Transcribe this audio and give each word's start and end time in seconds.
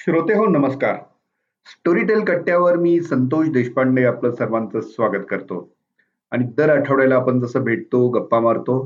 श्रोते 0.00 0.34
हो 0.34 0.44
नमस्कार. 0.46 0.96
स्टोरीटेल 1.66 2.20
कट्ट्यावर 2.24 2.76
मी 2.76 3.00
संतोष 3.00 3.48
देशपांडे 3.52 4.04
आपलं 4.06 4.32
सर्वांचं 4.34 4.80
स्वागत 4.80 5.24
करतो. 5.30 5.56
आणि 6.32 6.44
दर 6.56 6.70
आठवड्याला 6.70 7.14
आपण 7.14 7.40
जसं 7.40 7.64
भेटतो 7.64 8.06
गप्पा 8.08 8.40
मारतो 8.40 8.76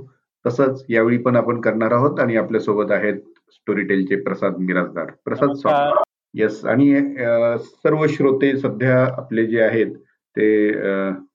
तसंच 0.45 0.85
यावेळी 0.89 1.19
पण 1.23 1.37
आपण 1.37 1.61
करणार 1.61 1.93
आहोत 1.93 2.21
आणि 2.21 2.37
आपल्यासोबत 2.37 2.93
आहेत 2.93 3.19
स्टोरीटेलचे 3.53 4.17
प्रसाद 4.23 4.57
मिराजदार 4.59 5.11
प्रसाद 5.25 5.53
स्वागत. 5.57 6.01
येस 6.35 6.65
आणि 6.65 6.95
सर्व 7.59 8.07
श्रोते 8.11 8.57
सध्या 8.61 9.03
आपले 9.17 9.47
जे 9.47 9.61
आहेत 9.63 9.95
ते 10.37 10.49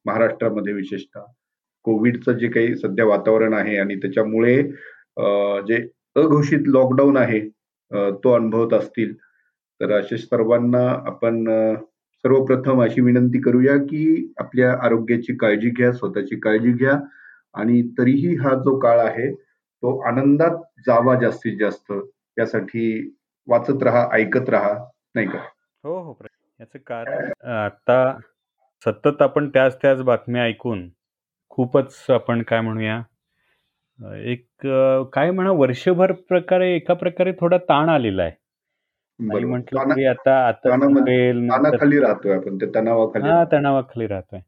महाराष्ट्रामध्ये 0.06 0.74
विशेषतः. 0.74 1.22
कोविडचं 1.86 2.38
जे 2.38 2.48
काही 2.48 2.76
सध्या 2.78 3.06
वातावरण 3.06 3.54
आहे 3.54 3.78
आणि 3.78 3.96
त्याच्यामुळे 3.96 4.58
जे 5.68 5.82
अघोषित 6.16 6.68
लॉकडाऊन 6.68 7.18
आहे 7.18 7.40
तो 8.24 8.34
अनुभवत 8.36 8.74
असतील. 8.74 9.14
तर 9.82 9.92
अशा 9.92 10.18
सर्वांना 10.18 10.90
आपण 11.08 11.44
सर्वप्रथम 12.18 12.84
अशी 12.84 13.02
विनंती 13.02 13.42
करूया 13.42 13.78
की 13.78 14.34
आपल्या 14.38 14.74
आरोग्याची 14.86 15.36
काळजी 15.36 15.70
घ्या 15.70 15.94
स्वतःची 15.94 16.40
काळजी 16.40 16.72
घ्या 16.72 17.00
आणि 17.54 17.82
तरीही 17.98 18.36
हा 18.36 18.54
जो 18.54 18.80
काळ 18.80 19.00
आहे 19.00 19.36
तो 19.82 20.00
आनंदात 20.00 20.58
जावा 20.88 21.20
जास्तीत 21.20 21.58
जास्त. 21.60 21.94
यासाठी 22.40 23.16
वाचत 23.48 23.84
राहा 23.84 24.10
ऐकत 24.12 24.50
राहा 24.50 24.86
नाही 25.16 25.28
का? 25.28 25.40
हो 25.84 26.02
हो. 26.04 26.14
प्र- 26.14 26.28
याचं 26.60 26.80
कारण 26.88 27.32
आता 27.48 28.18
सतत 28.86 29.22
आपण 29.22 29.50
त्याच 29.50 29.78
त्याच 29.82 30.04
बातम्या 30.04 30.44
ऐकून 30.44 30.90
खूपच 31.50 32.06
आपण 32.10 32.42
काय 32.42 32.62
म्हणूया 32.62 33.02
एक 34.16 34.48
काय 35.14 35.32
म्हणा 35.32 35.52
वर्षभर 35.52 36.12
प्रकारे 36.12 36.76
एका 36.76 36.94
प्रकारे 36.94 37.32
थोडा 37.32 37.58
ताण 37.58 37.90
आलेला 37.90 38.24
आहे. 38.24 38.32
म्हटलं 39.20 40.08
आता 40.10 40.36
आता 40.48 40.76
तानाखाली 41.50 42.00
राहतोय 42.00 42.34
आपण 42.34 42.58
ते 42.62 42.66
तणावाखाली 42.76 43.30
हा 43.30 43.44
तणावाखाली 43.52 44.08
राहतोय. 44.08 44.40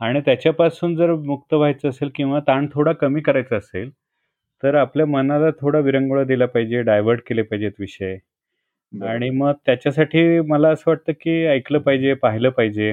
आणि 0.00 0.20
त्याच्यापासून 0.20 0.94
जर 0.96 1.14
मुक्त 1.16 1.54
व्हायचं 1.54 1.88
असेल 1.88 2.10
किंवा 2.14 2.40
ताण 2.48 2.66
थोडा 2.74 2.92
कमी 2.92 3.20
करायचा 3.20 3.56
असेल 3.56 3.90
तर 4.62 4.74
आपल्या 4.74 5.06
मनाला 5.06 5.50
थोडा 5.60 5.78
विरंगुळा 5.78 6.24
दिला 6.24 6.46
पाहिजे 6.46 6.82
डायव्हर्ट 6.82 7.20
केले 7.28 7.42
पाहिजेत 7.42 7.72
विषय. 7.80 8.16
आणि 8.92 9.30
मग 9.30 9.52
त्याच्यासाठी 9.66 10.40
मला 10.42 10.68
असं 10.70 10.90
वाटतं 10.90 11.12
की 11.20 11.44
ऐकलं 11.46 11.78
पाहिजे 11.78 12.14
पाहिलं 12.16 12.50
पाहिजे. 12.50 12.92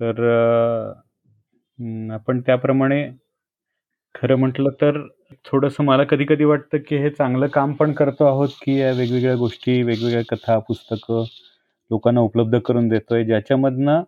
तर 0.00 0.22
आपण 2.12 2.40
त्याप्रमाणे 2.46 3.04
खरं 4.14 4.36
म्हटलं 4.36 4.70
तर 4.80 4.98
थोडंसं 5.44 5.84
मला 5.84 6.04
कधी 6.04 6.24
कधी 6.24 6.44
वाटतं 6.44 6.78
की 6.88 6.96
हे 6.96 7.10
चांगलं 7.10 7.46
काम 7.46 7.72
पण 7.72 7.92
करतो 7.92 8.24
आहोत 8.24 8.48
की 8.62 8.78
या 8.80 8.90
वेगवेगळ्या 8.92 9.34
गोष्टी 9.36 9.82
वेगवेगळ्या 9.82 10.22
कथा 10.28 10.58
पुस्तकं 10.58 11.24
लोकांना 11.90 12.20
उपलब्ध 12.20 12.58
करून 12.58 12.88
देतोय 12.88 13.24
ज्याच्यामधनं 13.24 14.02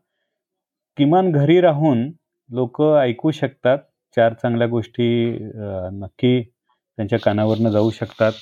किमान 0.98 1.30
घरी 1.32 1.60
राहून 1.60 2.10
लोक 2.50 2.82
ऐकू 2.82 3.30
शकतात 3.30 3.78
चार 4.16 4.32
चांगल्या 4.32 4.66
गोष्टी 4.68 5.06
अं, 5.34 5.98
नक्की 6.00 6.40
त्यांच्या 6.42 7.18
कानावरनं 7.18 7.70
जाऊ 7.70 7.90
शकतात 7.90 8.32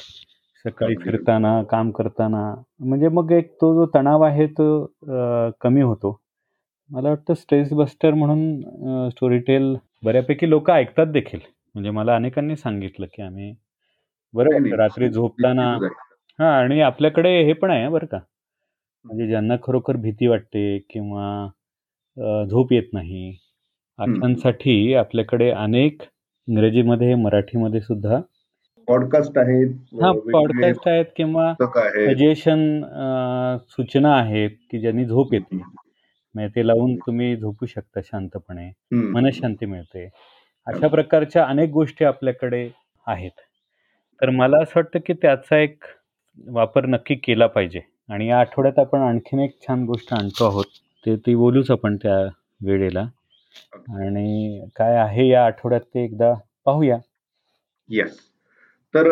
सकाळी 0.65 0.95
अगदी. 0.95 1.05
फिरताना 1.05 1.63
काम 1.63 1.91
करताना 1.91 2.55
म्हणजे 2.81 3.09
मग 3.09 3.31
एक 3.33 3.53
तो 3.53 3.75
जो 3.75 3.87
तणाव 3.95 4.23
आहे 4.23 4.47
तो 4.49 4.67
अं, 4.85 5.51
कमी 5.61 5.83
होतो 5.83 6.19
मला 6.91 7.09
वाटतं 7.09 7.35
स्ट्रेस 7.35 7.73
बस्टर 7.73 8.15
म्हणून 8.15 9.09
स्टोरीटेल 9.11 9.75
बऱ्यापैकी 10.03 10.49
लोक 10.51 10.71
ऐकतात 10.71 11.07
देखील. 11.07 11.41
म्हणजे 11.75 11.91
मला 11.91 12.15
अनेकांनी 12.15 12.57
सांगितलं 12.57 13.07
की 13.07 13.23
आम्ही 13.23 13.45
नाही, 13.45 13.55
बरं 14.35 14.63
नाही. 14.63 14.75
रात्री 14.77 15.09
झोपताना 15.09 15.71
निश्चितच. 15.73 16.07
हा 16.39 16.51
आणि 16.59 16.81
आपल्याकडे 16.81 17.31
हे 17.45 17.53
पण 17.53 17.71
आहे 17.71 17.89
बरं 17.89 18.07
का. 18.07 18.19
म्हणजे 19.05 19.27
ज्यांना 19.27 19.57
खरोखर 19.63 19.97
भीती 19.97 20.27
वाटते 20.27 20.79
किंवा 20.91 21.27
अ, 22.17 22.45
झोप 22.45 22.73
येत 22.73 22.89
नाही 22.93 23.31
अशांसाठी 23.99 24.95
आपल्याकडे 24.95 25.51
अनेक 25.51 26.03
इंग्रजीमध्ये 26.49 27.15
मराठीमध्ये 27.15 27.81
सुद्धा 27.81 28.21
पॉडकास्ट 28.89 29.39
आहेत 29.39 29.69
हा 30.03 30.11
वेगवेगळे 30.11 30.33
पॉडकास्ट 30.33 30.89
आहेत 30.89 31.05
किंवा 31.17 31.53
पुस्तक 31.53 31.79
आहेत. 31.79 32.09
सजेशन 32.09 32.81
सूचना 33.69 34.15
आहेत 34.17 34.51
की 34.71 34.81
ज्यांनी 34.81 35.05
झोप 35.05 35.35
येते 35.35 35.57
म्हणजे 36.35 36.55
ते 36.57 36.67
लावून 36.67 36.95
तुम्ही 36.97 37.37
झोपू 37.37 37.67
शकता 37.67 38.01
शांतपणे. 38.05 38.71
मनशांती 39.13 39.67
मिळते. 39.67 40.09
अशा 40.67 40.89
प्रकारच्या 40.89 41.45
अनेक 41.45 41.71
गोष्टी 41.71 42.05
आपल्याकडे 42.05 42.69
आहेत. 43.07 43.31
तर 44.23 44.31
मला 44.31 44.63
असं 44.63 44.73
वाटतं 44.77 44.99
की 45.07 45.13
त्याचा 45.13 45.59
एक 45.59 45.85
वापर 46.47 46.87
नक्की 46.87 47.15
केला 47.15 47.47
पाहिजे. 47.47 47.81
आणि 48.09 48.27
या 48.29 48.39
आठवड्यात 48.41 48.79
आपण 48.79 49.01
आणखीन 49.01 49.41
एक 49.41 49.57
छान 49.61 49.85
गोष्ट 49.85 50.13
आणतो 50.15 50.45
आहोत. 50.45 50.65
ते 51.07 51.17
ती 51.17 51.35
बोलूच 51.35 51.71
आपण 51.71 51.97
त्या 51.97 52.19
वेळेला. 52.65 53.05
आणि 53.73 54.61
काय 54.77 54.97
आहे 54.97 55.29
या 55.29 55.45
आठवड्यात 55.47 55.81
ते 55.81 56.05
एकदा 56.05 56.33
पाहूया. 56.65 56.99
येस 57.89 58.19
तर 58.95 59.09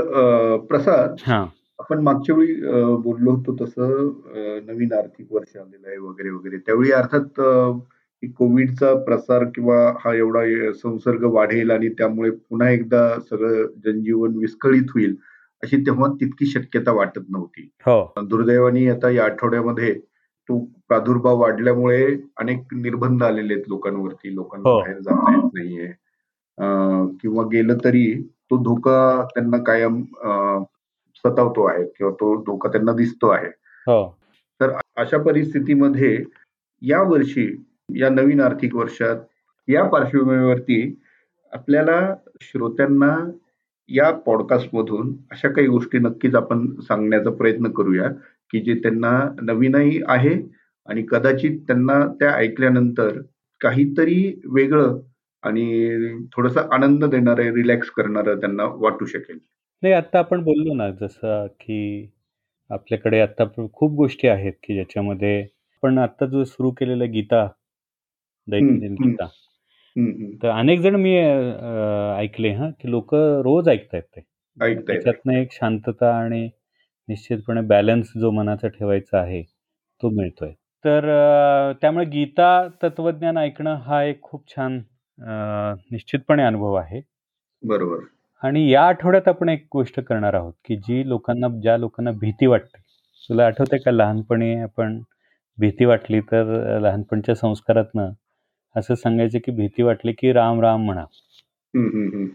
प्रसाद 0.68 1.14
हां. 1.26 1.44
आपण 1.78 2.00
मागच्या 2.02 2.34
वेळी 2.36 2.54
बोललो 3.02 3.30
होतो 3.30 3.54
तसं 3.60 4.62
नवीन 4.66 4.92
आर्थिक 4.92 5.32
वर्ष 5.32 5.56
आलेलं 5.56 5.88
आहे 5.88 5.98
वगैरे 5.98 6.30
वगैरे. 6.30 6.58
त्यावेळी 6.66 6.90
अर्थात 6.92 7.40
कोविडचा 8.38 8.92
प्रसार 9.04 9.44
किंवा 9.54 9.76
हा 10.04 10.14
एवढा 10.14 10.40
संसर्ग 10.72 11.24
वाढेल 11.34 11.70
आणि 11.70 11.88
त्यामुळे 11.88 12.30
पुन्हा 12.30 12.70
एकदा 12.70 13.02
सगळं 13.30 13.66
जनजीवन 13.84 14.36
विस्कळीत 14.36 14.90
होईल 14.94 15.14
अशी 15.62 15.76
तेव्हा 15.86 16.08
तितकी 16.20 16.46
शक्यता 16.46 16.92
वाटत 16.92 17.30
नव्हती. 17.30 17.68
हो. 17.86 18.12
दुर्दैवाने 18.28 18.88
आता 18.90 19.10
या 19.10 19.24
आठवड्यामध्ये 19.24 19.92
तो 20.48 20.58
प्रादुर्भाव 20.88 21.40
वाढल्यामुळे 21.40 22.04
अनेक 22.40 22.74
निर्बंध 22.74 23.22
आलेले 23.22 23.54
आहेत 23.54 23.64
लोकांवरती. 23.68 24.34
लोकांना 24.34 24.68
हो. 24.68 24.78
बाहेर 24.78 24.98
जाता 24.98 25.34
येत 25.34 25.50
नाहीये. 25.54 25.92
किंवा 27.20 27.44
गेलं 27.52 27.76
तरी 27.84 28.12
तो 28.50 28.56
धोका 28.64 29.26
त्यांना 29.34 29.58
कायम 29.64 30.02
सतावतो 31.18 31.66
आहे 31.66 31.84
किंवा 31.84 32.12
तो 32.12 32.42
धोका 32.42 32.68
त्यांना 32.68 32.92
दिसतो 32.92 33.28
आहे. 33.28 33.48
हो. 33.86 34.18
तर 34.60 34.70
अशा 34.96 35.18
परिस्थितीमध्ये 35.18 36.24
या 36.82 37.02
वर्षी 37.02 37.64
या 37.96 38.08
नवीन 38.08 38.40
आर्थिक 38.40 38.74
वर्षात 38.74 39.16
या 39.68 39.84
पार्श्वभूमीवरती 39.84 41.00
आपल्याला 41.52 42.14
श्रोत्यांना 42.40 43.30
या 43.88 44.10
पॉडकास्ट 44.10 44.68
मधून 44.72 45.12
अशा 45.30 45.48
काही 45.48 45.66
गोष्टी 45.66 45.98
नक्कीच 45.98 46.34
आपण 46.34 46.80
सांगण्याचा 46.80 47.30
प्रयत्न 47.30 47.70
करूया 47.70 48.08
की 48.50 48.60
जे 48.60 48.74
त्यांना 48.74 49.34
नवीनही 49.42 50.00
आहे 50.06 50.58
आणि 50.86 51.02
कदाचित 51.02 51.60
त्यांना 51.60 52.06
त्या 52.20 52.30
ऐकल्यानंतर 52.30 53.20
काहीतरी 53.60 54.40
वेगळं 54.44 54.98
आणि 55.42 55.88
थोडासा 56.32 56.60
आनंद 56.72 57.04
देणारं 57.04 57.42
रिलॅक्स 57.42 57.90
करणारं 57.90 58.40
त्यांना 58.40 58.64
वाटू 58.64 59.04
शकेल. 59.04 59.38
नाही 59.82 59.92
आता 59.94 60.18
आपण 60.18 60.42
बोललो 60.44 60.72
ना 60.74 60.88
जसं 60.92 61.46
की 61.60 61.76
आपल्याकडे 62.70 63.20
आता 63.20 63.44
खूप 63.74 63.92
गोष्टी 63.94 64.28
आहेत 64.28 64.52
की 64.64 64.74
ज्याच्यामध्ये 64.74 65.40
आपण 65.42 65.98
आता 65.98 66.26
जो 66.28 66.44
सुरू 66.46 66.70
केलेलं 66.72 67.12
गीता 67.12 67.46
दैनंदिन. 68.48 68.94
गीता. 68.96 69.28
तर 70.42 70.48
अनेक 70.50 70.80
जण 70.80 70.96
मी 70.96 71.16
अ, 71.18 72.16
ऐकले 72.18 72.52
हा 72.54 72.70
की 72.72 72.88
लोक 72.88 73.14
रोज 73.44 73.68
ऐकतायत 73.68 74.02
ते 74.06 74.20
ऐकतायत. 74.56 74.86
त्याच्यातनं 74.88 75.34
एक 75.34 75.52
शांतता 75.52 76.14
आणि 76.16 76.44
निश्चितपणे 77.08 77.60
बॅलन्स 77.68 78.12
जो 78.16 78.30
मनाचा 78.32 78.68
ठेवायचा 78.70 79.20
आहे 79.20 79.42
तो 80.00 80.10
मिळतोय 80.12 80.52
तर 80.84 81.08
अ, 81.10 81.72
त्यामुळे 81.82 82.06
गीता 82.10 82.50
तत्वज्ञान 82.82 83.38
ऐकणं 83.38 83.76
हा 83.84 84.02
एक 84.04 84.22
खूप 84.22 84.48
छान 84.48 84.78
अ, 85.18 85.74
निश्चितपणे 85.92 86.44
अनुभव 86.44 86.74
आहे 86.76 87.00
बरोबर 87.62 88.04
आणि 88.42 88.68
या 88.70 88.82
आठवड्यात 88.86 89.28
आपण 89.28 89.48
एक 89.48 89.66
गोष्ट 89.72 90.00
करणार 90.00 90.34
आहोत 90.34 90.52
की 90.64 90.76
जी 90.76 91.08
लोकांना 91.08 91.48
ज्या 91.62 91.76
लोकांना 91.76 92.10
भीती 92.10 92.46
वाटते. 92.46 92.80
तुला 93.28 93.46
आठवते 93.46 93.78
का 93.78 93.90
लहानपणी 93.90 94.54
आपण 94.54 95.00
भीती 95.58 95.84
वाटली 95.84 96.20
तर 96.20 96.78
लहानपणच्या 96.80 97.34
संस्कारातनं 97.34 98.10
असं 98.76 98.94
सांगायचं 98.94 99.38
की 99.38 99.52
भीती 99.52 99.82
वाटली 99.82 100.12
की 100.12 100.32
राम 100.32 100.60
राम 100.60 100.84
म्हणा. 100.84 101.04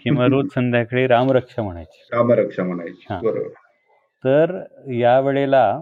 किंवा 0.03 0.25
रोज 0.25 0.47
संध्याकाळी 0.55 1.07
रामरक्षा 1.07 1.61
म्हणायची. 1.63 2.03
रामरक्षा 2.13 2.63
म्हणायची. 2.63 3.05
हा. 3.09 3.19
तर 4.23 4.59
या 4.91 5.19
वेळेला 5.19 5.79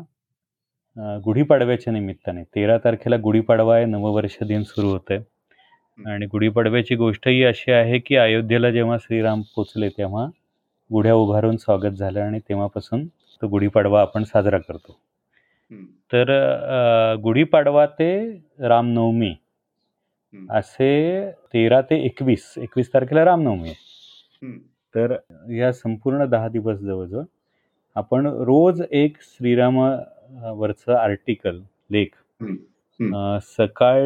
गुढीपाडव्याच्या 1.25 1.93
निमित्ताने 1.93 2.43
तेरा 2.55 2.77
तारखेला 2.77 3.17
गुढीपाडवा 3.23 3.75
आहे 3.75 3.85
नववर्ष 3.85 4.37
दिन 4.47 4.63
सुरू 4.63 4.87
होत 4.87 5.11
आहे 5.11 5.19
आणि 5.99 6.25
गुढीपाडव्याची 6.25 6.95
गोष्टही 6.95 7.43
अशी 7.43 7.71
आहे 7.71 7.99
की 7.99 8.15
अयोध्येला 8.15 8.69
जेव्हा 8.71 8.97
श्रीराम 8.97 9.41
पोचले 9.55 9.89
तेव्हा 9.89 10.25
गुढ्या 10.89 11.13
उभारून 11.13 11.57
स्वागत 11.57 11.91
झालं 11.91 12.19
आणि 12.19 12.39
तेव्हापासून 12.49 13.05
तो 13.41 13.47
गुढीपाडवा 13.47 14.01
आपण 14.01 14.23
साजरा 14.23 14.57
करतो. 14.57 14.97
तर 16.11 17.15
गुढीपाडवा 17.23 17.85
ते 17.99 18.11
रामनवमी 18.59 19.33
असे 20.49 21.29
तेरा 21.53 21.81
ते 21.81 21.95
एकवीस 22.05 22.53
एकवीस 22.57 22.93
तारखेला 22.93 23.23
रामनवमी 23.25 23.69
आहे. 23.69 24.47
तर 24.95 25.15
या 25.51 25.71
संपूर्ण 25.73 26.25
दहा 26.25 26.47
दिवस 26.47 26.77
जवळजवळ 26.79 27.23
आपण 27.95 28.25
रोज 28.45 28.81
एक 28.91 29.17
श्रीराम 29.21 29.79
अ, 29.81 30.51
वरचं 30.55 30.93
आर्टिकल, 30.93 31.59
लेख 31.89 32.09
हं, 32.41 32.53
हं. 32.99 33.37
सकाळ 33.43 34.01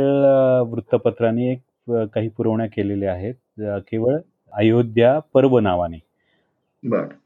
वृत्तपत्राने 0.70 1.52
एक 1.52 1.60
काही 1.88 2.28
पुरवण्या 2.30 2.66
केलेल्या 2.68 3.12
आहेत. 3.14 3.34
केवळ 3.90 4.18
अयोध्या 4.54 5.18
पर्व 5.34 5.58
नावाने. 5.60 5.98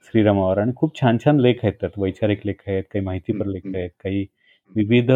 श्रीरामावर 0.04 0.58
आणि 0.58 0.72
खूप 0.76 1.00
छान-छान 1.02 1.40
लेख 1.40 1.56
आहेत 1.64 1.74
त्यात. 1.82 1.92
वैचारिक 1.98 2.46
लेख 2.46 2.62
आहेत, 2.68 2.84
काही 2.94 3.04
माहितीपर 3.06 3.46
लेख. 3.48 3.62
आहेत, 3.76 3.90
काही 4.04 4.26
विविध 4.76 5.12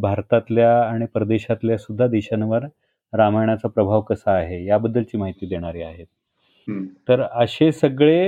भारतातल्या 0.00 0.70
आणि 0.82 1.06
परदेशातल्या 1.14 1.78
सुद्धा 1.78 2.06
देशांवर 2.08 2.64
रामायणाचा 3.12 3.68
प्रभाव 3.68 4.00
कसा 4.02 4.32
आहे, 4.32 4.64
याबद्दलची 4.66 5.18
माहिती 5.18 5.46
देणारे 5.46 5.82
आहेत. 5.82 6.06
हं. 6.68 6.84
तर 7.08 7.22
असे 7.22 7.70
सगळे 7.72 8.20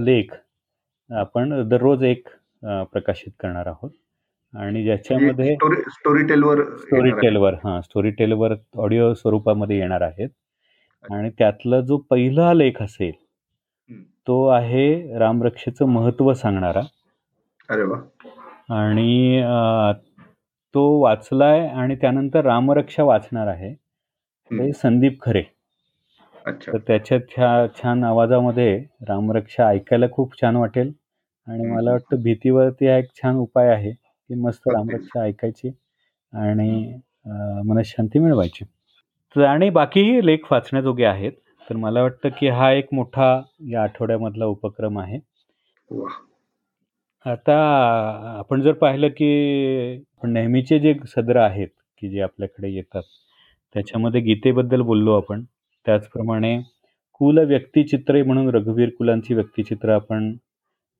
लेख 0.00 0.34
आपण 1.10 1.62
दररोज 1.68 2.04
एक 2.04 2.28
प्रकाशित 2.92 3.32
करणार 3.40 3.66
आहोत 3.66 3.90
आणि 4.54 4.62
म्हणजे 4.64 4.84
ज्याच्यामध्ये 4.84 5.54
स्टोरी 5.54 5.80
स्टोरीटेलवर 5.90 6.62
स्टोरी. 6.76 7.10
टेलवर 7.20 7.54
हां, 7.64 7.80
स्टोरी 7.80 8.10
टेलवर 8.10 8.54
ऑडिओ 8.78 9.12
स्वरूपामध्ये 9.14 9.78
येणार 9.78 10.00
आहेत. 10.02 10.28
आणि 11.04 11.30
त्यातला 11.38 11.80
जो 11.80 11.96
पहिला 12.10 12.52
लेख 12.54 12.82
असेल. 12.82 13.12
तो 14.26 14.44
आहे 14.48 15.18
रामरक्षेचं 15.18 15.86
महत्त्व 15.88 16.32
सांगणारा. 16.34 16.82
अरे 17.68 17.82
वाह! 17.82 18.00
आणि 18.74 19.42
तो 20.74 20.84
वाचलाय 21.00 21.66
आणि 21.68 21.94
त्यानंतर 21.96 22.44
रामरक्षा 22.44 23.02
वाचणार 23.04 23.46
आहे. 23.46 23.70
हं. 23.70 24.58
ते 24.58 24.72
संदीप 24.72 25.20
खरे. 25.22 25.42
अच्छा. 26.44 26.72
तर 26.72 26.78
त्याच्या 26.78 27.18
छा 27.28 27.66
छान 27.76 28.04
आवाजामध्ये 28.04 28.76
रामरक्षा 29.08 29.68
ऐकायला 29.68 30.06
खूप 30.12 30.40
छान 30.40 30.56
वाटेल 30.56 30.92
आणि 31.46 31.66
मला 31.66 31.90
वाटतं 31.92 32.22
भीतीवरती 32.22 32.86
हा 32.88 32.96
एक 32.98 33.08
छान 33.14 33.36
उपाय 33.38 33.68
आहे, 33.68 33.92
की 34.30 34.34
मस्त. 34.36 34.68
रामरक्षा 34.68 35.22
ऐकायची 35.22 35.68
आणि. 36.32 36.70
अ, 37.26 37.30
मनःशांती 37.66 38.18
मिळवायची. 38.18 38.64
तर 39.36 39.44
आणि 39.44 39.68
बाकीही 39.70 40.26
लेख 40.26 40.52
वाचण्याजोगे 40.52 41.04
आहेत. 41.04 41.32
तर 41.70 41.76
मला 41.76 42.02
वाटतं, 42.02 42.28
की 42.38 42.48
हा 42.50 42.72
एक 42.72 42.88
मोठा 42.92 43.30
या 43.70 43.82
आठवड्यामधला 43.82 44.46
उपक्रम 44.46 44.98
आहे. 44.98 45.18
वाह! 45.90 46.16
आता 47.26 47.54
आपण 48.38 48.62
जर 48.62 48.72
पाहिलं, 48.74 49.08
की 49.10 49.28
नेहमीचे 50.24 50.78
जे 50.80 50.94
सदर 51.08 51.36
आहेत, 51.36 51.68
की 52.02 52.08
जे 52.10 52.20
आपल्याकडे 52.20 52.70
येतात, 52.70 53.02
त्याच्यामध्ये 53.74 54.20
गीतेबद्दल 54.22 54.80
बोललो 54.82 55.16
आपण. 55.16 55.44
त्याचप्रमाणे 55.86 56.58
कुल 57.14 57.38
व्यक्तिचित्रे 57.40 58.22
म्हणून 58.22 58.48
रघुवीर 58.50 58.90
कुलांची 58.98 59.34
व्यक्तिचित्र 59.34 59.90
आपण 59.90 60.32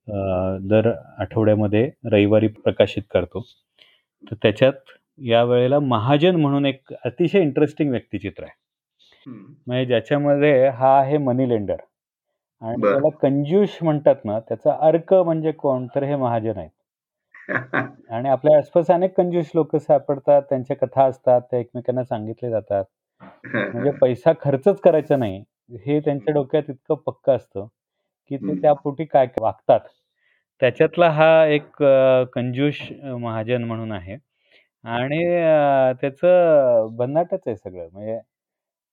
अ, 0.07 0.13
दर 0.63 0.87
आठवड्यामध्ये 1.19 1.83
रविवारी 2.05 2.47
प्रकाशित 2.57 3.03
करतो. 3.09 3.41
तर 4.23 4.35
त्याच्यात 4.41 4.91
यावेळेला 5.19 5.79
महाजन 5.81 6.35
म्हणून 6.37 6.65
एक 6.65 6.93
अतिशय 7.05 7.41
इंटरेस्टिंग 7.41 7.91
व्यक्तिचित्र 7.91 8.43
आहे. 8.43 8.53
हं. 9.25 9.55
म्हणजे 9.67 9.85
ज्याच्यामध्ये 9.85 10.67
हा 10.71 10.89
आहे 10.99 11.17
मनी 11.19 11.47
लेंडर 11.49 11.77
आणि 12.61 12.77
बरं. 12.77 12.85
त्याला 12.85 13.09
कंजूस 13.19 13.77
म्हणतात 13.81 14.25
ना, 14.25 14.39
त्याचा 14.39 14.77
अर्क 14.81 15.13
म्हणजे 15.15 15.51
कोण? 15.53 15.87
तर 15.95 16.03
हे 16.03 16.15
महाजन 16.17 16.57
आहेत. 16.57 16.71
आणि 18.09 18.29
आपल्या 18.29 18.57
आसपास 18.57 18.89
अनेक 18.91 19.15
कंजूस 19.17 19.51
लोकं 19.55 19.77
सापडतात. 19.79 20.41
त्यांच्या 20.43 20.75
कथा 20.77 21.03
असतात. 21.05 21.41
त्या 21.51 21.59
एकमेकांना 21.59 22.03
सांगितले 22.03 22.49
जातात. 22.49 22.83
हं, 23.21 23.29
म्हणजे 23.73 23.91
हं. 23.91 23.99
पैसा 23.99 24.31
खर्चच 24.41 24.79
करायचा 24.81 25.17
नाही, 25.17 25.43
हे 25.81 25.99
त्यांच्या 25.99 26.31
हं. 26.31 26.35
डोक्यात 26.35 26.69
इतकं 26.69 26.95
पक्कं 27.05 27.35
असतं, 27.35 27.67
की 28.31 28.37
ते 28.37 28.43
हं. 28.45 28.55
त्यापोटी 28.55 29.05
काय 29.07 29.27
वागतात. 29.39 29.79
त्याच्यातला 30.61 31.09
हा 31.11 31.29
एक 31.47 31.83
अ, 31.83 33.15
महाजन 33.17 33.63
म्हणून 33.65 33.91
आहे 33.93 34.17
आणि 34.83 35.23
त्याचं 36.01 36.87
भन्नाटच 36.97 37.41
आहे 37.47 37.55
सगळं. 37.57 37.87
म्हणजे 37.93 38.19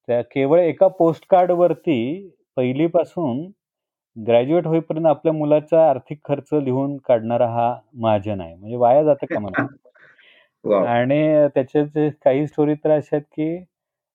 त्या 0.09 0.21
केवळ 0.27 0.61
एका 0.61 0.89
पोस्टकार्डवरती 0.95 1.99
पहिलीपासून 2.57 3.47
ग्रॅज्युएट 4.17 4.67
होईपर्यंत 4.67 5.07
आपल्या 5.09 5.33
मुलाचा 5.35 5.89
आर्थिक 5.91 6.19
खर्च 6.27 6.55
लिहून 6.55 6.97
काढणारा 7.07 7.47
हा 7.51 7.75
महाजन 7.97 8.41
आहे. 8.41 8.55
म्हणजे 8.57 8.77
वाया 8.79 9.03
जातं 9.05 9.27
नये. 9.43 9.55
वॉव! 10.65 10.87
आणि 10.87 11.49
त्याच्याचे 11.55 12.09
काही 12.25 12.47
स्टोरी 12.47 12.75
तर 12.77 12.91
अशा 12.93 13.17
आहेत, 13.17 13.25
की 13.33 13.65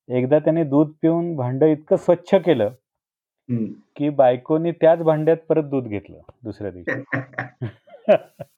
एकदा 0.10 0.40
त्याने 0.40 0.64
दूध 0.66 0.92
पिऊन 1.02 1.36
भांडं 1.38 1.66
इतकं 1.68 1.96
स्वच्छ 1.98 2.36
केलं, 2.38 2.72
हं. 3.49 3.65
की 3.95 4.09
बायकोनी 4.13 4.71
त्याच 4.73 4.99
भांड्यात 5.03 5.38
परत 5.49 5.63
दूध 5.69 5.88
घेतलं 5.89 6.19
दुसऱ्या 6.44 6.71
दिवशी. 6.71 7.03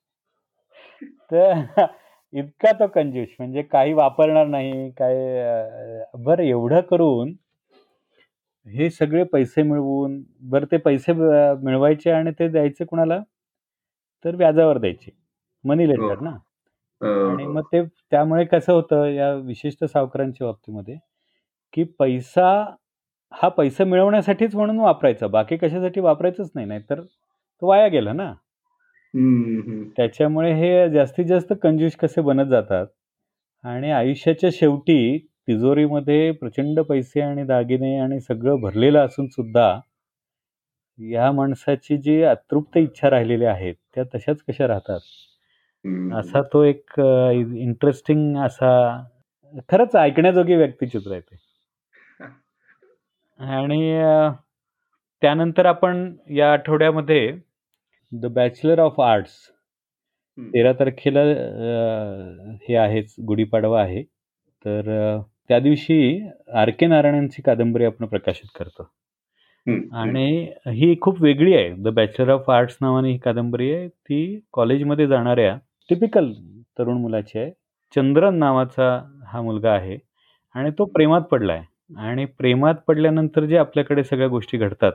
तर 1.32 1.86
इतका 2.34 2.72
तो 2.74 2.88
कंजूस 2.90 3.28
म्हणजे 3.40 3.62
काही 3.64 3.94
वापरणार 3.94 4.46
नाही, 4.48 4.90
काय 4.92 5.16
अ, 5.40 6.18
बरं 6.20 6.44
एवढं 6.44 6.82
करून 6.90 7.34
हे 8.68 8.90
सगळे 8.90 9.24
पैसे 9.26 9.64
मिळवून 9.64 10.22
बरं 10.44 10.66
ते 10.72 10.78
पैसे 10.80 11.12
अ, 11.12 11.54
मिळवायचे 11.64 12.12
आणि 12.12 12.32
ते 12.40 12.48
द्यायचे 12.50 12.86
कुणाला? 12.86 13.20
तर 14.26 14.36
व्याजावर 14.36 14.78
द्यायचे. 14.78 15.12
मनी 15.64 15.88
हो. 15.90 15.90
लेंडर 15.90 16.20
ना. 16.22 16.32
अ, 17.02 17.08
आणि 17.24 17.48
मग 17.48 17.64
ते 17.74 17.84
त्यामुळे 18.12 18.46
कसं 18.48 18.74
होतं 18.74 19.06
या 19.08 19.34
विशिष्ट 19.36 19.86
सावकारांच्या 19.86 20.48
बाबतीमध्ये, 20.48 20.98
की 21.74 21.84
पैसा 22.00 22.50
हा 23.32 23.48
पैसा 23.50 23.84
मिळवण्यासाठीच 23.86 24.56
म्हणून 24.56 24.80
वापरायचा. 24.80 25.28
बाकी 25.28 25.58
कशासाठी 25.58 26.00
वापरायचंच 26.02 26.50
नाही. 26.56 26.68
नाहीतर 26.68 27.02
तो 27.02 27.68
वाया 27.70 27.88
गेला 27.88 28.14
ना. 28.14 28.34
त्याच्यामुळे 29.98 30.52
हे 30.54 30.90
जास्तीत 30.90 31.26
जास्त 31.26 31.54
कंजूस 31.64 31.96
कसे 31.96 32.22
बनत 32.22 32.50
जातात 32.50 32.88
आणि 33.64 33.92
आयुष्याच्या 33.92 34.50
शेवटी 34.54 35.18
तिजोरीमध्ये 35.48 36.32
प्रचंड 36.32 36.80
पैसे 36.80 37.22
आणि 37.22 37.44
दागिने 37.44 37.98
आणि 38.00 38.20
सगळं 38.22 38.60
भरलेलं 38.62 39.06
असून 39.06 39.28
सुद्धा 39.28 39.70
या 41.00 41.32
माणसाची 41.32 41.98
जी 41.98 42.22
अतृप्त 42.24 42.78
इच्छा 42.78 43.10
राहिलेल्या 43.10 43.52
आहेत, 43.52 43.76
त्या 43.96 44.04
तशाच 44.16 44.42
कशा 44.50 44.68
राहतात? 44.68 45.00
असा. 46.14 46.42
तो 46.54 46.64
एक 46.64 47.00
इंटरेस्टिंग 47.00 48.38
असा 48.38 48.72
खरंच 49.72 49.96
ऐकण्याजोगी 49.96 50.56
व्यक्तिचित्र 50.56 51.12
आहे 51.12 51.22
ते. 51.22 51.36
आणि 53.40 53.82
अ, 53.96 54.30
त्यानंतर 55.22 55.66
आपण 55.66 56.12
या 56.32 56.52
आठवड्यामध्ये 56.54 57.32
द 58.12 58.26
बॅचलर 58.34 58.80
ऑफ 58.80 59.00
आर्ट्स 59.02 59.32
हं. 60.38 60.50
13 60.52 60.72
तारखेला 60.74 61.22
अ, 61.22 62.56
हे 62.64 62.76
आहेच 62.78 63.16
गुढीपाडवा 63.28 63.82
आहे. 63.82 64.04
तर 64.66 64.90
अ, 64.92 65.22
त्या 65.50 65.60
दिवशी 65.60 66.00
आर. 66.56 66.70
के. 66.72 66.88
नारायणांची 66.88 67.42
कादंबरी 67.42 67.86
आपण 67.86 68.06
प्रकाशित 68.06 68.50
करतो. 68.56 68.84
हं, 69.68 69.74
हं. 69.74 69.98
आणि 69.98 70.52
ही 70.70 70.96
खूप 71.02 71.22
वेगळी 71.22 71.54
आहे. 71.56 71.70
द 71.80 71.88
बॅचलर 71.96 72.30
ऑफ 72.32 72.50
आर्ट्स 72.50 72.78
नावाने 72.82 73.12
ही 73.12 73.18
कादंबरी 73.20 73.72
आहे. 73.74 73.88
ती 73.90 74.40
कॉलेजमध्ये 74.54 75.08
जाणाऱ्या 75.08 75.58
टिपिकल 75.90 76.32
तरुण 76.80 76.98
मुलाची 76.98 77.40
आहे. 77.40 77.52
चंद्रन 77.94 78.36
नावाचा 78.40 78.90
हा 79.28 79.42
मुलगा 79.42 79.72
आहे 79.74 79.98
आणि 80.56 80.72
तो 80.80 80.86
प्रेमात 80.88 81.22
पडलाय 81.32 81.62
आणि 81.92 82.26
प्रेमात 82.40 82.76
पडल्यानंतर 82.88 83.46
जे 83.46 83.58
आपल्याकडे 83.58 84.04
सगळ्या 84.04 84.28
गोष्टी 84.28 84.58
घडतात. 84.58 84.92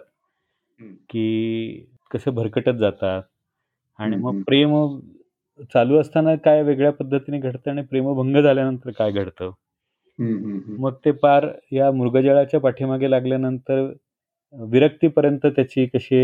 की 1.11 1.87
कसं 2.11 2.35
भरकटत 2.35 2.79
जातात 2.79 3.23
आणि 3.99 4.17
मग. 4.17 4.43
प्रेम 4.47 4.75
चालू 5.75 5.99
असताना 6.01 6.35
काय 6.45 6.63
वेगळ्या 6.63 6.93
पद्धतीने 6.93 7.39
घडतं 7.41 7.71
आणि 7.71 7.83
प्रेमभंग 7.85 8.37
झाल्यानंतर 8.39 8.91
काय 8.99 9.11
घडतं. 9.13 9.51
मग 10.79 10.95
ते 11.05 11.11
पार 11.15 11.47
या 11.73 11.91
मृगजळाच्या 11.93 12.61
पाठीमागे 12.61 13.11
लागल्यानंतर 13.11 13.81
विरक्तीपर्यंत 14.55 15.47
त्याची 15.47 15.87
कशी 15.87 16.19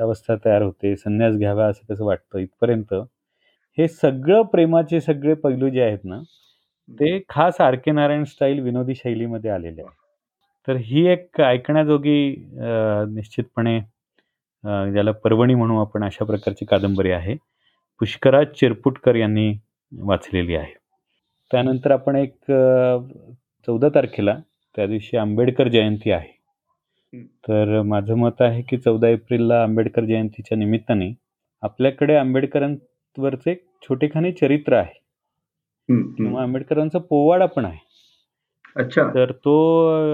अवस्था 0.00 0.34
तयार 0.44 0.62
होते, 0.62 0.94
संन्यास 0.96 1.36
घ्यावा 1.36 1.66
असं 1.66 1.92
कसं 1.94 2.04
वाटतं 2.04 2.38
इथपर्यंत. 2.38 2.94
हे 3.78 3.88
सगळं 3.88 4.42
प्रेमाचे 4.52 5.00
सगळे 5.00 5.34
पैलू 5.36 5.68
जे 5.70 5.82
आहेत 5.82 6.04
ना, 6.04 6.20
ते 6.88 7.18
खास 7.28 7.60
आर. 7.60 7.74
के. 7.76 7.90
नारायण 7.92 8.24
स्टाईल 8.26 8.60
विनोदी 8.62 8.94
शैलीमध्ये 8.96 9.50
आलेले 9.50 9.82
आहे. 9.82 9.99
तर 10.68 10.76
ही 10.76 11.06
एक 11.08 11.40
ऐकण्याजोगी 11.40 12.34
निश्चितपणे 13.14 13.78
ज्याला 14.92 15.12
पर्वणी 15.24 15.54
म्हणू 15.54 15.80
आपण 15.80 16.04
अशा 16.04 16.24
प्रकारची 16.24 16.64
कादंबरी 16.64 17.10
आहे. 17.10 17.34
पुष्कराज 18.00 18.46
चिरपुटकर 18.58 19.14
यांनी 19.14 19.52
वाचलेली 19.92 20.54
आहे. 20.54 20.74
त्यानंतर 21.50 21.90
आपण 21.90 22.16
एक 22.16 22.34
14 23.66 23.88
तारखेला 23.88 24.36
त्या 24.76 24.86
दिवशी 24.86 25.16
आंबेडकर 25.16 25.68
जयंती 25.68 26.10
आहे. 26.10 26.38
तर 27.48 27.80
माझं 27.82 28.14
मत 28.14 28.40
आहे, 28.40 28.62
की 28.62 28.76
14 28.76 29.08
एप्रिलला 29.08 29.62
आंबेडकर 29.62 30.04
जयंतीच्या 30.04 30.58
निमित्ताने 30.58 31.10
आपल्याकडे 31.62 32.14
आंबेडकरांवरचे 32.14 33.50
एक 33.50 33.64
छोटेखानी 33.82 34.32
चरित्र 34.32 34.76
आहे. 34.76 34.98
किंवा. 35.88 36.42
आंबेडकरांचा 36.42 36.98
पोवाडा 36.98 37.46
पण 37.46 37.64
आहे. 37.64 37.78
अच्छा. 38.76 39.02
तर 39.14 39.32
तो 39.34 39.54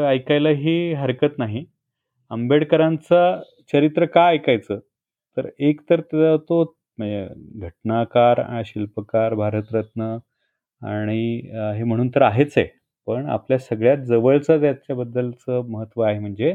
ऐकायलाही 0.06 0.76
हरकत 0.94 1.34
नाही. 1.38 1.64
आंबेडकरांचं 2.30 3.40
चरित्र 3.70 4.04
का 4.06 4.26
ऐकायचं? 4.28 4.78
तर 5.36 5.48
एक 5.60 5.80
तर 5.90 6.00
त 6.02 6.36
तो 6.48 6.62
म्हणजे 6.98 7.26
घटनाकार, 7.60 8.42
शिल्पकार, 8.66 9.34
भारतरत्न 9.34 10.16
आणि 10.82 11.20
हे 11.76 11.84
म्हणून 11.84 12.08
तर 12.14 12.22
आहेच 12.22 12.54
आहे. 12.58 12.66
पण 13.06 13.26
आपल्या 13.30 13.58
सगळ्यात 13.58 13.98
जवळचं 14.06 14.60
त्याच्याबद्दलचं 14.60 15.62
महत्त्व 15.70 16.02
आहे 16.02 16.18
म्हणजे 16.18 16.54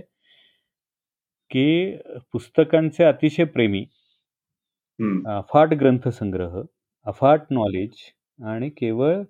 की 1.52 1.64
पुस्तकांचे 2.34 3.04
अतिशय 3.04 3.44
प्रेमी, 3.46 3.84
अफाट 5.30 5.74
ग्रंथसंग्रह, 5.74 6.62
अफाट 7.06 7.42
नॉलेज 7.52 7.96
आणि 8.40 8.70
केवळ 8.72 9.22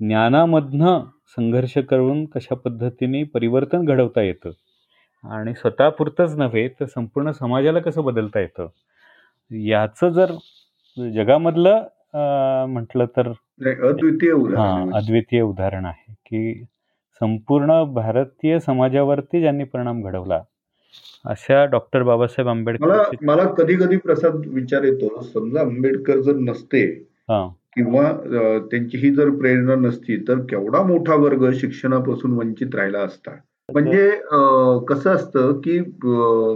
ज्ञानामधनं 0.00 1.04
संघर्ष 1.36 1.78
करून 1.78 2.24
कशा 2.24 2.54
पद्धतीने 2.54 3.22
परिवर्तन 3.24 3.84
घडवता 3.84 4.22
येतं? 4.22 4.50
आणि 5.24 5.54
स्वतःपुरतंच 5.54 6.36
नव्हे 6.36 6.68
तर 6.68 6.84
संपूर्ण 6.84 7.30
समाजाला 7.30 7.80
कसं 7.80 8.04
बदलता 8.04 8.40
येतं? 8.40 8.66
याचं 9.50 10.08
जर 10.08 10.32
जगामधलं 10.96 11.86
म्हटलं 12.68 13.06
तर 13.16 13.28
अद्वितीय 13.88 14.32
हां 14.56 14.90
अद्वितीय 14.94 15.40
उदाहरण 15.40 15.84
आहे 15.84 16.12
की 16.12 16.64
संपूर्ण 17.20 17.82
भारतीय 17.94 18.58
समाजावरती 18.60 19.40
ज्यांनी 19.40 19.64
परिणाम 19.64 20.02
घडवला 20.02 20.40
अशा 21.24 21.64
डॉक्टर 21.64 22.02
बाबासाहेब 22.02 22.48
आंबेडकर 22.48 22.86
मला 22.86 23.02
मला 23.22 23.44
कधी 23.54 23.74
कधी 23.74 23.96
प्रसाद 23.96 24.34
विचार 24.46 24.82
येतो 24.82 25.22
समजा 25.22 25.60
आंबेडकर 25.60 26.20
जर 26.20 26.36
नसते 26.40 26.82
किंवा 27.30 28.10
त्यांची 28.70 28.98
ही 28.98 29.10
जर 29.14 29.30
प्रेरणा 29.30 29.74
नसती 29.74 30.16
तर 30.28 30.38
केवढा 30.40 30.82
मोठा 30.82 31.14
वर्ग 31.14 31.50
शिक्षणापासून 31.54 32.32
वंचित 32.32 32.74
राहिला 32.74 32.98
असता. 32.98 33.30
म्हणजे 33.68 34.10
कसं 34.88 35.10
असतं 35.10 35.60
की 35.64 35.78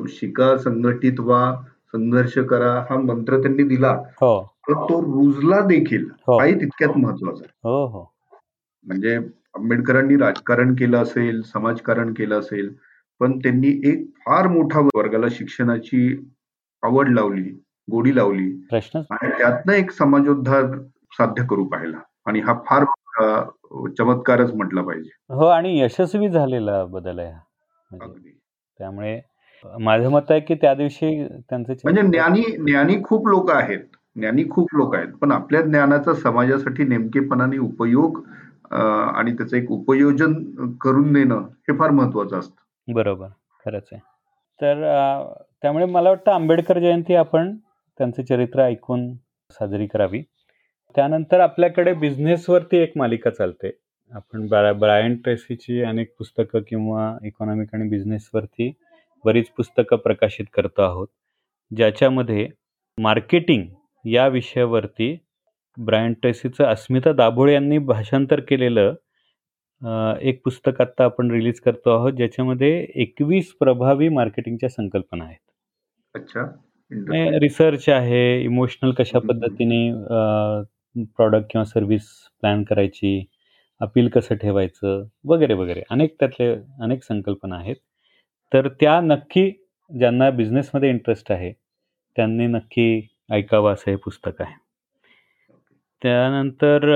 शिका 0.09 0.57
संघटित 0.59 1.21
व्हा 1.21 1.55
संघर्ष 1.93 2.39
करा 2.39 2.73
हा 2.91 2.97
मंत्र 2.97 3.41
त्यांनी 3.43 3.62
दिला. 3.62 3.91
हो. 4.21 4.43
तर 4.69 4.73
तो 4.73 5.00
रुजला 5.03 5.61
देखील. 5.61 6.05
हो. 6.27 6.39
हाही 6.39 6.55
तितक्यात 6.55 6.97
महत्त्वाचा 6.97 7.45
हो 7.65 7.85
हो. 7.87 8.05
म्हणजे 8.85 9.17
आंबेडकरांनी 9.57 10.17
राजकारण 10.17 10.75
केलं 10.75 10.97
असेल 10.97 11.41
समाजकारण 11.43 12.12
केलं 12.15 12.39
असेल 12.39 12.73
पण 13.21 13.39
त्यांनी 13.39 13.81
एक 13.85 14.05
फार 14.19 14.47
मोठा 14.49 14.81
वर्गाला 14.95 15.27
शिक्षणाची 15.31 16.29
आवड 16.83 17.09
लावली. 17.09 17.50
गोडी 17.89 18.15
लावली 18.17 18.51
प्रश्न 18.71 19.01
आणि 19.11 19.31
त्यातनं 19.39 19.73
एक 19.73 19.91
समाजोद्धार 19.91 20.67
साध्य 21.13 21.45
करू 21.51 21.65
पाहिला. 21.65 21.99
आणि 22.27 22.41
हा 22.41 22.55
फार 22.67 22.85
चमत्कारच 23.99 24.53
म्हटला 24.55 24.83
पाहिजे. 24.83 25.11
हो 25.35 25.47
आणि 25.47 25.79
यशस्वी 25.79 26.29
झालेला 26.29 26.85
बदल 26.85 27.19
आहे 27.19 27.33
म्हणजे 27.91 28.31
त्यामुळे 28.79 29.21
माझं 29.65 30.11
मत 30.11 30.31
आहे 30.31 30.41
की 30.41 30.55
त्या 30.55 30.75
दिवशी 30.75 31.09
त्यांचे 31.51 31.75
म्हणजे 31.85 32.03
ज्ञानी 32.03 32.43
ज्ञानी 32.59 32.97
खूप 33.05 33.27
लोक 33.29 33.51
आहेत. 33.51 33.81
ज्ञानी 34.17 34.45
खूप 34.51 34.75
लोक 34.75 34.95
आहेत. 34.95 35.09
पण 35.21 35.33
आपल्या 35.33 35.61
ज्ञानाचा 35.63 36.15
समाजासाठी 36.15 36.85
नेमकेपणाने 36.85 37.59
उपयोग 37.59 38.23
आणि 38.73 39.33
त्याचं 39.33 39.57
एक 39.57 39.71
उपयोजन 39.73 40.33
करून 40.81 41.13
देणं 41.13 41.41
हे 41.69 41.77
फार 41.79 41.91
महत्वाचं 41.91 42.39
असतं. 42.39 42.93
बरोबर. 42.95 43.27
खरंच 43.65 43.89
आहे. 43.93 44.01
तर 44.61 44.83
त्यामुळे 45.63 45.87
मला 45.87 46.09
वाटतं 46.09 46.33
आंबेडकर 46.33 46.79
जयंती 46.79 47.15
आपण 47.15 47.55
त्यांचे 48.00 48.23
चरित्र 48.23 48.62
ऐकून 48.62 49.12
साजरी 49.50 49.87
करावी. 49.87 50.21
त्यानंतर 50.95 51.40
आपल्याकडे 51.40 51.92
बिझनेसवरती 51.95 52.76
एक 52.76 52.92
मालिका 52.97 53.30
चालते. 53.30 53.71
आपण 54.12 54.47
ब्रायन 54.78 55.16
ट्रेसीची 55.16 55.83
अनेक 55.83 56.14
पुस्तकं 56.19 56.61
किंवा 56.69 57.16
इकॉनॉमिक 57.26 57.75
आणि 57.75 57.88
बिझनेसवरती 57.88 58.71
बरीच 59.25 59.49
पुस्तकं 59.57 59.97
प्रकाशित 59.97 60.47
करतो 60.54 60.83
आहोत. 60.83 61.09
ज्याच्यामध्ये 61.71 62.49
मार्केटिंग 62.99 63.66
या 64.04 64.26
विषयावरती 64.28 65.16
ब्रायन 65.76 66.12
ट्रेसीचं 66.12 66.64
अस्मिता 66.64 67.12
दाभोळे 67.12 67.52
यांनी 67.54 67.78
भाषांतर 67.78 68.40
केलेलं 68.40 68.95
एक 70.23 70.40
पुस्तक 70.45 70.80
आत्ता 70.80 71.04
आपण 71.04 71.30
रिलीज 71.30 71.61
करतो 71.61 71.90
आहोत. 71.90 72.12
ज्याच्यामध्ये 72.12 72.73
एकवीस 72.95 73.52
प्रभावी 73.61 74.09
मार्केटिंगच्या 74.09 74.69
संकल्पना 74.69 75.25
आहेत. 75.25 75.50
अच्छा. 76.14 76.47
रिसर्च 76.90 77.88
आहे 77.88 78.42
इमोशनल 78.44 78.92
कशा 78.92 79.18
पद्धतीने 79.28 79.92
प्रॉडक्ट 81.16 81.47
किंवा 81.50 81.64
सर्व्हिस 81.64 82.09
प्लॅन 82.40 82.62
करायची 82.64 83.25
अपील 83.80 84.09
कसं 84.09 84.35
ठेवायचं 84.37 85.04
वगैरे 85.25 85.54
वगैरे. 85.54 85.82
अनेक 85.90 86.14
त्यातले 86.20 86.52
अनेक 86.82 87.02
संकल्पना 87.04 87.56
आहेत. 87.56 87.76
तर 88.52 88.68
त्या 88.80 89.00
नक्की 89.00 89.50
ज्यांना 89.90 90.30
बिझनेसमध्ये 90.30 90.88
इंटरेस्ट 90.90 91.32
आहे 91.32 91.52
त्यांनी 92.16 92.47
नक्की 92.47 93.00
ऐकावं 93.30 93.73
असं 93.73 93.90
हे 93.90 93.97
पुस्तक 93.97 94.42
आहे. 94.42 94.54
त्यानंतर 96.02 96.88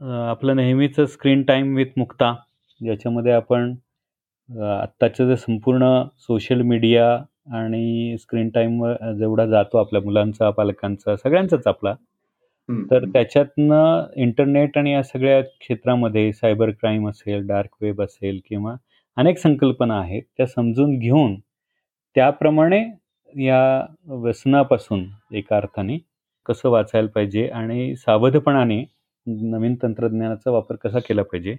आपलं 0.00 0.56
नेहमीचं 0.56 1.06
स्क्रीन 1.06 1.42
टाईम 1.42 1.74
विथ 1.76 1.98
मुक्ता 1.98 2.34
ज्याच्यामध्ये 2.80 3.32
आपण 3.32 3.74
आत्ताचं 4.50 5.28
जे 5.28 5.36
संपूर्ण 5.36 6.02
सोशल 6.18 6.62
मीडिया 6.62 7.16
आणि 7.46 8.16
स्क्रीन 8.20 8.48
टाईम 8.50 8.84
जेवढा 9.18 9.46
जातो 9.46 9.78
आपल्या 9.78 10.00
मुलांचा 10.02 10.50
पालकांचा 10.50 11.16
सगळ्यांचाच 11.16 11.66
आपला. 11.66 11.94
तर 12.90 13.04
त्याच्यातनं 13.04 14.04
इंटरनेट 14.16 14.78
आणि 14.78 14.92
या 14.92 15.02
सगळ्या 15.02 15.40
क्षेत्रामध्ये 15.42 16.32
सायबर 16.32 16.70
क्राईम 16.70 17.08
असेल 17.08 17.46
डार्क 17.46 17.70
वेब 17.80 18.02
असेल 18.02 18.40
किंवा 18.48 18.74
अनेक 19.16 19.38
संकल्पना 19.38 19.98
आहेत 20.00 20.22
त्या 20.36 20.46
समजून 20.46 20.98
घेऊन 20.98 21.34
त्याप्रमाणे 22.16 22.82
या 23.34 23.60
व्यसनापासून 24.06 25.04
एका 25.32 25.56
अर्थाने 25.56 25.98
कसं 26.46 26.68
वाचायला 26.68 27.08
पाहिजे 27.08 27.46
आणि 27.48 27.94
सावधपणाने 27.96 28.82
नवीन 29.26 29.74
तंत्रज्ञानाचा 29.82 30.50
वापर 30.50 30.76
कसा 30.76 30.98
केला 30.98 31.22
पाहिजे 31.22 31.56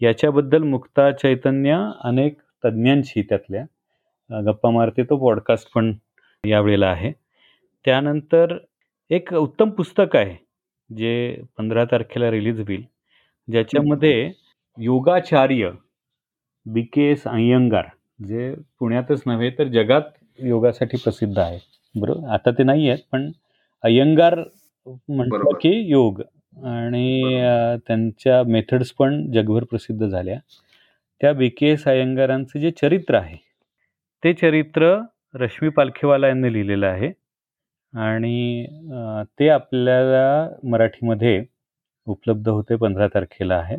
याच्याबद्दल 0.00 0.62
मुक्ता 0.62 1.10
चैतन्य 1.12 1.78
अनेक 2.04 2.36
तज्ज्ञांशी 2.64 3.22
त्यातल्या 3.22 3.64
गप्पा 4.30 4.70
मारते 4.70 5.02
तो 5.02 5.16
पॉडकास्ट 5.16 5.72
पण 5.74 5.92
यावेळेला 6.44 6.86
आहे. 6.86 7.12
त्यानंतर 7.84 8.56
एक 9.10 9.32
उत्तम 9.34 9.70
पुस्तक 9.70 10.16
आहे 10.16 10.34
जे 10.90 11.42
पंधरा 11.58 11.84
तारखेला 11.84 12.30
रिलीज 12.30 12.60
होईल. 12.60 12.82
ज्याच्यामध्ये 13.48 14.30
योगाचार्य 14.78 15.70
बी 16.66 16.82
के 16.82 17.10
एस 17.10 17.26
अय्यंगार 17.26 17.86
जे 18.20 18.54
पुण्यातच 18.78 19.22
नव्हे 19.26 19.50
तर 19.50 19.68
जगात 19.68 20.02
योगासाठी 20.38 20.96
प्रसिद्ध 20.96 21.38
आहे 21.38 21.58
बरोबर? 21.94 22.28
आता 22.28 22.50
ते 22.50 22.62
नाही 22.62 22.88
आहेत 22.88 23.02
पण 23.12 23.30
अय्यंगार 23.84 24.38
म्हणतो 24.86 25.54
की 25.54 25.70
योग 25.90 26.20
आणि 26.64 27.40
त्यांच्या 27.86 28.42
मेथड्स 28.42 28.92
पण 28.92 29.30
जगभर 29.32 29.64
प्रसिद्ध 29.64 30.06
झाल्या. 30.06 30.38
त्या 31.20 31.32
बी 31.32 31.48
के 31.48 31.66
एस 31.66 31.84
अय्यंगारांचं 31.84 32.58
जे 32.58 32.70
चरित्र 32.70 33.14
आहे 33.14 33.36
ते 34.22 34.32
चरित्र 34.32 34.96
रश्मी 35.34 35.68
पालखेवाला 35.68 36.28
यांनी 36.28 36.52
लिहिलेलं 36.52 36.86
आहे. 36.86 37.10
आणि 37.92 38.66
ते 39.40 39.48
आपल्याला 39.48 40.48
मराठीमध्ये 40.70 41.42
उपलब्ध 42.06 42.48
होते 42.48 42.76
पंधरा 42.76 43.06
तारखेला 43.14 43.54
आहे. 43.56 43.76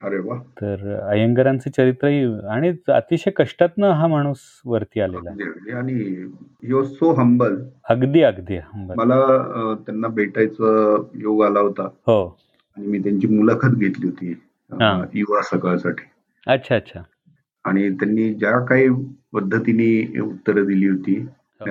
अरे 0.00 0.18
वा! 0.18 0.36
तर 0.60 0.94
अयंगरांचे 1.00 1.70
चरित्रही 1.70 2.22
आणि 2.50 2.70
अतिशय 2.92 3.30
कष्टातनं 3.36 3.90
हा 3.90 4.06
माणूस 4.06 4.38
वरती 4.66 5.00
आलेला 5.00 5.30
आहे. 5.30 5.72
आणि 5.72 6.84
सो 6.86 7.12
हंबल. 7.12 7.56
अगदी 7.90 8.22
अगदी 8.22 8.58
मला 8.96 9.20
त्यांना 9.86 10.08
भेटायचं 10.08 11.02
योग 11.14 11.42
आला 11.44 11.60
होता. 11.60 11.88
हो. 12.06 12.24
आणि 12.76 12.86
मी 12.86 12.98
त्यांची 12.98 13.26
मुलाखत 13.26 13.76
घेतली 13.78 14.06
होती 14.06 14.34
युवा 15.18 15.42
सकाळसाठी. 15.42 16.04
अच्छा 16.46 16.76
अच्छा. 16.76 17.02
आणि 17.64 17.90
त्यांनी 17.90 18.34
ज्या 18.34 18.64
काही 18.64 18.88
पद्धतीने 19.32 20.20
उत्तरं 20.20 20.64
दिली 20.64 20.88
होती 20.88 21.26
हो. 21.60 21.70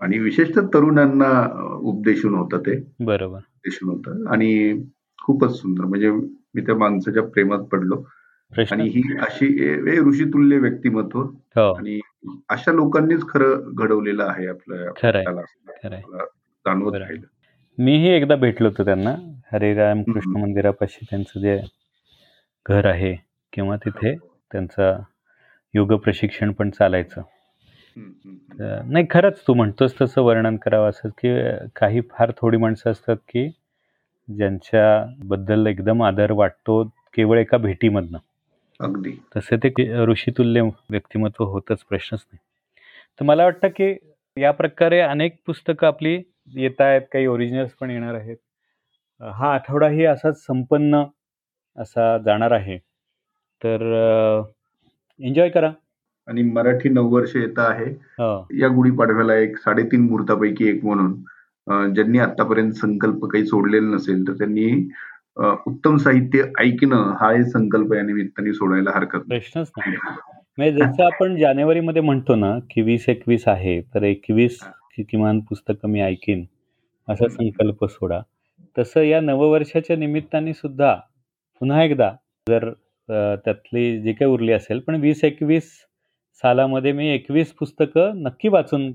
आणि 0.00 0.18
विशेषतः 0.18 0.66
तरुणांना 0.66 1.48
उपदेशून 1.80 2.34
होतं 2.34 2.58
ते. 2.58 2.92
बरोबर. 3.00 3.36
उपदेशून 3.36 3.88
होतं. 3.88 4.32
आणि 4.32 4.82
खूपच 5.22 5.60
सुंदर. 5.60 5.84
म्हणजे 5.84 6.10
मी 6.10 6.60
त्या 6.60 6.76
माणसाच्या 6.76 7.22
प्रेमात 7.22 7.58
पडलो. 7.58 8.04
आणि 8.72 8.88
ही 8.88 9.02
अशी 9.18 9.74
ऋषितुल्य 10.00 10.58
व्यक्तिमत्व 10.58 11.20
हो. 11.20 11.72
आणि 11.72 12.00
अशा 12.48 12.72
लोकांनीच 12.72 13.22
खरं 13.28 13.70
घडवलेलं 13.74 14.24
आहे 14.24 14.46
आपल्या 14.46 15.42
जाणवत 16.04 16.94
राहिलं. 16.94 17.26
मीही 17.78 18.08
एकदा 18.08 18.36
भेटलो 18.36 18.68
होतो 18.68 18.84
त्यांना. 18.84 19.14
हरिराम 19.52 20.02
कृष्ण 20.02 20.40
मंदिरापाशी 20.40 21.06
त्यांचं 21.10 21.40
जे 21.40 21.60
घर 22.68 22.86
आहे 22.86 23.14
किंवा 23.52 23.76
तिथे 23.76 24.14
त्यांचा 24.52 25.02
योग 25.74 25.92
प्रशिक्षण 25.92 26.52
पण 26.52 26.70
चालायचं. 26.70 27.22
नाही 28.92 29.06
खरंच 29.10 29.42
तू 29.46 29.54
म्हणतोस 29.54 29.94
तसं 30.02 30.22
वर्णन 30.22 30.56
करावं 30.56 30.88
असं 30.88 31.08
की 31.08 31.56
काही 31.76 32.00
फार 32.00 32.32
थोडी 32.38 32.56
माणसं 32.56 32.90
असतात 32.90 33.16
की 33.16 33.48
ज्यांच्याबद्दल 34.36 35.66
एकदम 35.66 36.02
आदर 36.02 36.32
वाटतो 36.32 36.82
केवळ 36.84 37.38
एका 37.38 37.56
भेटीमधनं. 37.56 38.18
अगदी. 38.80 39.10
तसे 39.36 39.56
ते 39.56 40.04
ऋषितुल्य 40.04 40.62
व्यक्तिमत्व 40.90 41.44
होतच 41.44 41.82
प्रश्नच 41.82 42.26
नाही. 42.32 42.38
तर 43.20 43.24
मला 43.24 43.44
वाटतं 43.44 43.68
की 43.68 43.94
या 44.36 44.50
प्रकारे 44.50 45.00
अनेक 45.00 45.36
पुस्तकं 45.46 45.86
आपली 45.86 46.22
येत 46.54 46.80
आहेत 46.80 47.02
काही 47.12 47.26
ओरिजिनल्स 47.26 47.72
पण 47.72 47.90
येणार 47.90 48.14
आहेत. 48.14 48.36
हा 49.20 49.54
आठवडाही 49.54 50.04
असाच 50.04 50.46
संपन्न 50.46 51.04
असा 51.78 52.18
जाणार 52.18 52.50
आहे. 52.50 52.78
तर 53.64 53.78
एन्जॉय 55.20 55.48
करा. 55.48 55.70
आणि 56.28 56.42
मराठी 56.42 56.88
नववर्ष 56.88 57.34
येत 57.36 57.58
आहे. 57.58 57.86
या 58.60 58.68
गुढीपाडव्याला 58.74 59.34
एक 59.34 59.56
साडेतीन 59.58 60.00
मुहूर्तापैकी 60.04 60.68
एक 60.68 60.84
म्हणून 60.84 61.92
ज्यांनी 61.94 62.18
आतापर्यंत 62.18 62.72
संकल्प 62.72 63.24
काही 63.24 63.46
सोडलेला 63.46 63.94
नसेल 63.94 64.26
तर 64.28 64.32
त्यांनी 64.32 64.88
उत्तम 65.66 65.96
साहित्य 65.96 66.42
ऐकणं 66.60 67.12
हा 67.20 67.32
एक 67.34 67.46
संकल्प 67.46 67.92
या 67.94 68.02
निमित्ताने 68.02 68.52
सोडायला 68.52 68.90
हरकत 68.94 69.20
प्रश्नच 69.28 69.70
नाही. 69.78 69.96
म्हणजे 70.58 70.78
जसं 70.78 71.04
आपण 71.04 71.36
जानेवारीमध्ये 71.36 72.02
म्हणतो 72.02 72.34
ना 72.34 72.58
की 72.70 72.82
वीस 72.82 73.08
एकवीस 73.08 73.46
आहे 73.48 73.80
तर 73.94 74.02
एकवीस 74.02 74.58
किमान 75.08 75.38
पुस्तकं 75.40 75.88
मी 75.90 76.00
ऐकीन 76.00 76.44
असा 77.08 77.28
संकल्प 77.28 77.84
सोडा. 77.84 78.20
तसं 78.76 79.02
या 79.02 79.20
नववर्षाच्या 79.20 79.96
निमित्ताने 79.96 80.52
सुद्धा 80.52 80.94
पुन्हा 81.60 81.82
एकदा 81.84 82.10
जर 82.46 82.68
त्यातली 83.10 84.00
जी 84.02 84.12
काही 84.12 84.30
उरली 84.30 84.52
असेल. 84.52 84.80
पण 84.80 85.00
वीस 85.00 85.24
एकवीस 85.24 85.70
सालामध्ये 86.44 86.92
मी 86.92 87.08
एकवीस 87.08 87.52
पुस्तकं 87.52 88.22
नक्की 88.22 88.48
वाचून 88.48 88.90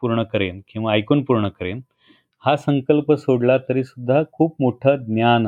पूर्ण 0.00 0.22
करेन 0.22 0.60
किंवा 0.68 0.92
ऐकून 0.92 1.22
पूर्ण 1.24 1.48
करेन. 1.48 1.80
हा 2.44 2.56
संकल्प 2.56 3.12
सोडला 3.12 3.56
तरी 3.68 3.84
सुद्धा 3.84 4.22
खूप 4.32 4.56
मोठं 4.60 5.04
ज्ञान 5.04 5.46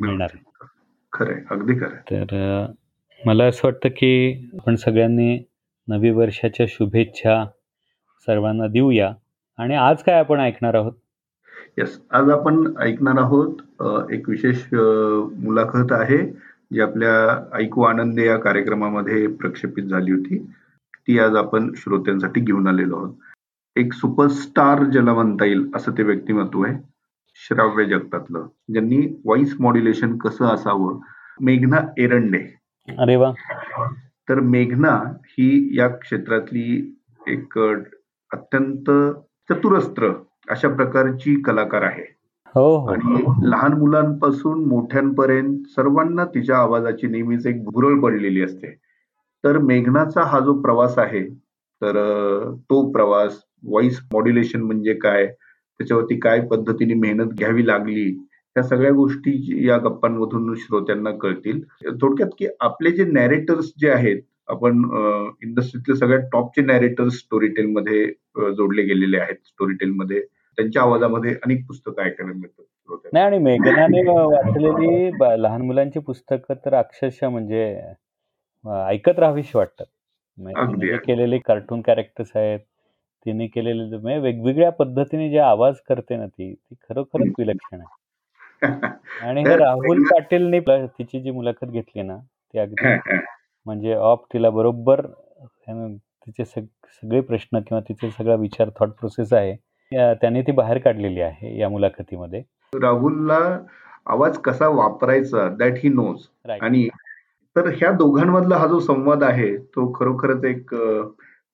मिळणार. 0.00 0.36
खरंय 1.12 1.40
अगदी 1.50 1.74
खरं 1.80 1.96
तर 2.10 2.66
मला 3.20 3.44
असं 3.44 3.60
वाटतं 3.64 3.88
की 3.96 4.48
आपण 4.58 4.74
सगळ्यांनी 4.76 5.38
नवी 5.88 6.10
वर्षाच्या 6.10 6.66
शुभेच्छा 6.68 7.44
सर्वांना 8.28 8.66
देऊया. 8.66 9.12
आणि 9.58 9.74
आज 9.74 10.02
काय 10.02 10.18
आपण 10.18 10.40
ऐकणार 10.40 10.74
आहोत? 10.74 10.92
येस 11.78 12.00
आज 12.10 12.28
आपण 12.30 12.72
ऐकणार 12.78 13.18
आहोत 13.18 13.52
एक 14.12 14.28
विशेष 14.28 14.64
मुलाखत 15.44 15.92
आहे 15.92 16.18
जी 16.72 16.80
आपल्या 16.80 17.44
ऐकू 17.58 17.82
आनंद 17.82 18.18
या 18.18 18.36
कार्यक्रमामध्ये 18.38 19.26
प्रक्षेपित 19.26 19.84
झाली 19.84 20.12
होती. 20.12 20.38
ती 21.08 21.18
आज 21.18 21.36
आपण 21.36 21.72
श्रोत्यांसाठी 21.76 22.40
घेऊन 22.40 22.66
आलेलो 22.68 22.96
आहोत. 22.96 23.14
एक 23.76 23.92
सुपरस्टार 23.92 24.84
ज्याला 24.84 25.14
म्हणता 25.14 25.44
येईल 25.44 25.70
असं 25.74 25.92
ते 25.92 26.02
व्यक्तिमत्व 26.02 26.64
आहे 26.64 26.76
श्राव्य 27.34 27.84
जगतातलं. 27.84 28.46
ज्यांनी 28.72 29.06
व्हॉइस 29.24 29.56
मॉड्युलेशन 29.60 30.16
कसं 30.18 30.44
असावं? 30.44 30.98
मेघना 31.40 31.78
एरंडे. 31.98 32.42
अरे 32.98 33.16
वा. 33.16 33.32
तर 34.28 34.40
मेघना 34.40 34.98
ही 35.22 35.78
या 35.78 35.88
क्षेत्रातली 35.88 36.98
एक 37.26 37.58
अत्यंत 38.32 38.90
चतुरस्त्र 39.50 40.10
अशा 40.48 40.68
प्रकारची 40.68 41.40
कलाकार 41.42 41.82
आहे. 41.82 42.04
हो, 42.54 42.76
हो. 42.76 42.86
आणि 42.86 43.24
लहान 43.42 43.72
मुलांपासून 43.72 44.64
मोठ्यांपर्यंत 44.64 45.58
सर्वांना 45.68 46.24
तिच्या 46.24 46.56
आवाजाची 46.56 47.06
नेहमीच 47.06 47.46
एक 47.46 47.64
भुरळ 47.64 48.00
पडलेली 48.00 48.42
असते. 48.42 48.74
तर 49.44 49.58
मेघनाचा 49.58 50.22
हा 50.22 50.40
जो 50.40 50.60
प्रवास 50.60 50.98
आहे 50.98 51.22
तर 51.82 51.94
तो 52.54 52.90
प्रवास 52.92 53.38
व्हॉइस 53.68 54.00
मॉड्युलेशन 54.12 54.62
म्हणजे 54.62 54.94
काय 54.94 55.26
त्याच्यावरती 55.26 56.18
काय 56.18 56.40
पद्धतीने 56.40 56.94
मेहनत 56.94 57.32
घ्यावी 57.32 57.66
लागली 57.66 58.28
या 58.56 58.62
सगळ्या 58.62 58.90
गोष्टी 58.90 59.66
या 59.68 59.78
गप्पांमधून 59.78 60.54
श्रोत्यांना 60.54 61.10
कळतील. 61.10 61.60
थोडक्यात 62.00 62.28
की 62.38 62.46
आपले 62.60 62.90
जे 62.90 63.04
नॅरेटर्स 63.04 63.72
जे 63.78 63.90
आहेत 63.90 64.22
आपण 64.48 64.82
इंडस्ट्रीतले 65.42 65.94
सगळ्यात 65.96 66.28
टॉपचे 66.32 66.62
नॅरेटर्स 66.62 67.14
स्टोरी 67.14 67.48
टेल 67.48 67.66
मध्ये 67.66 68.06
जोडले 68.52 68.82
गेलेले 68.82 69.18
आहेत. 69.18 69.36
स्टोरी 69.46 69.74
टेल 69.74 69.90
मध्ये 69.90 70.20
त्यांच्या 70.58 70.82
आवाजामध्ये 70.82 71.34
अनेक 71.44 71.66
पुस्तकं 71.66 72.02
ऐकायला 72.02 72.32
मिळतात. 72.32 72.64
नाही 73.12 73.24
आणि 73.24 73.38
मेघनाने 73.38 74.02
वाचलेली 74.08 75.42
लहान 75.42 75.62
मुलांची 75.62 75.98
पुस्तकं 75.98 76.54
तर 76.64 76.74
अक्षरशः 76.74 77.28
म्हणजे 77.28 77.64
ऐकत 78.64 79.18
राहावीशी 79.18 79.58
वाटतात. 79.58 79.86
म्हणजे 80.38 80.96
केलेले 80.96 81.38
कार्टून 81.38 81.80
कॅरेक्टर्स 81.82 82.30
आहेत. 82.34 82.60
तिने 83.26 83.46
केलेले 83.46 83.96
म्हणजे 83.96 84.18
वेगवेगळ्या 84.18 84.70
पद्धतीने 84.70 85.30
जे 85.30 85.38
आवाज 85.38 85.74
करते 85.88 86.16
ना 86.16 86.26
ती 86.26 86.52
ती 86.54 86.74
खरोखरच 86.88 87.32
विलक्षण 87.38 87.80
आहे. 87.80 88.00
आणि 89.22 89.44
राहुल 89.44 90.02
पाटीलने 90.04 90.60
तिची 90.60 91.20
जी 91.20 91.30
मुलाखत 91.30 91.66
घेतली 91.66 92.02
ना 92.02 92.16
ती 92.18 92.58
अगदी 92.58 92.88
म्हणजे 93.66 93.94
ऑफ 93.94 94.24
तिला 94.32 94.50
बरोबर 94.50 95.00
तिचे 95.66 96.44
सगळे 96.44 97.20
प्रश्न 97.20 97.58
किंवा 97.58 97.80
तिचे 97.88 98.10
सगळा 98.10 98.34
विचार 98.34 98.68
थॉट 98.80 98.90
प्रोसेस 98.90 99.32
आहे. 99.32 99.54
त्याने 100.20 100.42
ती 100.42 100.52
बाहेर 100.52 100.78
काढलेली 100.78 101.20
आहे 101.20 101.56
या 101.58 101.68
मुलाखतीमध्ये. 101.68 102.42
राहुलला 102.72 103.38
आवाज 104.06 104.38
कसा 104.38 104.68
वापरायचा 104.68 105.48
दॅट 105.58 105.78
ही 105.78 105.88
नोज 105.88 106.26
आणि 106.60 106.88
तर 107.56 107.68
ह्या 107.76 107.90
दोघांमधला 107.92 108.56
हा 108.56 108.66
जो 108.66 108.78
संवाद 108.80 109.22
आहे 109.22 109.56
तो 109.56 109.92
खरोखरच 109.92 110.44
एक 110.44 110.74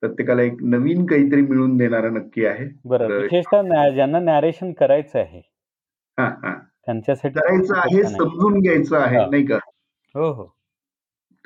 प्रत्येकाला 0.03 0.43
एक 0.43 0.63
नवीन 0.63 1.05
काहीतरी 1.07 1.43
मिळून 1.43 1.77
देणारा 1.77 2.09
नक्की 2.11 2.45
आहे. 2.47 2.67
बरं 2.85 3.17
विशेषतः 3.21 3.89
ज्यांना 3.95 4.21
नॅरेशन 4.21 4.73
करायचं 4.73 5.19
आहे. 5.19 5.41
त्यांच्यासाठी 6.19 7.35
करायचं 7.35 7.77
आहे 7.77 8.03
समजून 8.05 8.61
घ्यायचं 8.61 8.97
आहे 8.99 9.25
नाही 9.31 9.47
का? 9.47 9.59
हो 10.15 10.31
हो. 10.33 10.45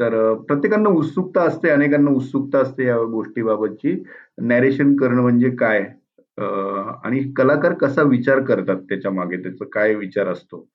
तर 0.00 0.34
प्रत्येकांना 0.34 0.88
उत्सुकता 0.88 1.42
असते 1.42 1.70
अनेकांना 1.70 2.10
उत्सुकता 2.10 2.58
असते 2.58 2.84
या 2.86 2.96
गोष्टीबाबतची. 3.10 4.02
नॅरेशन 4.38 4.96
करणं 4.96 5.22
म्हणजे 5.22 5.50
काय? 5.50 5.80
आणि 7.04 7.32
कलाकार 7.36 7.72
कसा 7.72 8.02
विचार 8.02 8.40
करतात 8.44 8.76
त्याच्यामागे? 8.88 9.36
त्याचा 9.36 9.64
काय 9.72 9.94
विचार 9.94 10.28
असतो? 10.28 10.66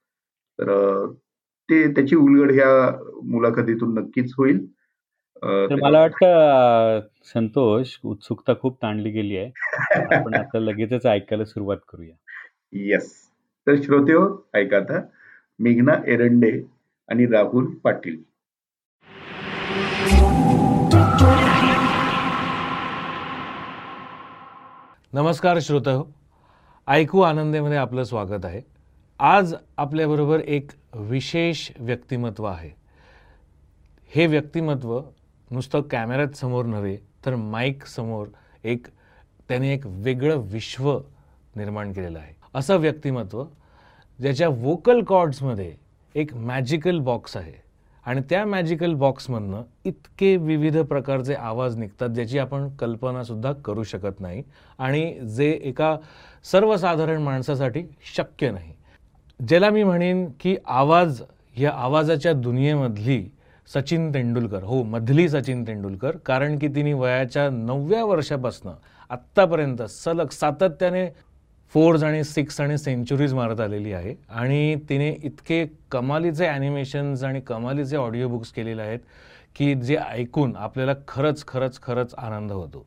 तर 0.60 1.06
ते 1.69 1.88
त्याची 1.95 2.15
उलगड 2.15 2.51
ह्या 2.51 2.69
मुलाखतीतून 3.23 3.93
नक्कीच 3.99 4.34
होईल. 4.38 4.65
मला 5.82 5.99
वाटतं 5.99 6.99
संतोष 7.34 7.97
उत्सुकता 8.03 8.53
खूप 8.62 8.82
ताणली 8.82 9.10
गेली 9.10 9.38
आहे. 9.38 9.51
आपण 10.15 10.34
आता 10.34 10.60
लगेचच 10.60 11.06
ऐकायला 11.06 11.45
सुरुवात 11.45 11.77
करूया. 11.89 12.15
येस 12.71 13.13
तर 13.67 13.75
श्रोते 13.75 14.13
हो 14.13 14.49
ऐका 14.53 14.77
आता. 14.77 15.01
मेघना 15.60 15.93
एरंडे 16.08 16.51
आणि 17.10 17.25
राहुल 17.25 17.65
पाटील. 17.84 18.17
नमस्कार 25.13 25.60
श्रोत 25.62 25.88
हो. 25.88 26.13
ऐकू 26.88 27.22
आनंदेमध्ये 27.22 27.78
आपलं 27.78 28.04
स्वागत 28.04 28.46
आहे. 28.46 28.62
आज 29.20 29.56
आपल्याबरोबर 29.78 30.39
एक 30.39 30.72
विशेष 30.93 31.72
व्यक्तिमत्व 31.80 32.43
आहे. 32.43 32.70
हे 34.15 34.26
व्यक्तिमत्व 34.26 35.02
नुसतं 35.52 35.82
कॅमेऱ्यात 35.82 36.36
समोर 36.36 36.65
नव्हे 36.65 36.98
तर 37.26 37.36
माईक 37.36 37.86
समोर 37.86 38.28
एक 38.63 38.88
त्याने 39.50 39.74
एक 39.74 39.82
वेगळं 39.86 40.36
विश्व 40.36 41.00
निर्माण 41.56 41.93
केलेलं 41.93 42.20
आहे. 42.20 42.36
असं 42.56 42.78
व्यक्तिमत्व 42.78 43.46
ज्याच्या 44.22 44.50
वोकल 44.50 45.04
कॉर्ड्समध्ये 45.04 45.76
एक 46.15 46.34
मॅजिकल 46.34 47.00
बॉक्स 47.00 47.38
आहे. 47.38 47.66
आणि 48.08 48.22
त्या 48.30 48.46
मॅजिकल 48.46 48.93
बॉक्समधनं 48.93 49.63
इतके 49.86 50.36
विविध 50.38 50.78
प्रकारचे 50.78 51.34
आवाज 51.34 51.78
निघतात 51.78 52.10
ज्याची 52.10 52.39
आपण 52.39 52.70
कल्पनासुद्धा 52.70 53.52
करू 53.65 53.84
शकत 53.84 54.20
नाही 54.20 54.43
आणि 54.80 55.20
जे 55.36 55.50
एका 55.63 55.96
सर्वसाधारण 56.52 57.22
माणसासाठी 57.22 57.84
शक्य 58.15 58.52
नाही. 58.52 58.74
ज्याला 59.39 59.70
मी 59.70 59.84
म्हणेन 59.84 60.26
की 60.39 60.56
आवाज 60.65 61.22
या 61.60 61.72
आवाजाच्या 61.72 62.34
दुनियेमधली 62.34 63.24
सचिन 63.74 64.13
तेंडुलकर 64.13 64.63
हो 64.63 64.82
मधली 64.84 65.28
सचिन 65.30 65.67
तेंडुलकर 65.67 66.17
कारण 66.26 66.58
की 66.60 66.67
तिने 66.67 66.93
वयाच्या 66.93 67.50
नवव्या 67.50 68.04
वर्षापासनं 68.06 68.74
आत्तापर्यंत 69.10 69.82
सलग 69.82 70.30
सातत्याने 70.32 71.08
फोर्स 71.73 72.03
आणि 72.03 72.23
सिक्स 72.23 72.60
आणि 72.62 72.77
सेंचुरीज 72.77 73.34
मारत 73.34 73.60
आलेली 73.60 73.93
आहे. 73.93 74.13
आणि 74.30 74.75
तिने 74.89 75.10
इतके 75.23 75.65
कमालीचे 75.91 76.47
ॲनिमेशन्स 76.47 77.23
आणि 77.23 77.41
कमालीचे 77.47 77.97
ऑडिओ 77.97 78.27
बुक्स 78.30 78.51
केलेले 78.51 78.82
आहेत 78.82 78.99
की 79.56 79.73
जे 79.75 79.95
ऐकून 79.97 80.56
आपल्याला 80.56 80.93
खरंच 81.08 81.45
खरंच 81.47 81.82
खरंच 81.82 82.13
आनंद 82.17 82.51
होतो. 82.51 82.86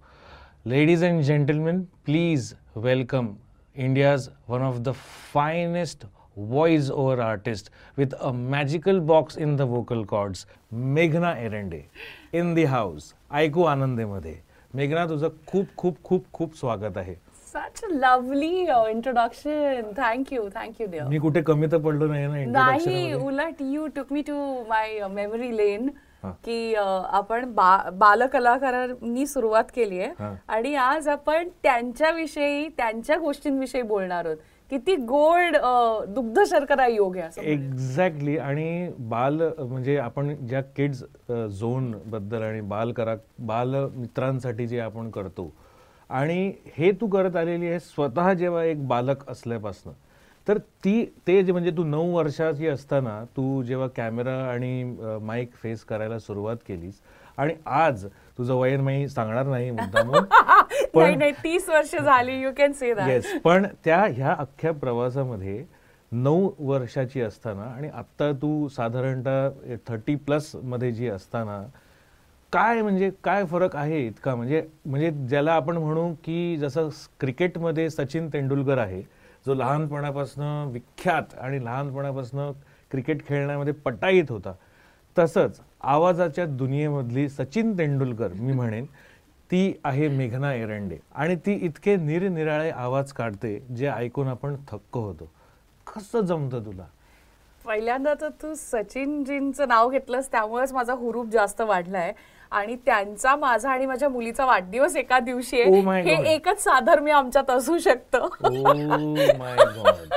Ladies 0.67 1.05
and 1.05 1.23
gentlemen 1.23 1.83
please 2.07 2.53
welcome 2.77 3.33
India's 3.77 4.29
one 4.49 4.63
of 4.63 4.79
the 4.79 4.93
finest 5.33 6.05
voice 6.37 6.91
over 6.91 7.19
artist 7.21 7.71
with 7.99 8.15
a 8.15 8.31
magical 8.33 8.99
box 9.07 9.39
in 9.39 9.57
the 9.57 9.61
vocal 9.61 10.03
cords 10.03 10.47
मेघना 10.73 11.33
एरंडे. 11.39 11.83
इन 12.33 12.55
दी 12.55 12.65
हाऊस 12.65 13.13
ऐकू 13.31 13.63
आनंदेमध्ये. 13.65 14.35
मेघना 14.75 15.07
तुझं 15.07 15.29
खूप 15.47 15.77
खूप 15.77 16.03
खूप 16.05 16.25
खूप 16.33 16.57
स्वागत 16.59 16.99
आहे. 16.99 17.15
Such 17.53 17.81
a 17.83 17.95
lovely 17.95 18.69
uh, 18.69 18.85
introduction. 18.87 19.95
Thank 19.95 20.31
you, 20.33 20.43
thank 20.51 20.81
you, 20.81 20.87
dear. 20.89 21.09
मी 21.09 21.19
कुठे 21.19 21.43
कमी 21.43 21.67
तर 21.67 21.79
पडलो 21.79 22.07
नाही 22.07 22.45
ना 22.47 22.65
नाही 22.67 23.13
उलट 23.15 23.63
you 23.63 23.87
took 23.87 24.13
me 24.13 24.23
to 24.23 24.37
my 24.69 25.01
memory 25.11 25.57
lane. 25.57 25.89
की 26.45 26.75
अं, 26.75 27.03
आपण 27.11 27.45
बा- 27.55 27.91
बालकलाकारांनी 27.99 29.27
सुरुवात 29.27 29.65
केली. 29.75 29.99
आहे 30.01 30.35
आणि 30.49 30.75
आज 30.75 31.09
आपण 31.09 31.49
त्यांच्याविषयी 31.63 32.69
त्यांच्या 32.69 33.17
गोष्टींविषयी 33.17 33.83
बोलणार 33.83 34.25
आहोत 34.25 34.37
किती 34.71 34.97
गोड 34.97 35.57
अं, 35.57 36.05
दुग्ध 36.09 36.43
शर्करा 36.47 36.87
योग 36.87 37.17
आहे. 37.17 37.53
एक्झॅक्टली 37.53 38.37
आणि 38.39 38.91
बाल 38.99 39.41
म्हणजे 39.59 39.97
आपण 39.99 40.35
ज्या 40.47 40.61
किड्स 40.77 41.03
झोनबद्दल 41.61 42.43
आणि 42.43 42.61
बाल 42.61 42.93
करा 42.93 43.15
बाल 43.39 43.75
मित्रांसाठी 43.95 44.67
जे 44.67 44.81
आपण 44.81 45.11
करतो 45.11 45.53
आणि 46.11 46.53
हे 46.77 46.91
तू 47.01 47.07
करत 47.07 47.37
आलेली 47.37 47.69
आहे 47.69 47.81
स्वतः 47.81 48.33
जेव्हा 48.33 48.65
एक 48.65 48.87
बालक 48.89 49.29
असल्यापासनं 49.29 49.93
तर 50.47 50.59
ती 50.85 51.05
ते 51.27 51.43
जे 51.43 51.53
म्हणजे 51.53 51.71
तू 51.71 51.85
नऊ 51.85 52.13
वर्षाची 52.13 52.69
असताना 52.69 53.23
तू 53.37 53.63
जेव्हा 53.63 53.89
कॅमेरा 53.97 54.37
आणि 54.45 54.83
माईक 55.23 55.55
फेस 55.55 55.85
करायला 55.85 56.19
सुरुवात 56.19 56.57
केलीस 56.69 57.01
आणि 57.39 57.55
आज 57.67 58.05
तुझं 58.39 58.55
वयन 58.55 58.81
मी 58.81 59.09
सांगणार 59.09 59.47
नाही 59.47 59.71
नाही 60.95 61.31
तीस 61.45 61.69
वर्ष 61.69 61.95
झाली 61.97 62.41
you 62.43 62.51
can 62.57 62.73
say 62.73 62.93
that 62.95 63.09
yes 63.09 63.27
पण 63.45 63.67
त्या 63.85 64.05
ह्या 64.07 64.35
अख्ख्या 64.39 64.73
प्रवासामध्ये 64.73 65.65
नऊ 66.13 66.51
वर्षाची 66.59 67.21
असताना 67.21 67.65
आणि 67.67 67.89
आत्ता 67.95 68.31
तू 68.33 68.69
साधारणतः 68.69 69.77
थर्टी 69.89 70.15
प्लसमध्ये 70.17 70.91
जी 70.93 71.09
असताना 71.09 71.63
काय 72.53 72.81
म्हणजे 72.83 73.11
काय 73.25 73.45
फरक 73.47 73.77
आहे 73.77 74.07
इतका? 74.07 74.35
म्हणजे 74.35 74.63
म्हणजे 74.87 75.11
ज्याला 75.29 75.53
आपण 75.53 75.77
म्हणू 75.77 76.13
की 76.25 76.57
जसं 76.57 76.89
क्रिकेटमध्ये 77.21 77.89
सचिन 77.91 78.29
तेंडुलकर 78.29 78.79
आहे 78.79 79.03
जो 79.47 79.55
लहानपणापासून 79.55 80.73
विख्यात 80.73 81.35
आणि 81.41 81.65
लहानपणापासून 81.65 82.51
क्रिकेट 82.91 83.27
खेळण्यामध्ये 83.27 83.73
पटाईत 83.85 84.31
होता 84.31 84.53
तसंच 85.17 85.61
आवाजाच्या 85.81 86.47
दुनियेमधली 86.47 87.29
सचिन 87.29 87.77
तेंडुलकर 87.79 88.33
मी 88.33 88.53
म्हणेन 88.53 88.85
ती 89.51 89.73
आहे 89.85 90.09
मेघना 90.09 90.53
एरंडे. 90.55 90.97
आणि 91.15 91.37
ती 91.37 91.53
इतके 91.63 91.97
निरनिराळे 91.97 92.71
आवाज 92.71 93.13
काढते 93.13 93.59
जे 93.77 93.89
ऐकून 93.89 94.29
आपण 94.29 94.57
थक्क 94.69 94.97
होतो. 94.97 95.31
कसं 95.87 96.21
जमतं 96.21 96.65
तुला? 96.65 96.85
पहिल्यांदा 97.65 98.13
तर 98.21 98.29
तू 98.43 98.53
सचिनजींचं 98.57 99.69
नाव 99.69 99.89
घेतलंस 99.91 100.31
त्यामुळेच 100.31 100.73
माझा 100.73 100.93
हुरूप 100.93 101.31
जास्त 101.33 101.61
वाढलाय. 101.61 102.13
आणि 102.53 102.77
त्यांचा 102.77 103.35
माझा 103.37 103.71
आणि 103.71 103.87
माझ्या 103.87 104.09
मुलीचा 104.09 104.45
वाढदिवस 104.47 104.97
एका 104.97 105.19
दिवशी 105.19 105.63
Oh 105.63 105.73
आहे 105.73 105.83
my 105.83 105.97
हे. 106.07 106.33
एकच 106.35 106.63
साधर्म्य 106.65 107.13
आमच्यात 107.13 107.51
असू 107.51 107.79
शकतं. 107.79 108.27
गॉड 108.41 110.09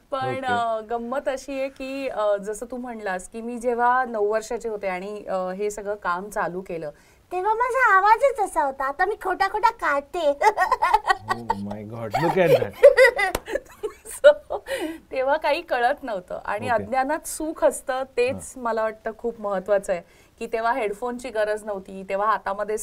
पण 0.12 0.44
गंमत 0.90 1.28
अशी 1.28 1.60
आहे 1.60 1.68
की 1.68 2.08
जसं 2.42 2.66
तू 2.70 2.76
म्हणलास 2.76 3.28
की 3.28 3.40
मी 3.40 3.58
जेव्हा 3.58 4.04
नऊ 4.04 4.26
वर्षाचे 4.28 4.68
होते 4.68 4.88
आणि 4.88 5.12
हे 5.58 5.70
सगळं 5.70 5.94
काम 5.94 6.28
चालू 6.28 6.60
केलं 6.60 6.90
तेव्हा 7.32 7.52
माझा 7.54 7.82
आवाजच 7.96 8.40
असा 8.40 8.62
होता. 8.62 8.84
आता 8.84 9.04
मी 9.04 9.14
खोटा 9.22 9.48
खोटा 9.48 9.70
काढते. 9.70 10.28
ओ 10.28 11.58
my 11.58 11.82
god 11.82 12.16
look 12.22 12.38
at 12.38 12.50
that 12.50 13.56
So, 14.14 14.30
तेव्हा 15.12 15.36
काही 15.36 15.60
कळत 15.62 16.02
नव्हतं. 16.02 16.38
आणि. 16.44 16.68
अज्ञानात 16.68 17.26
सुख 17.26 17.64
असतं 17.64 18.02
तेच 18.16 18.52
मला 18.56 18.82
वाटतं 18.82 19.10
खूप 19.18 19.40
महत्वाचं 19.40 19.92
आहे. 19.92 20.02
की 20.40 20.46
तेव्हा 20.52 20.72
हेडफोनची 20.72 21.30
गरज 21.30 21.64
नव्हती 21.64 22.02
तेव्हा 22.08 22.26
हातामध्ये 22.26 22.76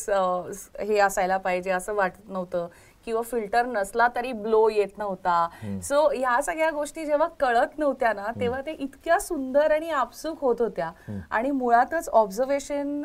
हे 0.87 0.97
असायला 0.99 1.37
पाहिजे 1.37 1.71
असं 1.71 1.93
वाटत 1.95 2.29
नव्हतं. 2.29 2.67
किंवा 3.07 3.21
फिल्टर 3.21 3.65
नसला 3.65 4.07
तरी 4.15 4.31
ब्लो 4.33 4.67
येत 4.69 4.97
नव्हता. 4.97 5.79
सो 5.83 6.01
ह्या 6.09 6.41
सगळ्या 6.43 6.69
गोष्टी 6.71 7.05
जेव्हा 7.05 7.27
कळत 7.39 7.77
नव्हत्या 7.79 8.11
ना 8.13 8.25
तेव्हा 8.39 8.61
ते 8.61 8.71
इतक्या 8.71 9.19
सुंदर 9.19 9.71
आणि 9.71 9.89
आपसूक 9.89 10.41
होत 10.41 10.61
होत्या. 10.61 10.91
आणि 11.31 11.51
मुळातच 11.51 12.09
ऑब्झर्वेशन 12.09 13.01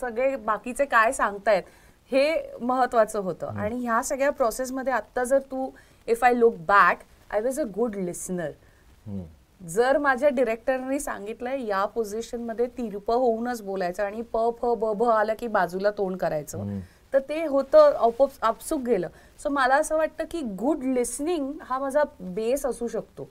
सगळे 0.00 0.34
बाकीचे 0.36 0.84
काय 0.84 1.12
सांगतायत 1.12 1.62
हे 2.10 2.26
महत्वाचं 2.60 3.20
होतं. 3.20 3.58
आणि 3.58 3.80
ह्या 3.80 4.02
सगळ्या 4.02 4.30
प्रोसेसमध्ये 4.32 4.92
आत्ता 4.92 5.24
जर 5.24 5.38
तू 5.50 5.70
if 6.08 6.24
I 6.24 6.34
look 6.34 6.54
back 6.68 7.02
I 7.30 7.40
was 7.40 7.60
a 7.60 7.64
good 7.74 7.96
listener 7.96 8.50
जर 9.60 9.98
माझ्या 9.98 10.28
डिरेक्टरने 10.28 10.98
सांगितलंय 11.00 11.64
या 11.66 11.84
पोझिशनमध्ये 11.84 12.66
तिरप 12.66 13.10
होऊनच 13.10 13.62
बोलायचं 13.62 14.02
आणि 14.02 14.22
प 14.32 14.48
फ 14.60 14.74
ब 14.78 14.92
भ 14.98 15.08
आलं 15.08 15.34
की 15.38 15.46
बाजूला 15.46 15.90
तोंड 15.90 16.16
करायचं 16.16 16.78
तर 17.12 17.18
ते 17.18 17.44
होतं 17.46 18.10
आपसूक 18.42 18.80
गेलं. 18.80 19.08
सो 19.42 19.48
मला 19.48 19.74
असं 19.74 19.96
वाटतं 19.96 20.24
की 20.30 20.40
गुड 20.58 20.82
लिसनिंग 20.84 21.52
हा 21.60 21.78
माझा 21.78 22.02
बेस 22.20 22.64
असू 22.66 22.88
शकतो. 22.88 23.28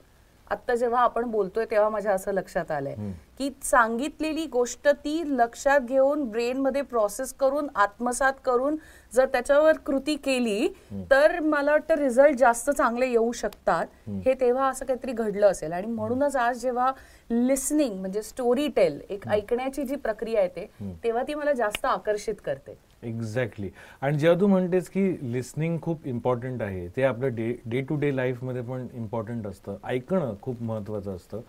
आत्ता 0.52 0.76
जेव्हा 0.76 1.02
आपण 1.02 1.26
बोलतोय 1.32 1.66
तेव्हा 1.72 1.90
माझ्या 1.90 2.14
असं 2.14 2.32
लक्षात 2.32 2.72
आलंय. 2.72 2.96
की 3.38 3.50
सांगितलेली 3.64 4.46
गोष्ट 4.46 4.88
ती 4.88 5.22
लक्षात 5.28 5.80
घेऊन 5.80 6.24
ब्रेन 6.24 6.58
मध्ये 6.58 6.82
प्रोसेस 6.82 7.34
करून 7.34 7.68
आत्मसात 7.76 8.34
करून 8.46 8.76
जर 9.14 9.26
त्याच्यावर 9.26 9.78
कृती 9.78 10.16
केली 10.16 10.68
तर 11.12 11.40
मला 11.40 11.72
वाटतं 11.72 11.96
रिझल्ट 11.96 12.38
जास्त 12.38 12.70
चांगले 12.70 13.08
येऊ 13.08 13.32
शकतात. 13.32 13.86
हे 14.26 14.34
तेव्हा 14.34 14.70
असं 14.70 14.86
काहीतरी 14.86 15.12
घडलं 15.12 15.48
असेल. 15.48 15.72
आणि 15.72 15.88
म्हणूनच 15.88 16.36
आज 16.36 16.62
जेव्हा 16.62 16.92
लिसनिंग 17.30 18.00
म्हणजे 18.00 18.22
स्टोरी 18.24 18.68
टेल 18.68 19.00
एक 19.10 19.28
ऐकण्याची 19.28 19.84
जी 19.84 19.96
प्रक्रिया 19.96 20.42
येते 20.42 20.70
तेव्हा 21.04 21.24
ती 21.24 21.34
मला 21.34 21.54
जास्त 21.54 21.86
आकर्षित 21.86 22.36
करते. 22.46 22.78
एक्झॅक्टली 23.04 23.70
आणि 24.02 24.18
जेव्हा 24.18 24.40
तू 24.42 24.48
म्हणतेस 24.48 24.90
की 24.90 25.10
लिसनिंग 25.34 25.78
खूप 25.82 26.06
इम्पॉर्टंट 26.08 26.62
आहे. 26.62 26.88
ते 26.88 27.04
आपलं 27.04 27.36
डे 27.36 27.54
डे 27.66 27.82
टू 27.90 27.96
डे 28.00 28.16
लाईफमध्ये 28.16 28.62
पण 28.62 28.88
इम्पॉर्टंट 28.94 29.48
असतं. 29.48 29.78
ऐकणं 29.84 30.34
खूप 30.42 30.62
महत्त्वाचं 30.62 31.16
असतं. 31.16 31.42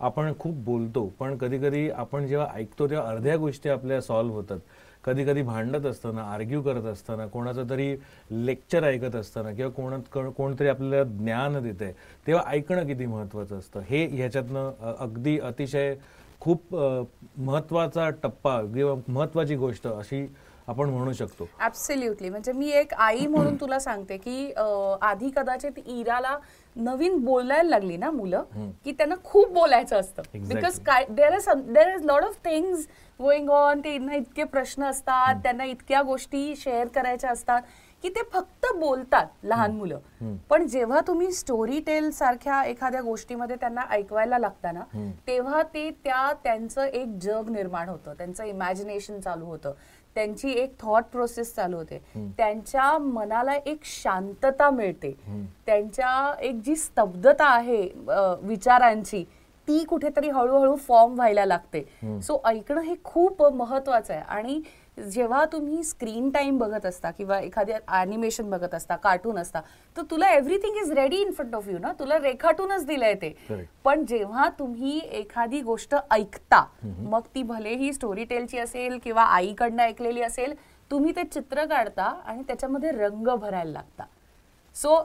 आपण 0.00 0.32
खूप 0.38 0.54
बोलतो 0.64 1.06
पण 1.18 1.36
कधी 1.38 1.58
कधी 1.58 1.88
आपण 1.90 2.26
जेव्हा 2.26 2.46
ऐकतो 2.54 2.88
तेव्हा 2.90 3.10
अर्ध्या 3.10 3.36
गोष्टी 3.36 3.68
आपल्या 3.68 4.00
सॉल्व्ह 4.00 4.36
होतात. 4.36 4.58
कधी 5.04 5.24
कधी 5.24 5.42
भांडत 5.42 5.84
असताना 5.86 6.22
आर्ग्यू 6.32 6.60
करत 6.62 6.84
असताना 6.86 7.26
कोणाचं 7.26 7.68
तरी 7.70 7.94
लेक्चर 8.30 8.84
ऐकत 8.84 9.14
असताना 9.16 9.52
किंवा 9.52 9.70
कोण 9.72 10.30
कोणतरी 10.30 10.68
आपल्याला 10.68 11.02
ज्ञान 11.18 11.58
देते 11.62 11.90
तेव्हा 12.26 12.42
ऐकणं 12.52 12.86
किती 12.86 13.06
महत्त्वाचं 13.06 13.58
असतं. 13.58 13.80
हे 13.88 14.04
ह्याच्यातनं 14.06 14.94
अगदी 14.98 15.38
अतिशय 15.38 15.94
खूप 16.40 16.74
महत्त्वाचा 16.74 18.08
टप्पा 18.22 18.60
किंवा 18.74 18.94
महत्त्वाची 19.08 19.56
गोष्ट 19.56 19.86
अशी 19.86 20.26
आपण 20.68 20.90
म्हणू 20.90 21.12
शकतो. 21.12 21.48
ऍब्सल्युटली 21.64 22.28
म्हणजे 22.30 22.52
मी 22.52 22.70
एक 22.70 22.94
आई 22.94 23.26
म्हणून 23.30 23.56
तुला 23.60 23.78
सांगते 23.78 24.16
की 24.16 24.52
आधी 25.02 25.30
कदाचित 25.36 25.78
इराला 25.86 26.36
नवीन 26.76 27.18
बोलायला 27.24 27.68
लागली 27.68 27.96
ना 27.96 28.10
मुलं 28.10 28.44
की 28.84 28.92
त्यांना 28.92 29.14
खूप 29.24 29.52
बोलायचं 29.52 30.00
असतं. 30.00 30.22
बिकॉज 30.34 30.78
काय 30.86 31.04
there 31.10 31.34
is 31.34 31.48
there 31.66 31.94
is 31.94 32.04
lot 32.06 32.24
of 32.24 32.36
things 32.44 32.86
going 33.20 33.48
on 33.50 33.80
त्यांना 33.80 34.14
इतके 34.14 34.44
प्रश्न 34.44 34.84
असतात 34.84 35.34
त्यांना 35.42 35.64
इतक्या 35.64 36.02
गोष्टी 36.02 36.54
शेअर 36.56 36.88
करायच्या 36.94 37.30
असतात 37.30 37.62
की 38.04 38.08
ते 38.08 38.22
फक्त 38.32 38.66
बोलतात 38.78 39.26
लहान 39.44 39.76
मुलं. 39.76 39.98
पण 40.50 40.66
जेव्हा 40.66 41.00
तुम्ही 41.06 41.30
स्टोरी 41.32 41.78
टेल 41.86 42.10
सारख्या 42.10 42.62
एखाद्या 42.64 43.00
गोष्टीमध्ये 43.02 43.56
त्यांना 43.60 43.84
ऐकवायला 43.90 44.38
लागता 44.38 44.72
ना 44.72 44.82
तेव्हा 45.26 45.62
ते 45.74 45.88
त्या 46.04 46.32
त्यांचं 46.44 46.82
एक 46.82 47.16
जग 47.22 47.48
निर्माण 47.50 47.88
होतं. 47.88 48.14
त्यांचं 48.18 48.44
इमॅजिनेशन 48.44 49.20
चालू 49.20 49.46
होतं. 49.46 49.72
त्यांची 50.16 50.50
एक 50.50 50.74
थॉट 50.80 51.04
प्रोसेस 51.12 51.54
चालू 51.54 51.76
होते. 51.76 51.98
त्यांच्या 52.36 52.96
मनाला 52.98 53.54
एक 53.56 53.84
शांतता 53.84 54.70
मिळते. 54.70 55.12
त्यांच्या 55.66 56.34
एक 56.40 56.60
जी 56.66 56.76
स्तब्धता 56.76 57.46
आहे 57.46 57.82
विचारांची 58.42 59.24
ती 59.68 59.84
कुठेतरी 59.84 60.28
हळूहळू 60.30 60.74
फॉर्म 60.76 61.14
व्हायला 61.14 61.44
लागते. 61.44 61.84
सो 62.22 62.40
ऐकणं 62.46 62.80
हे 62.80 62.94
खूप 63.04 63.42
महत्वाचं 63.44 64.14
आहे. 64.14 64.22
आणि 64.22 64.60
जेव्हा 64.98 65.44
तुम्ही 65.44 65.82
स्क्रीन 65.84 66.30
टाइम 66.30 66.58
बघत 66.58 66.86
असता 66.86 67.10
किंवा 67.10 67.38
एखाद्या 67.40 67.78
अॅनिमेशन 67.88 68.50
बघत 68.50 68.74
असता 68.74 68.96
कार्टून 68.96 69.38
असता 69.38 69.60
तर 69.96 70.02
तुला 70.10 70.30
everything 70.30 70.76
is 70.76 70.92
ready 70.92 71.16
in 71.16 71.32
front 71.32 71.54
of 71.54 71.68
you 71.68 71.78
ना 71.78 71.92
तुला 71.98 72.18
रेखाटूनच 72.18 72.86
दिलंय 72.86 73.14
ते. 73.14 73.34
पण 73.84 74.04
जेव्हा 74.08 74.48
तुम्ही 74.58 74.98
एखादी 75.12 75.60
गोष्ट 75.60 75.94
ऐकता 76.10 76.64
मग 76.82 77.26
ती 77.34 77.42
भलेही 77.42 77.92
स्टोरी 77.92 78.24
टेलची 78.24 78.58
असेल 78.58 78.98
किंवा 79.04 79.22
आईकडनं 79.24 79.82
ऐकलेली 79.82 80.22
असेल 80.22 80.54
तुम्ही 80.90 81.12
ते 81.16 81.24
चित्र 81.24 81.64
काढता 81.64 82.04
आणि 82.26 82.42
त्याच्यामध्ये 82.46 82.90
रंग 82.92 83.28
भरायला 83.28 83.70
लागता 83.72 84.04
सो. 84.76 85.02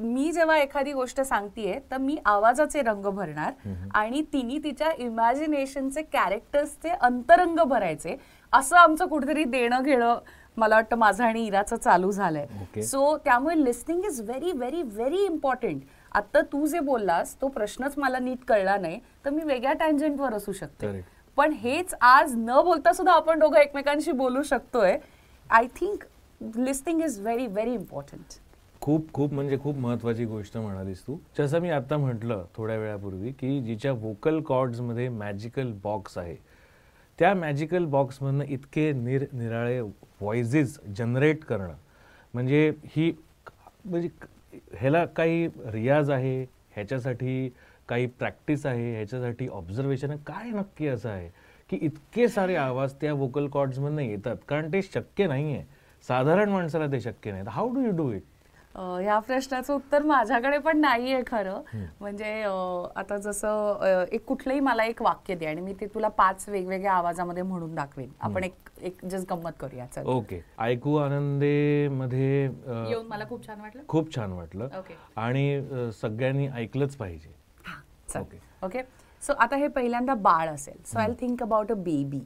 मी 0.00 0.30
जेव्हा 0.32 0.56
एखादी 0.58 0.92
गोष्ट 0.92 1.20
सांगतेय 1.20 1.78
तर 1.90 1.96
मी 1.98 2.16
आवाजाचे 2.24 2.82
रंग 2.82 3.06
भरणार 3.06 3.68
आणि 3.94 4.22
तिने 4.32 4.58
तिच्या 4.64 4.90
इमॅजिनेशनचे 4.98 6.02
कॅरेक्टर्सचे 6.02 6.88
अंतरंग 6.90 7.58
भरायचे. 7.58 8.16
असं 8.52 8.76
आमचं 8.76 9.06
कुठेतरी 9.06 9.44
देणं 9.44 9.82
घेणं 9.82 10.18
मला 10.56 10.74
वाटतं 10.74 10.96
माझं 10.96 11.24
आणि 11.24 11.44
इराचं 11.46 11.76
चालू 11.76 12.10
झालंय. 12.10 12.82
सो 12.82 13.16
त्यामुळे 13.24 13.64
listening 13.64 14.04
is 14.04 14.20
very 14.20 14.52
very 14.52 14.82
very 14.82 15.24
important 15.24 15.82
आता 16.12 16.40
तू 16.52 16.66
जे 16.66 16.80
बोललास 16.80 17.34
तो 17.40 17.48
प्रश्नच 17.48 17.94
मला 17.98 18.18
नीट 18.18 18.44
कळला 18.48 18.76
नाही 18.76 18.98
तर 19.24 19.30
मी 19.30 19.42
वेगळ्या 19.44 19.72
टँजंटवर 19.80 20.34
असू 20.34 20.52
शकते. 20.52 21.00
पण 21.38 21.52
हेच 21.52 21.94
आज 22.00 22.34
न 22.36 22.60
बोलता 22.64 22.92
सुद्धा 22.92 23.12
आपण 23.12 23.38
दोघं 23.38 23.58
एकमेकांशी 23.58 24.12
बोलू 24.12 24.42
शकतोय. 24.42 24.96
I 25.50 25.66
think 25.80 26.04
listening 26.56 27.02
is 27.02 27.20
very 27.20 27.46
very 27.46 27.72
important 27.74 28.38
खूप 28.82 29.12
खूप 29.12 29.32
म्हणजे 29.32 29.56
खूप 29.58 29.76
महत्वाची 29.76 30.24
गोष्ट 30.24 30.56
म्हणालीस 30.56 31.02
तू. 31.06 31.16
जसं 31.38 31.60
मी 31.60 31.70
आता 31.70 31.96
म्हटलं 31.96 32.44
थोड्या 32.56 32.76
वेळापूर्वी 32.78 33.32
की 33.32 33.60
जिच्या 33.62 33.92
व्होकल 33.92 34.40
कॉर्ड्समध्ये 34.40 35.08
मॅजिकल 35.08 35.72
बॉक्स 35.82 36.16
आहे. 36.18 36.36
त्या 37.18 37.34
मॅजिकल 37.34 37.84
बॉक्समधनं 37.84 38.44
इतके 38.44 38.90
निरनिराळे 38.92 39.80
व्हॉइजेस 39.80 40.78
जनरेट 40.96 41.44
करणं. 41.44 41.74
म्हणजे 42.34 42.72
ही 42.84 43.12
म्हणजे 43.84 44.08
ह्याला 44.80 45.04
काही 45.06 45.46
रियाज 45.72 46.10
आहे 46.10 46.42
ह्याच्यासाठी 46.74 47.48
काही 47.88 48.06
प्रॅक्टिस 48.06 48.66
आहे 48.66 48.92
ह्याच्यासाठी 48.94 49.48
ऑब्झर्वेशन 49.48 50.16
काय 50.26 50.50
नक्की 50.50 50.88
असं 50.88 51.08
आहे? 51.10 51.28
की 51.70 51.78
इतके 51.82 52.28
सारे 52.28 52.54
आवाज 52.56 52.94
त्या 53.00 53.12
वोकल 53.14 53.46
कॉर्ड्समधनं 53.48 54.02
येतात. 54.02 54.36
कारण 54.48 54.72
ते 54.72 54.82
शक्य 54.82 55.26
नाही 55.26 55.54
आहे 55.54 55.64
साधारण 56.08 56.48
माणसाला 56.48 56.86
ते 56.92 57.00
शक्य 57.00 57.32
नाही 57.32 57.44
how 57.48 57.74
do 57.74 57.80
you 57.80 57.90
do 57.96 58.10
it 58.12 58.22
ह्या 58.74 59.18
प्रश्नाचं 59.18 59.74
उत्तर 59.74 60.02
माझ्याकडे 60.02 60.58
पण 60.64 60.78
नाहीये 60.80 61.22
खरं. 61.26 61.60
म्हणजे 62.00 62.32
आता 62.96 63.16
जसं 63.22 64.04
एक 64.12 64.24
कुठलंही 64.26 64.60
मला 64.60 64.84
एक 64.84 65.02
वाक्य 65.02 65.34
दे 65.34 65.46
आणि 65.46 65.60
मी 65.60 65.74
ते 65.80 65.86
तुला 65.94 66.08
पाच 66.08 66.48
वेगवेगळ्या 66.48 66.92
आवाजामध्ये 66.92 67.42
म्हणून 67.42 67.74
दाखवेन. 67.74 68.08
आपण 68.20 68.44
एक 68.44 68.54
एक 68.82 69.04
जस्ट 69.04 69.32
गंमत 69.32 69.52
करूया. 69.60 69.86
चल. 69.86 70.06
ओके. 70.06 70.40
ऐकू 70.58 70.96
आनंदे 70.96 71.88
मध्ये 71.90 72.42
येऊन 72.44 73.06
मला 73.06 73.24
खूप 73.28 73.46
छान 73.46 73.60
वाटलं? 73.60 73.82
खूप 73.88 74.14
छान 74.16 74.32
वाटलं. 74.32 74.68
ओके. 74.78 74.94
आणि 75.16 75.90
सगळ्यांनी 76.00 76.48
ऐकलंच 76.48 76.96
पाहिजे. 76.96 77.34
ओके. 78.18 78.38
ओके? 78.62 78.82
सो 79.22 79.32
आता 79.38 79.56
हे 79.56 79.66
पहिल्यांदा 79.68 80.14
बाळ 80.14 80.48
असेल. 80.48 80.76
So 80.86 80.98
I 80.98 81.12
think 81.20 81.42
about 81.42 81.72
a 81.72 81.74
baby 81.76 82.20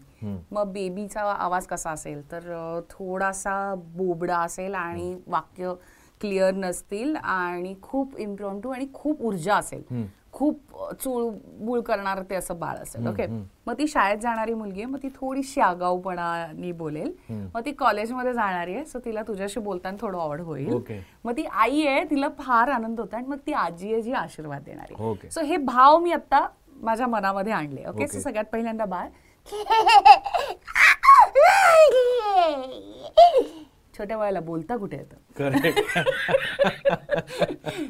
मग 0.53 0.73
बेबीचा 0.73 1.23
आवाज 1.23 1.67
कसा 1.67 1.91
असेल? 1.91 2.21
तर 2.33 2.81
थोडासा 2.91 3.75
बोबडा 3.97 4.39
असेल 4.39 4.75
आणि 4.75 5.15
वाक्य 5.27 5.73
क्लिअर 6.21 6.55
नसतील 6.55 7.17
आणि 7.17 7.75
खूप 7.83 8.19
इम्प्रॉम्प्टू 8.19 8.71
आणि 8.71 8.87
खूप 8.95 9.23
ऊर्जा 9.23 9.57
असेल. 9.57 10.07
खूप 10.33 10.61
चुळबुळ 11.01 11.81
करणार 11.81 12.23
ते 12.31 12.35
असं 12.35 12.59
बाळ 12.59 12.77
असेल 12.77 13.07
ओके? 13.07 13.27
मग 13.67 13.75
ती 13.79 13.87
शाळेत 13.89 14.19
जाणारी 14.19 14.55
मुलगी 14.55 14.81
आहे 14.81 14.91
मग 14.91 14.99
ती 15.03 15.09
थोडीशी 15.17 15.61
आगाऊपणाने 15.61 16.73
बोलेल. 16.73 17.13
मग 17.31 17.61
ती 17.65 17.73
कॉलेजमध्ये 17.73 18.33
जाणारी 18.33 18.75
आहे 18.75 18.85
सो 18.85 18.99
तिला 19.05 19.23
तुझ्याशी 19.29 19.61
बोलताना 19.61 19.97
थोडं 20.01 20.19
आवड 20.19 20.41
होईल. 20.41 21.01
मग 21.25 21.37
ती 21.37 21.45
आई 21.45 21.87
आहे 21.87 22.05
तिला 22.11 22.29
फार 22.39 22.69
आनंद 22.69 23.01
होता 23.01 23.17
आणि 23.17 23.27
मग 23.27 23.39
ती 23.47 23.53
आजी 23.53 23.93
आहे 23.93 24.03
जी 24.03 24.13
आशीर्वाद 24.13 24.63
देणारी. 24.63 25.05
ओके. 25.05 25.31
सो 25.31 25.41
हे 25.41 25.57
भाव 25.57 25.99
मी 25.99 26.13
आता 26.13 26.47
माझ्या 26.83 27.07
मनामध्ये 27.07 27.53
आणले 27.53 27.81
ओके? 27.81 28.07
So 28.07 28.13
okay. 28.13 28.21
सगळ्यात 28.21 28.45
पहिल्यांदा 28.53 28.85
बाळ. 28.85 29.09
छोट्या 33.99 34.19
बाळाला 34.19 34.41
बोलता 34.41 34.77
कुठे 34.77 34.97
येतं? 34.97 35.17
करेक्ट 35.39 35.99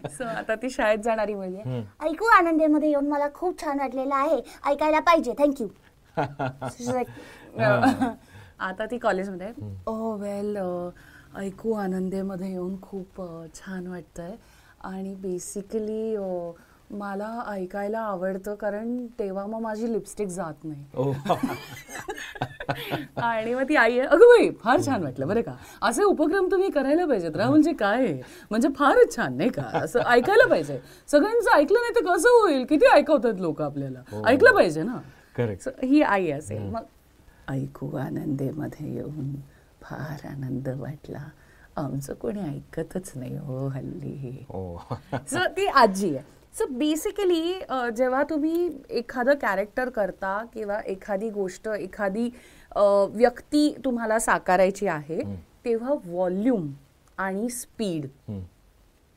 सो 0.08 0.24
आता 0.36 0.54
ती 0.54 0.70
शाळेत 0.70 0.98
जाणारी 0.98 1.34
मुलगी 1.34 1.56
आहे. 1.56 1.84
ऐकू 2.02 2.26
आनंदेमध्ये 2.26 2.88
येऊन 2.88 3.08
मला 3.08 3.28
खूप 3.34 3.62
छान 3.62 3.78
वाटलेलं 3.78 4.14
आहे. 4.14 4.42
ऐकायला 4.66 5.00
पाहिजे. 5.00 5.32
थँक्यू 5.38 5.68
आता 8.58 8.86
ती 8.90 8.98
कॉलेजमध्ये 8.98 9.52
ओ 9.86 10.16
वेल 10.16 10.58
ऐकू 11.36 11.72
आनंदेमध्ये 11.72 12.50
येऊन 12.50 12.82
खूप 12.82 13.22
छान 13.54 13.86
वाटतंय. 13.86 14.36
आणि 14.84 15.14
बेसिकली 15.14 16.16
मला 16.90 17.44
ऐकायला 17.48 17.98
आवडतं 17.98 18.54
कारण 18.54 19.06
तेव्हा 19.06 19.46
मग 19.46 19.60
माझी 19.60 19.92
लिपस्टिक 19.92 20.28
जात 20.28 20.54
नाही. 20.64 20.84
आणि 23.16 23.54
मग 23.54 23.62
ती 23.68 23.76
आई 23.76 23.98
आहे 23.98 24.08
अगं 24.08 24.18
बाई 24.18 24.50
फार 24.50 24.80
छान 24.86 25.02
वाटलं 25.02 25.28
बरं 25.28 25.42
का. 25.42 25.56
असे 25.82 26.02
उपक्रम 26.02 26.50
तुम्ही 26.50 26.70
करायला 26.70 27.06
पाहिजेत 27.06 27.36
राहुल 27.36 27.50
म्हणजे 27.50 27.72
काय? 27.72 28.20
म्हणजे 28.50 28.68
फारच 28.76 29.16
छान 29.16 29.36
नाही 29.36 29.50
का? 29.50 29.62
असं 29.62 30.00
ऐकायला 30.00 30.48
पाहिजे. 30.48 30.80
सगळ्यांचं 31.08 31.50
ऐकलं 31.50 31.80
नाही 31.80 31.94
तर 31.94 32.14
कसं 32.14 32.28
होईल? 32.28 32.64
किती 32.64 32.86
ऐकवतात 32.86 33.34
लोक 33.34 33.62
आपल्याला? 33.62 34.22
ऐकलं 34.26 34.54
पाहिजे 34.54 34.82
ना. 34.82 34.96
करेक्ट 35.36 35.84
ही 35.84 36.02
आई 36.02 36.30
असेल. 36.30 36.62
मग 36.62 36.82
ऐकू 37.48 37.96
आनंदेमध्ये 37.96 38.94
येऊन 38.94 39.34
फार 39.82 40.26
आनंद 40.26 40.68
वाटला. 40.68 41.28
आमचं 41.76 42.14
कोणी 42.14 42.40
ऐकतच 42.40 43.12
नाही 43.14 43.36
हो 43.36 43.68
हल्ली. 43.68 44.46
सो 45.14 45.38
ती 45.56 45.66
आजी 45.66 46.16
आहे. 46.16 46.24
सो 46.54 46.66
बेसिकली 46.70 47.54
जेव्हा 47.96 48.22
तुम्ही 48.22 48.68
एखादं 48.90 49.34
कॅरेक्टर 49.34 49.88
करता 49.90 50.38
किंवा 50.54 50.78
एखादी 50.86 51.28
गोष्ट 51.30 51.68
एखादी 51.68 52.28
व्यक्ती 53.12 53.74
तुम्हाला 53.84 54.18
साकारायची 54.18 54.86
आहे 54.86 55.20
तेव्हा 55.64 55.94
व्हॉल्यूम 56.04 56.70
आणि 57.18 57.48
स्पीड 57.50 58.06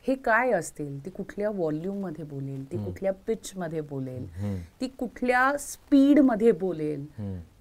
हे 0.08 0.14
काय 0.24 0.50
असतील? 0.52 0.98
ती 1.04 1.10
कुठल्या 1.10 1.48
व्हॉल्यूममध्ये 1.50 2.24
बोलेल? 2.24 2.64
ती 2.70 2.76
कुठल्या 2.84 3.12
पिच 3.26 3.50
मध्ये 3.56 3.80
बोलेल? 3.80 4.26
ती 4.80 4.86
कुठल्या 4.98 5.56
स्पीडमध्ये 5.58 6.52
बोलेल? 6.52 7.04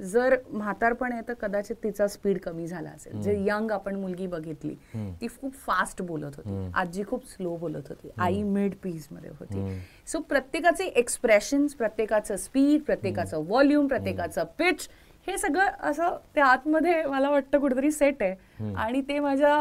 जर 0.03 0.35
म्हातारपण 0.51 1.13
आहे 1.13 1.21
तर 1.27 1.33
कदाचित 1.33 1.75
तिचा 1.83 2.07
स्पीड 2.07 2.37
कमी 2.39 2.67
झाला 2.67 2.89
असेल. 2.89 3.19
जे 3.21 3.35
यंग 3.47 3.71
आपण 3.71 3.95
मुलगी 3.95 4.27
बघितली 4.27 4.73
ती 5.21 5.27
खूप 5.41 5.53
फास्ट 5.65 6.01
बोलत 6.01 6.37
होती. 6.37 6.71
आजी 6.75 7.03
खूप 7.07 7.27
स्लो 7.29 7.55
बोलत 7.55 7.89
होती. 7.89 8.09
आई 8.17 8.41
मिड 8.43 8.75
पीसमध्ये 8.83 9.31
होती. 9.39 9.67
सो 10.07 10.19
प्रत्येकाचे 10.19 10.85
एक्सप्रेशन 10.85 11.65
प्रत्येकाचं 11.77 12.35
स्पीड 12.37 12.81
प्रत्येकाचं 12.81 13.45
व्हॉल्यूम 13.47 13.87
प्रत्येकाचं 13.87 14.43
पिच 14.59 14.87
हे 15.27 15.37
सगळं 15.37 15.89
असं 15.89 16.15
त्या 16.35 16.45
आतमध्ये 16.45 17.01
मला 17.05 17.29
वाटतं 17.29 17.59
कुठेतरी 17.59 17.91
सेट 17.91 18.21
आहे. 18.23 18.73
आणि 18.75 19.01
ते 19.07 19.19
माझ्या 19.19 19.55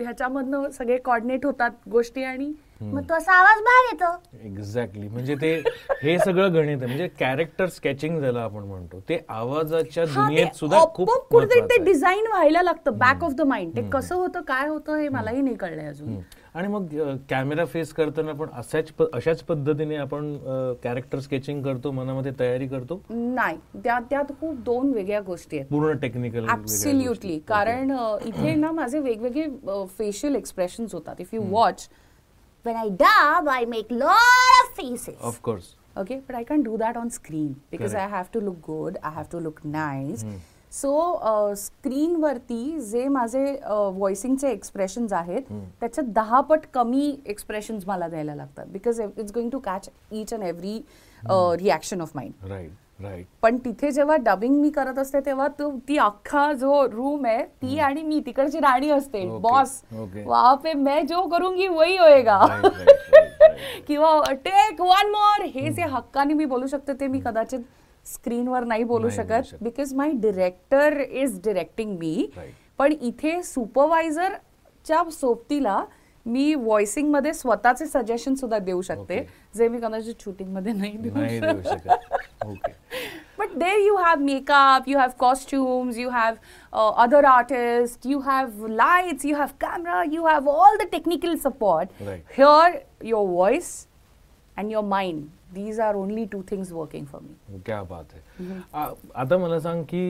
ह्याच्यामधनं 0.00 0.68
सगळे 0.70 0.96
कॉर्डिनेट 1.04 1.46
होतात 1.46 1.88
गोष्टी 1.90 2.24
आणि 2.24 2.52
मग 2.82 3.02
तो 3.08 3.14
असा 3.14 3.32
आवाज 3.32 3.60
बाहेर 3.62 3.92
येतो. 3.92 4.46
एक्झॅक्टली 4.46 5.08
म्हणजे 5.08 5.34
ते 5.42 5.52
हे 6.02 6.18
सगळं 6.18 6.52
गणित 6.54 6.76
आहे. 6.76 6.86
म्हणजे 6.86 7.08
कॅरेक्टर 7.18 7.66
स्केचिंग 7.66 8.18
ज्याला 8.20 8.42
आपण 8.42 8.64
म्हणतो 8.64 9.00
ते 9.08 9.20
आवाजाच्या 9.28 10.04
दुनियेत 10.04 10.56
सुद्धा 10.56 10.84
खूप 10.94 11.10
कुठेतरी 11.30 11.60
ते. 11.60 11.82
डिझाईन 11.84 12.26
व्हायला 12.26 12.62
लागतं 12.62 12.98
बॅक 12.98 13.24
ऑफ 13.24 13.32
द 13.34 13.42
माइंड 13.42 13.76
ते 13.76 13.88
कसं 13.92 14.14
होतं 14.14 14.42
काय 14.48 14.68
होतं 14.68 14.98
हे 14.98 15.08
मलाही 15.08 15.40
नाही 15.42 15.56
कळलंय 15.56 15.88
अजून. 15.88 16.16
आणि 16.54 16.68
मग 16.68 16.86
कॅमेरा 17.30 17.64
फेस 17.64 17.92
करताना 17.92 18.32
पण 18.32 18.48
अशाच 18.52 18.92
अशाच 19.12 19.42
पद्धतीने 19.42 19.96
आपण 19.96 20.36
कॅरेक्टर 20.82 21.20
स्केचिंग 21.20 21.62
करतो 21.62 21.90
मनामध्ये 21.90 22.32
तयारी 22.38 22.68
करतो? 22.68 23.00
नाही. 23.10 23.56
त्या 23.84 23.98
त्यात 24.10 24.32
खूप 24.40 24.62
दोन 24.64 24.92
वेगळ्या 24.92 25.20
गोष्टी 25.20 25.58
आहेत. 25.58 25.68
पूर्ण 25.70 25.96
टेक्निकल 25.96 26.48
ऍब्सल्युटली 26.48 27.38
कारण 27.48 27.90
इथे 28.26 28.54
ना 28.60 28.72
माझे 28.72 28.98
वेगवेगळे 28.98 29.46
फेशियल 29.98 30.34
एक्सप्रेशन 30.34 30.86
होतात. 30.92 31.20
If 31.20 31.34
you 31.34 31.42
watch 31.50 31.88
When 32.64 32.76
I 32.76 32.88
dub, 33.00 33.48
I 33.52 33.64
make 33.70 33.90
lot 33.92 34.60
of 34.60 34.68
faces. 34.76 35.16
Of course 35.20 35.64
okay? 35.96 36.16
But 36.26 36.36
i 36.36 36.44
can't 36.44 36.64
do 36.64 36.76
that 36.78 36.96
on 36.96 37.10
screen 37.10 37.50
because 37.70 37.92
Correct. 37.92 38.12
i 38.12 38.16
have 38.16 38.30
to 38.32 38.40
look 38.40 38.60
good. 38.62 38.98
I 39.02 39.10
have 39.10 39.28
to 39.34 39.40
look 39.40 39.64
nice. 39.64 40.24
So 40.74 41.54
screen 41.56 42.14
वरती 42.22 42.80
जे 42.90 43.06
माझे 43.08 43.44
व्हॉइसिंगचे 43.64 44.50
expressions 44.50 45.12
आहेत 45.12 45.42
त्याच्यात 45.80 46.06
दहा 46.14 46.40
पट 46.40 46.60
कमी 46.74 47.16
expressions 47.26 47.86
मला 47.86 48.08
द्यायला 48.08 48.34
लागतात. 48.34 48.66
Because 48.66 49.00
it's 49.00 49.32
going 49.34 49.50
to 49.50 49.58
catch 49.58 49.88
each 50.12 50.32
and 50.34 50.42
every 50.42 50.80
reaction 51.58 52.00
of 52.00 52.10
mind 52.14 52.48
right 52.50 53.02
right 53.02 53.26
पण 53.42 53.56
तिथे 53.64 53.90
जेव्हा 53.90 54.16
डबिंग 54.24 54.60
मी 54.60 54.70
करत 54.70 54.98
असते 54.98 55.20
तेव्हा 55.26 55.46
तो 55.58 55.70
ती 55.88 55.96
अख्खा 55.98 56.52
जो 56.52 56.82
रूम 56.90 57.24
आहे 57.26 57.44
ती 57.62 57.78
आणि 57.78 58.02
मी 58.02 58.20
तिकडची 58.26 58.60
राणी 58.60 58.90
असते. 58.90 59.24
Boss 59.40 59.80
okay. 59.92 60.26
वहां 60.26 60.54
पे 60.56 60.72
मैं 60.72 61.06
जो 61.06 61.26
करूंगी 61.28 61.66
वही 61.68 61.96
होएगा. 61.98 62.40
किंवा 63.86 64.32
टेक 64.44 64.80
वन 64.80 65.10
मोर 65.10 65.44
हे 65.54 65.72
जे 65.72 65.82
हक्काने 65.90 66.34
मी 66.34 66.44
बोलू 66.44 66.66
शकते 66.66 66.92
ते 67.00 67.06
मी 67.06 67.20
कदाचित 67.24 67.60
स्क्रीनवर 68.06 68.64
नाही 68.64 68.84
बोलू 68.84 69.08
शकत 69.10 69.54
because 69.62 69.94
my 69.94 70.10
director 70.20 71.00
is 71.00 71.40
directing 71.44 71.96
मी 71.98 72.30
पण 72.78 72.92
इथे 72.92 73.42
सुपरवायझरच्या 73.42 75.02
सोबतीला 75.10 75.84
मी 76.26 76.54
व्हॉइसिंगमध्ये 76.54 77.32
स्वतःचे 77.34 77.86
सजेशन 77.86 78.34
सुद्धा 78.34 78.58
देऊ 78.58 78.82
शकते 78.82 79.20
जे 79.54 79.68
मी 79.68 79.78
कदाचित 79.78 80.22
शूटिंगमध्ये 80.24 80.72
नाही 80.72 80.96
but 83.38 83.56
there 83.56 83.78
you 83.78 83.96
have 83.96 84.20
makeup 84.20 84.88
you 84.88 84.98
have 84.98 85.10
costume 85.18 85.90
you 85.96 86.10
have 86.10 86.34
other 87.02 87.24
artist 87.24 88.06
you 88.06 88.18
have 88.20 88.66
light 88.66 89.26
you 89.26 89.36
have 89.36 89.48
camera 89.60 90.02
you 90.12 90.26
have 90.26 90.48
all 90.50 90.76
the 90.76 90.86
technical 90.92 91.34
support 91.44 92.02
here 92.38 92.78
your 93.04 93.26
voice 93.26 93.74
and 94.56 94.72
your 94.72 94.84
mind 94.84 95.22
These 95.54 95.78
are 95.78 95.94
only 95.96 96.24
two 96.26 96.42
things 96.50 96.70
working 96.72 97.06
for 97.12 97.20
me. 97.22 97.58
क्या 97.66 97.82
बात 97.90 98.12
आहे 98.14 98.60
आ- 98.74 98.90
आता 99.22 99.36
मला 99.38 99.58
सांग 99.60 99.82
की 99.88 100.04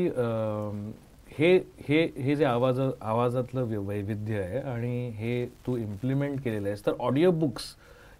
हे 1.39 1.55
हे 1.89 2.03
हे 2.19 2.35
जे 2.37 2.45
आवाज 2.45 2.81
आवाजातलं 2.81 3.65
वैविध्य 3.87 4.41
आहे 4.43 4.59
आणि 4.73 5.09
हे 5.17 5.45
तू 5.67 5.77
इम्प्लिमेंट 5.77 6.41
केलेलं 6.45 6.69
आहेस 6.69 6.85
तर 6.87 6.93
ऑडिओ 7.01 7.31
बुक्स 7.41 7.75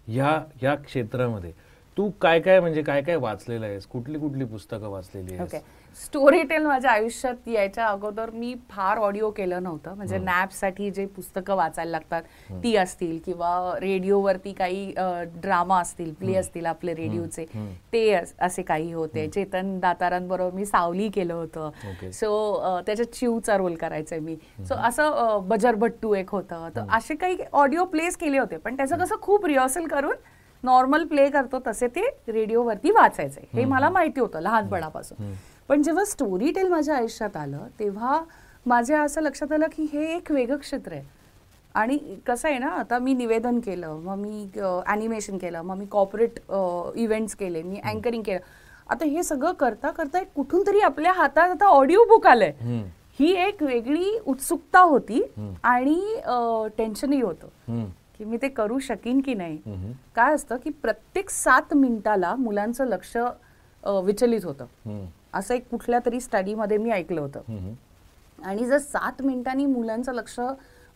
ह्या 0.07 0.31
ह्या 0.61 0.75
क्षेत्रामध्ये 0.75 1.51
तू 1.97 2.09
काय 2.21 2.39
काय 2.39 2.59
म्हणजे 2.59 2.81
काय 2.81 3.01
काय 3.01 3.15
वाचलेलं 3.15 3.65
आहेस? 3.65 3.85
कुठली 3.85 4.19
कुठली 4.19 4.45
पुस्तकं 4.45 4.89
वाचलेली 4.89 5.35
आहेस? 5.35 5.51
स्टोरी 5.95 6.41
टेल 6.43 6.65
माझ्या 6.65 6.91
आयुष्यात 6.91 7.47
यायच्या 7.47 7.85
अगोदर 7.87 8.29
मी 8.29 8.55
फार 8.69 8.97
ऑडिओ 8.97 9.29
केलं 9.31 9.63
नव्हतं. 9.63 9.93
म्हणजे 9.95 10.15
नॅपसाठी 10.25 10.91
जे 10.91 11.05
पुस्तकं 11.05 11.55
वाचायला 11.55 11.91
लागतात 11.91 12.23
ती 12.63 12.75
असतील 12.75 13.19
किंवा 13.25 13.75
रेडिओवरती 13.81 14.53
काही 14.53 14.93
ड्रामा 15.35 15.79
असतील 15.81 16.13
प्ले 16.13 16.35
असतील 16.35 16.65
आपले 16.65 16.93
रेडिओचे 16.93 17.45
ते 17.93 18.13
अस- 18.13 18.61
काही 18.67 18.91
होते. 18.93 19.27
चेतन 19.27 19.79
दातारांबरोबर 19.79 20.53
मी 20.55 20.65
सावली 20.65 21.09
केलं 21.09 21.33
होतं. 21.33 21.69
सो 22.11 22.81
त्याच्यात 22.85 23.15
चिवचा 23.15 23.57
रोल 23.57 23.75
करायचा 23.75 24.15
मी. 24.21 24.35
सो 24.65 24.75
असं 24.75 25.11
अ, 25.11 25.37
बजर 25.37 25.75
भट्टू 25.75 26.13
एक 26.13 26.29
होतं. 26.29 26.69
तर 26.75 26.81
असे 26.91 27.15
काही 27.15 27.37
ऑडिओ 27.53 27.85
प्लेस 27.85 28.17
केले 28.17 28.37
होते. 28.39 28.57
पण 28.57 28.77
त्याचं 28.77 28.97
कसं 28.97 29.15
खूप 29.21 29.45
रिहर्सल 29.45 29.87
करून 29.87 30.15
नॉर्मल 30.63 31.05
प्ले 31.05 31.29
करतो 31.29 31.59
तसे 31.67 31.87
ते 31.87 32.01
रेडिओवरती 32.27 32.91
वाचायचे. 32.91 33.41
हे 33.53 33.65
मला 33.65 33.89
माहिती 33.89 34.19
होतं 34.19 34.39
लहानपणापासून. 34.39 35.33
पण 35.69 35.81
जेव्हा 35.81 36.03
स्टोरी 36.05 36.51
टेल 36.51 36.67
माझ्या 36.67 36.95
आयुष्यात 36.95 37.37
आलं 37.37 37.67
तेव्हा 37.79 38.19
माझ्या 38.65 39.01
असं 39.01 39.21
लक्षात 39.21 39.51
आलं 39.51 39.67
की 39.67 39.87
हे 39.93 40.05
एक 40.15 40.31
वेगळं 40.31 40.57
क्षेत्र 40.57 40.91
आहे 40.91 41.03
आणि 41.75 41.97
कसं 42.27 42.47
आहे 42.49 42.57
ना 42.57 42.67
आता 42.69 42.99
मी 42.99 43.13
निवेदन 43.13 43.59
केलं 43.59 43.95
मग 44.03 44.17
मी 44.17 44.47
ॲनिमेशन 44.87 45.37
केलं 45.37 45.61
मग 45.61 45.77
मी 45.77 45.85
कॉर्पोरेट 45.91 46.39
इव्हेंट्स 46.95 47.35
केले 47.35 47.63
मी 47.63 47.79
अँकरिंग 47.83 48.23
केलं 48.23 48.39
आता 48.89 49.05
हे 49.05 49.23
सगळं 49.23 49.51
करता 49.51 49.91
करता 49.91 50.19
एक 50.19 50.27
कुठून 50.35 50.63
तरी 50.67 50.79
आपल्या 50.79 51.11
हातात 51.13 51.49
आता 51.49 51.65
ऑडिओ 51.67 52.03
बुक 52.07 52.25
आलंय. 52.27 52.51
ही 53.19 53.31
एक 53.47 53.61
वेगळी 53.63 54.17
उत्सुकता 54.25 54.79
होती 54.79 55.21
आणि 55.63 55.95
टेन्शनही 56.77 57.21
होतं. 57.21 57.47
की 58.17 58.25
मी 58.25 58.37
ते 58.41 58.47
करू 58.49 58.79
शकीन 58.79 59.21
की 59.21 59.33
नाही. 59.33 59.57
काय 60.15 60.33
असतं 60.35 60.57
की 60.63 60.69
प्रत्येक 60.81 61.29
सात 61.29 61.73
मिनिटाला 61.73 62.35
मुलांचं 62.35 62.85
लक्ष 62.85 63.15
विचलित 64.03 64.45
होतं. 64.45 65.05
असं 65.35 65.53
एक 65.53 65.69
कुठल्या 65.69 65.99
तरी 66.05 66.19
स्टडीमध्ये 66.19 66.77
मी 66.77 66.89
ऐकलं 66.91 67.21
होतं. 67.21 67.41
आणि 68.45 68.65
जर 68.65 68.77
सात 68.77 69.21
मिनिटांनी 69.21 69.65
मुलांचं 69.65 70.13
लक्ष 70.13 70.39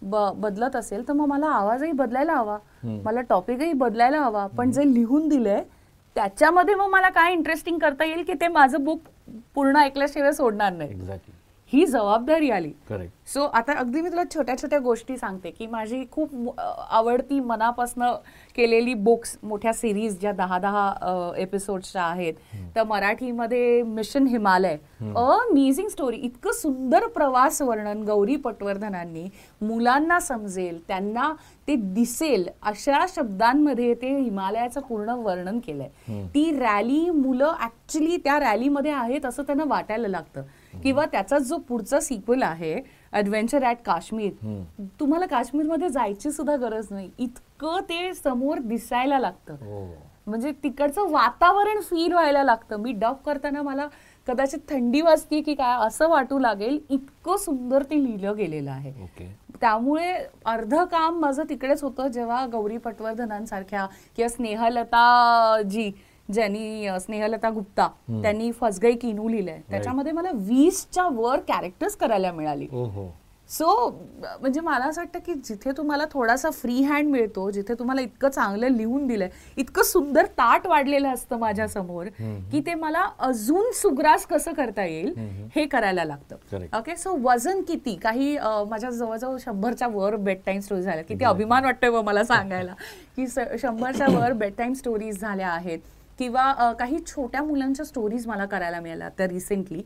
ब- 0.02 0.32
बदलत 0.36 0.75
असेल 0.75 1.08
तर 1.08 1.13
मग 1.13 1.25
मला 1.25 1.47
आवाजही 1.47 1.91
बदलायला 1.91 2.34
हवा. 2.34 2.58
मला 3.04 3.21
टॉपिकही 3.21 3.73
बदलायला 3.73 4.21
हवा. 4.21 4.47
पण 4.47 4.71
जे 4.71 4.93
लिहून 4.93 5.28
दिलंय 5.28 5.63
त्याच्यामध्ये 6.15 6.75
मग 6.75 6.88
मला 6.89 7.10
काय 7.10 7.34
इंटरेस्टिंग 7.34 7.80
करता 7.80 8.06
येईल 8.06 8.23
की 8.23 8.34
ते 8.34 8.47
माझं 8.47 8.84
बुक 8.84 8.99
पूर्ण 9.56 9.75
ऐकल्याशिवाय 9.78 10.32
सोडणार 10.32 10.73
नाही. 10.73 10.89
एक्झॅक्टली 10.89 11.36
ही 11.71 11.86
जबाबदारी 11.86 12.49
आली. 12.49 12.69
करेक्ट 12.89 13.27
सो 13.29 13.43
आता 13.43 13.73
अगदी 13.79 14.01
मी 14.01 14.10
तुला 14.10 14.23
छोट्या 14.34 14.55
छोट्या 14.58 14.77
गोष्टी 14.79 15.17
सांगते 15.17 15.49
की 15.51 15.67
माझी 15.67 16.03
खूप 16.12 16.60
आवडती 16.60 17.39
मनापासनं 17.39 18.15
केलेली 18.58 18.93
बुक्स 18.93 19.38
मोठ्या 19.43 19.73
सिरीज 19.73 20.19
ज्या 20.19 20.32
दहा 20.32 20.58
दहा 20.60 21.32
एपिसोडच्या 21.38 22.03
आहेत 22.03 22.34
तर 22.75 22.84
मराठीमध्ये 22.84 23.82
मिशन 23.84 24.27
हिमालय 24.27 24.77
अमेझिंग 25.17 25.88
स्टोरी 25.89 26.17
इतकं 26.17 26.51
सुंदर 26.51 27.05
प्रवास 27.08 27.62
वर्णन 27.62 28.03
गौरी 28.05 28.36
पटवर्धनांनी 28.36 29.27
मुलांना 29.62 30.19
समजेल 30.19 30.79
त्यांना 30.88 31.32
ते 31.67 31.75
दिसेल 31.93 32.47
अशा 32.62 33.05
शब्दांमध्ये 33.10 33.93
ते 33.93 34.15
हिमालयाचं 34.17 34.82
पूर्ण 34.82 35.10
वर्णन 35.17 35.60
केलंय. 35.60 35.88
ती 36.25 36.51
रॅली 36.58 37.10
मुलं 37.10 37.53
ऍक्च्युली 37.63 38.17
त्या 38.17 38.39
रॅलीमध्ये 38.39 38.91
आहेत 38.91 39.25
असं 39.25 39.43
त्यांना 39.43 39.63
वाटायला 39.67 40.08
लागतं. 40.08 40.41
किंवा 40.73 41.05
त्याचा 41.05 41.38
जो 41.39 41.58
पुढचा 41.67 41.99
सिक्वल 41.99 42.43
आहे 42.43 42.75
ॲडव्हेंचर 43.13 43.63
ॲट 43.63 43.77
काश्मीर 43.86 44.32
तुम्हाला 44.99 45.25
काश्मीरमध्ये 45.25 45.89
जायची 45.89 46.32
सुद्धा 46.32 46.55
गरज 46.55 46.88
नाही. 46.91 47.10
इतकं 47.17 47.79
ते 47.89 48.13
समोर 48.13 48.60
दिसायला 48.60 49.19
लागतं. 49.19 49.55
हो. 49.55 49.86
म्हणजे 50.27 50.51
तिकडचं 50.63 51.12
वातावरण 51.12 51.79
फील 51.82 52.13
व्हायला 52.13 52.43
लागतं. 52.43 52.77
मी 52.77 52.91
डब 52.91 53.15
करताना 53.25 53.62
मला 53.62 53.88
कदाचित 54.27 54.60
थंडी 54.69 55.01
वाजते 55.01 55.41
की 55.41 55.53
काय 55.53 55.86
असं 55.86 56.10
वाटू 56.10 56.39
लागेल 56.39 56.79
इतकं 56.89 57.38
सुंदर 57.38 57.84
ते 57.84 58.03
लिहिलं 58.03 58.36
गेलेलं 58.38 58.71
आहे. 58.71 58.91
त्यामुळे 59.62 60.13
अर्ध 60.45 60.75
काम 60.91 61.19
माझं 61.19 61.43
तिकडेच 61.49 61.84
होतं. 61.84 62.08
जेव्हा 62.08 62.45
गौरी 62.51 62.77
पटवर्धनांसारख्या 62.77 63.86
किंवा 64.15 64.29
स्नेहलता 64.29 65.62
जी 65.69 65.91
ज्यांनी 66.33 66.99
स्नेहलता 67.01 67.49
गुप्ता 67.49 67.87
त्यांनी 68.21 68.51
फसगई 68.51 68.95
किनू 68.95 69.27
लिहिलंय. 69.29 69.59
त्याच्यामध्ये 69.69 70.11
मला 70.11 70.31
वीसच्या 70.35 71.07
वर 71.11 71.39
कॅरेक्टर्स 71.47 71.95
करायला 71.95 72.31
मिळाली. 72.31 72.67
सो 73.49 73.67
म्हणजे 74.41 74.61
मला 74.61 74.85
असं 74.85 75.01
वाटतं 75.01 75.19
की 75.25 75.33
जिथे 75.45 75.71
तुम्हाला 75.77 76.03
थोडासा 76.11 76.49
फ्री 76.49 76.81
हँड 76.83 77.07
मिळतो 77.09 77.49
जिथे 77.51 77.73
तुम्हाला 77.79 78.01
इतकं 78.01 78.29
चांगलं 78.29 78.67
लिहून 78.69 79.07
दिलंय 79.07 79.29
इतकं 79.57 79.83
सुंदर 79.83 80.25
ताट 80.37 80.67
वाढलेलं 80.67 81.13
असतं 81.13 81.39
माझ्यासमोर 81.39 82.07
की 82.51 82.61
ते 82.65 82.73
मला 82.73 83.07
अजून 83.19 83.71
सुग्रास 83.75 84.25
कसं 84.25 84.53
करता 84.53 84.85
येईल 84.85 85.13
हे 85.55 85.65
करायला 85.65 86.03
लागतं. 86.05 86.65
ओके 86.77 86.95
सो 86.95 87.17
वजन 87.23 87.61
किती? 87.67 87.95
काही 87.95 88.37
माझ्या 88.69 88.89
जवळजवळ 88.89 89.37
शंभरच्या 89.45 89.87
वर 89.87 90.15
बेड 90.15 90.39
टाईम 90.45 90.59
स्टोरी 90.59 90.81
झाल्या 90.81 91.03
किती 91.03 91.25
अभिमान 91.25 91.65
वाटतोय 91.65 92.01
मला 92.01 92.23
सांगायला. 92.23 92.73
की 93.15 93.27
शंभरच्या 93.61 94.17
वर 94.19 94.33
बेड 94.33 94.53
टाईम 94.57 94.73
स्टोरीज 94.73 95.21
झाल्या 95.21 95.49
आहेत. 95.49 95.79
किंवा 96.19 96.71
काही 96.79 96.97
छोट्या 97.08 97.41
मुलांच्या 97.43 97.86
स्टोरीज 97.86 98.25
मला 98.27 98.45
करायला 98.45 98.79
मिळाल्या 98.79 99.10
त्या 99.17 99.27
रिसेंटली 99.27 99.82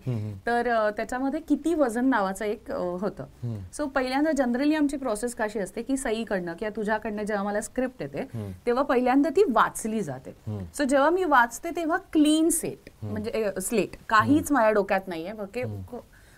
तर 0.46 0.70
त्याच्यामध्ये 0.98 1.40
किती 1.40 1.74
वजन 1.74 2.06
नावाचं 2.10 2.46
एक 2.46 2.72
होतं. 2.72 3.26
सो 3.74 3.86
पहिल्यांदा 3.86 4.32
जनरली 4.38 4.76
आमची 4.76 4.98
प्रोसेस 4.98 5.36
कशी 5.36 5.60
असते 5.60 5.82
की 5.82 5.98
सईकडनं 5.98 6.54
किंवा 6.60 6.76
तुझ्याकडनं 6.76 7.24
जेव्हा 7.24 7.44
मला 7.44 7.62
स्क्रिप्ट 7.62 8.02
येते 8.02 8.28
तेव्हा 8.66 8.84
पहिल्यांदा 8.84 9.30
ती 9.36 9.44
वाचली 9.50 10.02
जाते. 10.02 10.36
सो 10.78 10.84
जेव्हा 10.84 11.10
मी 11.10 11.24
वाचते 11.24 11.76
तेव्हा 11.76 11.98
क्लीन 12.14 12.50
सेट 12.50 12.90
म्हणजे 13.04 13.52
स्लेट 13.62 13.96
काहीच 14.10 14.52
माझ्या 14.52 14.72
डोक्यात 14.72 15.08
नाहीये 15.08 15.32
ओके 15.42 15.64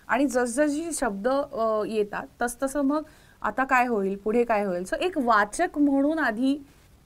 आणि 0.08 0.26
जसजशी 0.26 0.92
शब्द 0.92 1.28
येतात 1.88 2.26
तसतसं 2.42 2.82
मग 2.84 3.02
आता 3.42 3.64
काय 3.64 3.86
होईल 3.86 4.16
पुढे 4.24 4.42
काय 4.44 4.64
होईल? 4.64 4.84
सो 4.84 4.96
एक 5.00 5.18
वाचक 5.18 5.78
म्हणून 5.78 6.18
आधी 6.18 6.56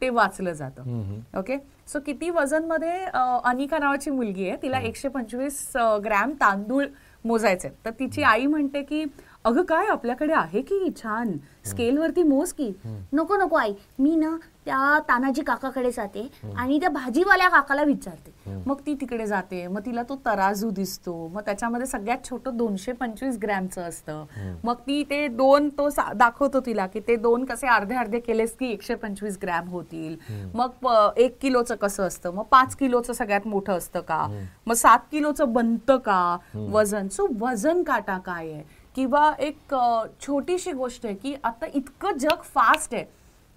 ते 0.00 0.09
वाचलं 0.09 0.53
जातं. 0.53 1.18
ओके 1.38 1.57
सो 1.92 1.98
किती 2.07 2.29
वजनमध्ये 2.31 3.05
अनिका 3.44 3.79
नावाची 3.79 4.11
मुलगी 4.11 4.48
आहे 4.48 4.57
तिला 4.62 4.79
एकशे 4.81 5.09
पंचवीस 5.09 5.66
ग्रॅम 6.05 6.33
तांदूळ 6.40 6.85
मोजायचे 7.24 7.68
तर 7.85 7.90
तिची 7.90 8.22
आई 8.22 8.46
म्हणते 8.46 8.83
की 8.83 9.05
अगं 9.44 9.62
काय 9.62 9.87
आपल्याकडे 9.87 10.33
आहे 10.35 10.61
की 10.61 10.88
छान? 10.96 11.37
स्केलवरती 11.64 12.22
मोज 12.22 12.53
की. 12.53 12.70
नको 13.12 13.37
नको 13.37 13.57
आई. 13.57 13.72
मी 13.98 14.14
ना 14.16 14.37
त्या 14.66 14.99
तानाजी 15.09 15.42
काकाकडे 15.42 15.90
जाते 15.90 16.27
आणि 16.57 16.79
त्या 16.81 16.88
भाजीवाल्या 16.88 17.49
काकाला 17.49 17.83
विचारते. 17.83 18.33
मग 18.66 18.81
ती 18.87 18.94
तिकडे 19.01 19.27
जाते. 19.27 19.66
मग 19.66 19.81
तिला 19.87 20.03
तो 20.09 20.14
तराजू 20.27 20.70
दिसतो. 20.70 21.12
मग 21.29 21.40
त्याच्यामध्ये 21.40 21.87
सगळ्यात 21.87 22.25
छोटं 22.25 22.57
दोनशे 22.57 22.92
पंचवीस 22.92 23.38
ग्रॅमचं 23.42 23.83
असतं. 23.83 24.25
मग 24.64 24.81
ती 24.87 25.03
ते 25.11 25.27
दोन 25.29 25.68
तो 25.79 25.88
दाखवतो 26.14 26.61
तिला 26.61 26.87
की 26.87 27.01
ते 27.09 27.16
दोन 27.16 27.44
कसे 27.44 27.68
अर्धे 27.68 27.94
अर्धे 27.94 28.20
केलेस 28.20 28.57
की 28.57 28.70
एकशे 28.73 28.94
पंचवीस 28.94 29.38
ग्रॅम 29.42 29.68
होतील. 29.68 30.16
मग 30.55 30.87
एक 31.16 31.38
किलोचं 31.42 31.75
कसं 31.75 32.07
असतं? 32.07 32.35
मग 32.35 32.44
पाच 32.51 32.77
किलोचं 32.77 33.12
सगळ्यात 33.12 33.46
मोठं 33.46 33.77
असतं 33.77 34.01
का? 34.01 34.27
मग 34.66 34.75
सात 34.75 34.99
किलोचं 35.12 35.53
बनतं 35.53 35.99
का? 35.99 36.37
वजन. 36.55 37.09
सो 37.09 37.27
वजन 37.40 37.83
काटा 37.83 38.18
काय 38.18 38.53
आहे? 38.53 38.62
किंवा 38.94 39.31
एक 39.38 39.75
छोटीशी 40.20 40.73
गोष्ट 40.73 41.07
आहे 41.07 41.14
की 41.14 41.35
आता 41.44 41.66
इतकं 41.75 42.18
जग 42.18 42.42
फास्ट 42.55 42.94
आहे. 42.94 43.05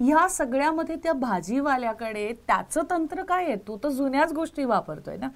ह्या 0.04 0.28
सगळ्यामध्ये 0.30 0.96
त्या 1.04 1.14
भाजीवाल्याकडे 1.14 2.32
त्याचं 2.48 2.82
तंत्र 2.90 3.24
काय 3.24 3.46
आहे? 3.46 3.56
तू 3.68 3.78
तर 3.84 3.90
जुन्याच 3.90 4.34
गोष्टी 4.34 4.64
वापरतोय 4.66 5.18
ना? 5.18 5.28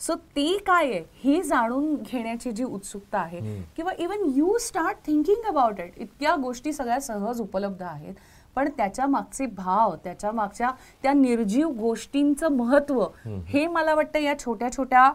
सो 0.00 0.14
ते 0.36 0.56
काय 0.66 0.90
आहे? 0.90 1.02
हे 1.24 1.42
जाणून 1.42 1.94
घेण्याची 1.94 2.50
जी 2.52 2.64
उत्सुकता 2.64 3.18
आहे 3.18 3.40
किंवा 3.76 3.92
even 3.98 4.30
you 4.36 4.56
start 4.60 5.06
thinking 5.06 5.48
about 5.48 5.80
it 5.80 5.98
इतक्या 5.98 6.34
गोष्टी 6.42 6.72
सगळ्या 6.72 7.00
सहज 7.00 7.40
उपलब्ध 7.40 7.82
आहेत. 7.82 8.14
पण 8.56 8.68
त्याच्या 8.76 9.06
मागचे 9.06 9.46
भाव 9.46 9.94
त्याच्या 10.04 10.30
मागच्या 10.32 10.70
त्या 11.02 11.12
निर्जीव 11.12 11.68
गोष्टींचं 11.70 12.52
महत्त्व 12.52 13.04
हे 13.48 13.66
मला 13.66 13.94
वाटतं 13.94 14.18
या 14.18 14.38
छोट्या 14.38 14.70
छोट्या 14.72 15.10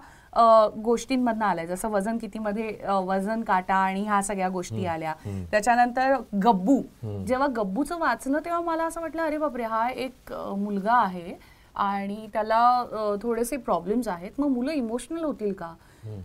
गोष्टींमधनं 0.84 1.46
आलंय. 1.46 1.66
जसं 1.68 1.90
वजन 1.90 2.18
कितीमध्ये 2.18 2.78
वजन 3.08 3.42
काटा 3.44 3.76
आणि 3.76 4.04
ह्या 4.04 4.22
सगळ्या 4.24 4.50
गोष्टी 4.50 4.86
आल्या. 4.86 5.14
त्याच्यानंतर 5.52 6.16
गब्बू. 6.44 6.82
जेव्हा 7.28 7.48
गब्बूचं 7.56 8.00
वाचलं 8.00 8.40
तेव्हा 8.46 8.62
मला 8.62 8.86
असं 8.86 9.02
वाटलं 9.02 9.22
अरे 9.22 9.38
बापरे 9.38 9.64
हा 9.64 9.88
एक 9.90 10.34
मुलगा 10.58 10.96
आहे 10.96 11.34
आणि 11.76 12.28
त्याला 12.34 13.18
थोडेसे 13.22 13.58
प्रॉब्लेम्स 13.58 14.08
आहेत. 14.08 14.32
मग 14.40 14.48
मुलं 14.48 14.72
इमोशनल 14.72 15.24
होतील 15.24 15.54
का? 15.54 15.74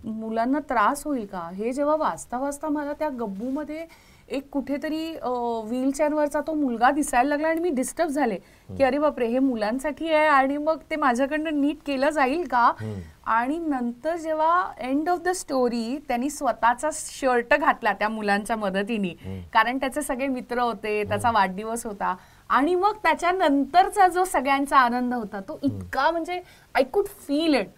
मुलांना 0.04 0.58
त्रास 0.68 1.04
होईल 1.06 1.26
का? 1.26 1.48
हे 1.54 1.72
जेव्हा 1.72 1.94
वाचता 1.96 2.38
वाचता 2.38 2.68
मला 2.68 2.92
त्या 2.92 3.08
गब्बूमध्ये 3.10 3.84
एक 4.30 4.48
कुठेतरी 4.52 5.04
व्हीलचेअरवरचा 5.22 6.40
तो 6.46 6.54
मुलगा 6.54 6.90
दिसायला 6.90 7.28
लागला 7.28 7.48
आणि 7.48 7.60
मी 7.60 7.70
डिस्टर्ब 7.70 8.08
झाले. 8.08 8.36
की 8.68 8.82
अरे 8.84 8.98
बापरे 8.98 9.26
हे 9.26 9.38
मुलांसाठी 9.38 10.12
आहे 10.12 10.26
आणि 10.26 10.56
मग 10.56 10.78
ते 10.90 10.96
माझ्याकडनं 10.96 11.60
नीट 11.60 11.76
केलं 11.86 12.10
जाईल 12.10 12.46
का? 12.50 12.70
आणि 13.26 13.58
नंतर 13.58 14.16
जेव्हा 14.16 14.72
एंड 14.78 15.08
ऑफ 15.08 15.18
द 15.24 15.28
स्टोरी 15.36 15.98
त्यांनी 16.08 16.30
स्वतःचा 16.30 16.88
शर्ट 16.92 17.54
घातला 17.54 17.92
त्या 17.92 18.08
मुलांच्या 18.08 18.56
मदतीने. 18.56 19.14
कारण 19.54 19.78
त्याचे 19.78 20.02
सगळे 20.02 20.26
मित्र 20.28 20.60
होते 20.60 21.02
त्याचा 21.08 21.30
वाढदिवस 21.30 21.86
होता. 21.86 22.14
आणि 22.50 22.74
मग 22.74 22.96
त्याच्यानंतरचा 23.02 24.08
जो 24.08 24.24
सगळ्यांचा 24.24 24.78
आनंद 24.78 25.14
होता 25.14 25.40
तो 25.40 25.58
इतका 25.62 26.10
म्हणजे 26.10 26.40
I 26.74 26.84
could 26.84 27.06
feel 27.26 27.54
it. 27.54 27.68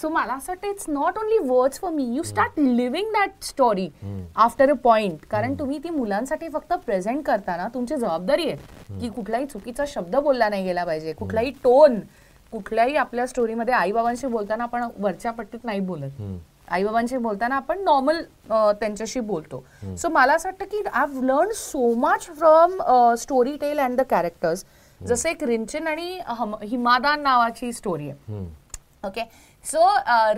so 0.00 0.08
मला 0.08 0.34
असं 0.34 0.52
वाटतं 0.52 0.68
it's 0.68 0.88
not 0.88 1.18
only 1.18 1.38
words 1.48 1.80
for 1.80 1.90
me 1.90 2.04
you 2.14 2.22
start 2.22 2.58
living 2.58 3.12
that 3.12 3.44
story 3.44 3.88
after 4.36 4.70
a 4.70 4.74
point 4.84 5.24
कारण 5.30 5.54
तुम्ही 5.58 5.78
ती 5.84 5.90
मुलांसाठी 5.90 6.48
फक्त 6.52 6.72
प्रेझेंट 6.86 7.24
करताना 7.26 7.68
तुमची 7.74 7.96
जबाबदारी 7.96 8.48
आहे 8.50 8.98
की 9.00 9.08
कुठलाही 9.08 9.46
चुकीचा 9.46 9.84
शब्द 9.88 10.16
बोलला 10.16 10.48
नाही 10.48 10.64
गेला 10.64 10.84
पाहिजे. 10.84 11.12
कुठलाही 11.12 11.50
टोन 11.64 11.98
कुठल्याही 12.52 12.96
आपल्या 12.96 13.26
स्टोरीमध्ये 13.26 13.74
आई 13.74 13.92
बाबांशी 13.92 14.26
बोलताना 14.26 14.64
आपण 14.64 14.84
वरच्या 14.98 15.30
पट्टीत 15.32 15.64
नाही 15.64 15.80
बोलत. 15.80 16.20
आई 16.68 16.84
बाबांशी 16.84 17.16
बोलताना 17.16 17.56
आपण 17.56 17.82
नॉर्मल 17.84 18.22
त्यांच्याशी 18.50 19.20
बोलतो. 19.20 19.64
सो 19.96 20.08
मला 20.08 20.34
असं 20.34 20.48
वाटतं 20.48 20.64
की 20.70 20.82
I 20.92 21.06
learn 21.22 21.50
so 21.54 21.92
much 22.00 22.26
from 22.38 22.76
Storytel 23.60 23.80
and 23.80 24.00
the 24.00 24.04
characters 24.10 24.64
जसं 25.00 25.28
एक 25.28 25.42
रिंचन 25.44 25.86
आणि 25.86 26.18
हिमादान 26.62 27.22
नावाची 27.22 27.72
स्टोरी 27.72 28.08
आहे. 28.10 28.44
ओके 29.02 29.22
सो 29.64 29.86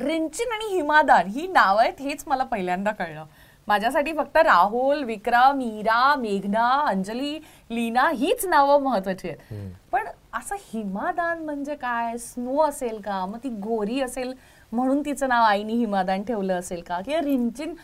रिंचिन 0.01 0.53
आणि 0.53 0.75
हिमादान 0.75 1.27
ही 1.29 1.47
नावं 1.49 1.83
आहेत 1.83 2.01
हेच 2.01 2.25
मला 2.27 2.45
पहिल्यांदा 2.45 2.91
कळलं. 2.93 3.25
माझ्यासाठी 3.69 4.13
फक्त 4.17 4.37
राहुल 4.37 5.03
विक्रम 5.05 5.57
मीरा 5.57 6.15
मेघना 6.19 6.69
अंजली 6.89 7.39
लीना 7.71 8.09
हीच 8.11 8.45
नावं 8.47 8.83
महत्वाची 8.83 9.29
आहेत. 9.29 9.69
पण 9.93 10.07
असं 10.35 10.57
हिमादान 10.73 11.45
म्हणजे 11.45 11.75
काय? 11.75 12.17
स्नो 12.19 12.61
असेल 12.63 13.01
का? 13.01 13.25
मग 13.27 13.39
ती 13.45 13.49
गोरी 13.49 14.01
असेल 14.03 14.33
म्हणून 14.73 15.05
तिचं 15.05 15.29
नाव 15.29 15.45
आईने 15.45 15.73
हिमादान 15.73 16.23
ठेवलं 16.23 16.59
असेल 16.59 16.83
का? 16.83 17.01
किंवा 17.01 17.21
रिंचिन 17.21 17.75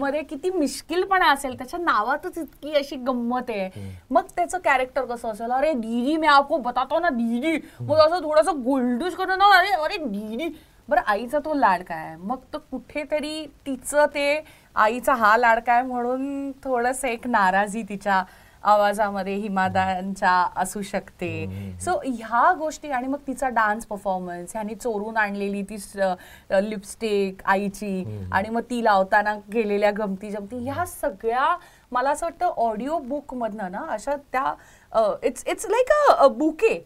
मध्ये 0.00 0.22
किती 0.22 0.50
मिश्किलपणा 0.50 1.30
असेल 1.32 1.56
त्याच्या 1.58 1.78
नावातच 1.80 2.38
इतकी 2.38 2.72
अशी 2.74 2.96
गंमत 2.96 3.50
आहे. 3.50 3.90
मग 4.10 4.22
त्याचं 4.36 4.58
कॅरेक्टर 4.58 5.04
कसं 5.04 5.28
असेल? 5.28 5.50
अरे 5.50 5.72
दीदी 5.72 6.16
मी 6.16 6.26
आपको 6.26 6.56
बतातो 6.58 6.98
ना 7.00 7.08
दीदी. 7.08 7.58
मग 7.80 7.98
असं 7.98 8.24
थोडंसं 8.24 8.62
गोल्डूश 8.64 9.14
करून 9.14 9.38
ना 9.38 9.56
अरे 9.58 9.72
अरे 9.74 9.96
दीदी. 9.96 10.48
बरं 10.88 11.00
आईचा 11.06 11.38
तो 11.38 11.54
लाडका 11.54 11.94
आहे? 11.94 12.16
मग 12.16 12.38
तो 12.52 12.58
कुठेतरी 12.70 13.44
तिचं 13.66 14.06
ते 14.14 14.44
आईचा 14.76 15.14
हा 15.14 15.36
लाडका 15.36 15.72
आहे 15.72 15.82
म्हणून 15.82 16.50
थोडस 16.64 17.04
एक 17.04 17.26
नाराजी 17.26 17.82
तिच्या 17.82 18.22
आवाजामध्ये 18.64 19.34
हिमादांच्या 19.34 20.32
असू 20.56 20.82
शकते. 20.82 21.30
सो 21.84 21.98
ह्या 22.04 22.52
गोष्टी 22.58 22.90
आणि 22.90 23.08
मग 23.08 23.18
तिचा 23.26 23.48
डान्स 23.48 23.86
परफॉर्मन्स 23.86 24.52
ह्यानी 24.54 24.74
चोरून 24.74 25.16
आणलेली 25.16 25.62
ती 25.62 25.76
लिपस्टिक 26.60 27.42
आईची 27.44 28.28
आणि 28.32 28.48
मग 28.48 28.62
ती 28.70 28.82
लावताना 28.84 29.34
गेलेल्या 29.52 29.90
गमती 29.98 30.30
जमती 30.30 30.64
ह्या 30.64 30.84
सगळ्या 30.86 31.54
मला 31.92 32.10
असं 32.10 32.26
वाटतं 32.26 32.46
ऑडिओ 32.62 32.98
बुक 32.98 33.34
मधनं 33.34 33.72
ना 33.72 33.84
अशा 33.92 34.16
त्या 34.32 34.54
it's 35.22 35.44
it's 35.46 35.66
like 35.70 35.92
a 36.10 36.26
bouquet 36.28 36.78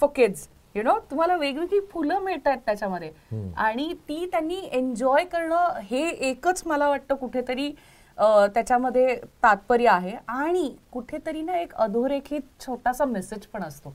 for 0.00 0.08
kids 0.16 0.48
you 0.74 0.82
know 0.82 0.98
तुम्हाला 1.10 1.34
वेगवेगळी 1.36 1.80
फुलं 1.90 2.18
मिळतात 2.20 2.56
त्याच्यामध्ये. 2.66 3.10
आणि 3.56 3.92
ती 4.08 4.26
त्यांनी 4.30 4.56
एन्जॉय 4.72 5.24
करणं 5.24 5.78
हे 5.90 6.06
एकच 6.28 6.62
मला 6.66 6.88
वाटतं 6.88 7.14
कुठेतरी 7.14 7.70
त्याच्यामध्ये 8.18 9.14
तात्पर्य 9.42 9.88
आहे. 9.88 10.16
आणि 10.28 10.74
कुठेतरी 10.92 11.42
ना 11.42 11.58
एक 11.60 11.74
अधोरेखित 11.74 12.42
छोटासा 12.60 13.04
मेसेज 13.04 13.46
पण 13.46 13.62
असतो. 13.64 13.94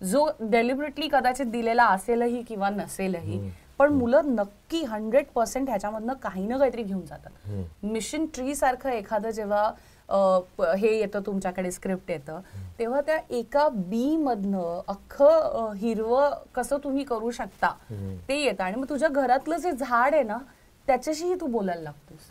जो 0.00 0.28
डेलिबरेटली 0.40 1.08
कदाचित 1.12 1.46
दिलेला 1.46 1.86
असेलही 1.86 2.42
किंवा 2.42 2.70
नसेलही 2.70 3.50
पण 3.78 3.92
मुलं 3.92 4.34
नक्की 4.34 4.82
हंड्रेड 4.84 5.26
पर्सेंट 5.34 5.68
ह्याच्यामधनं 5.68 6.14
काही 6.22 6.46
ना 6.46 6.58
काहीतरी 6.58 6.82
घेऊन 6.82 7.04
जातात. 7.06 7.30
मिशन 7.82 8.26
ट्री 8.34 8.54
सारखं 8.54 8.90
एखादं 8.90 9.30
जेव्हा 9.30 10.74
हे 10.78 10.96
येतं 10.98 11.20
तुमच्याकडे 11.26 11.70
स्क्रिप्ट 11.70 12.10
येतं 12.10 12.40
तेव्हा 12.78 13.00
त्या 13.00 13.18
एका 13.30 13.68
बी 13.68 14.16
मधनं 14.16 14.80
अख्खं 14.88 15.72
हिरवं 15.76 16.34
कसं 16.54 16.78
तुम्ही 16.84 17.04
करू 17.04 17.30
शकता 17.30 17.72
ते 18.28 18.40
येतं. 18.42 18.62
आणि 18.64 18.76
मग 18.76 18.88
तुझ्या 18.88 19.08
घरातलं 19.08 19.56
जे 19.56 19.72
झाड 19.72 20.14
आहे 20.14 20.22
ना 20.22 20.38
त्याच्याशीही 20.88 21.34
तू 21.40 21.46
बोलायला 21.46 21.82
लागतोस. 21.82 22.30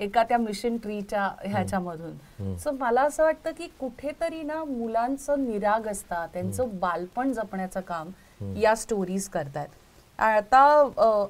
एका 0.00 0.22
त्या 0.22 0.38
मिशन 0.38 0.76
ट्रीच्या 0.76 1.28
ह्याच्यामधून. 1.44 2.56
सो 2.58 2.70
मला 2.70 3.02
असं 3.02 3.22
वाटतं 3.22 3.50
की 3.58 3.66
कुठेतरी 3.80 4.42
ना 4.42 4.62
मुलांचं 4.64 5.44
निरागसता 5.44 6.26
त्यांचं 6.32 6.78
बालपण 6.80 7.32
जपण्याचं 7.32 7.80
काम 7.80 8.10
या 8.58 8.74
स्टोरीज 8.74 9.28
करतात 9.28 9.66
आता 10.18 10.62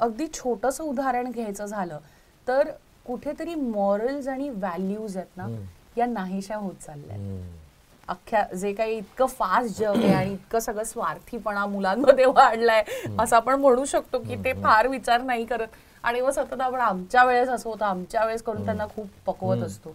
अगदी 0.01 0.27
छोटस 0.35 0.81
उदाहरण 0.81 1.31
घ्यायचं 1.31 1.67
झालं 1.67 1.99
तर 2.47 2.71
कुठेतरी 3.07 3.55
मॉरल्स 3.55 4.29
आणि 4.29 4.49
व्हॅल्यूज 4.49 5.17
आहेत 5.17 5.37
ना 5.37 5.47
या 5.97 6.07
नाहीशा 6.07 6.57
होत 6.57 6.75
चालल्या 6.87 7.17
अख्ख्या 8.09 8.43
जे 8.57 8.73
काही 8.73 8.97
इतकं 8.97 9.27
फास्ट 9.29 9.79
जग 9.79 9.97
आहे 9.97 10.13
आणि 10.13 10.33
इतकं 10.33 10.59
सगळं 10.59 10.85
स्वार्थीपणा 10.85 11.67
मुलांमध्ये 11.67 12.25
वाढलाय 12.37 12.83
असं 13.19 13.37
आपण 13.37 13.61
म्हणू 13.61 13.85
शकतो 13.85 14.19
की 14.19 14.37
ते 14.45 14.53
फार 14.63 14.87
विचार 14.87 15.21
नाही 15.23 15.45
करत. 15.45 15.67
आणि 16.05 16.21
मग 16.21 16.31
सतत 16.31 16.61
आपण 16.61 16.81
आमच्या 16.81 17.25
वेळेस 17.25 17.49
असं 17.49 17.69
होतं 17.71 17.85
आमच्या 17.85 18.25
वेळेस 18.25 18.43
करून 18.43 18.65
त्यांना 18.65 18.87
खूप 18.87 19.07
पकवत 19.27 19.63
असतो. 19.63 19.93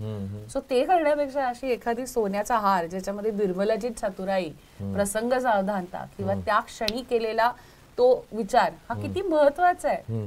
सो 0.50 0.60
ते 0.70 0.84
करण्यापेक्षा 0.86 1.48
अशी 1.48 1.72
एखादी 1.72 2.06
सोन्याचा 2.08 2.58
हार 2.58 2.86
ज्याच्यामध्ये 2.86 3.32
बिरबलाची 3.32 3.90
चतुराई 3.92 4.50
प्रसंग 4.80 5.34
सावधानता 5.34 6.06
किंवा 6.18 6.34
त्या 6.46 6.60
क्षणी 6.60 7.02
केलेला 7.10 7.52
तो 7.98 8.14
विचार 8.32 8.72
हा 8.90 9.02
किती 9.02 9.22
महत्त्वाचा 9.22 9.90
आहे. 9.90 10.24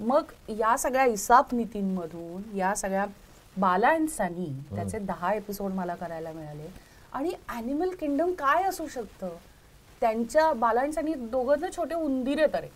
मग 0.00 0.32
या 0.58 0.76
सगळ्या 0.78 1.04
इसाप 1.04 1.54
नीतींमधून 1.54 2.56
या 2.56 2.74
सगळ्या 2.74 3.04
बालांसानी 3.56 4.46
त्याचे 4.74 4.98
दहा 4.98 5.32
एपिसोड 5.34 5.72
मला 5.72 5.94
करायला 5.94 6.32
मिळाले. 6.32 6.70
आणि 7.12 7.30
अॅनिमल 7.48 7.90
किंगडम 8.00 8.32
काय 8.32 8.62
असू 8.62 8.86
शकतं? 8.88 9.28
त्यांच्या 10.02 10.52
बालांसानी 10.52 11.14
दोघं 11.14 11.70
छोटे 11.76 11.94
उंदीर 11.94 12.38
आहेत 12.38 12.56
अरे 12.56 12.68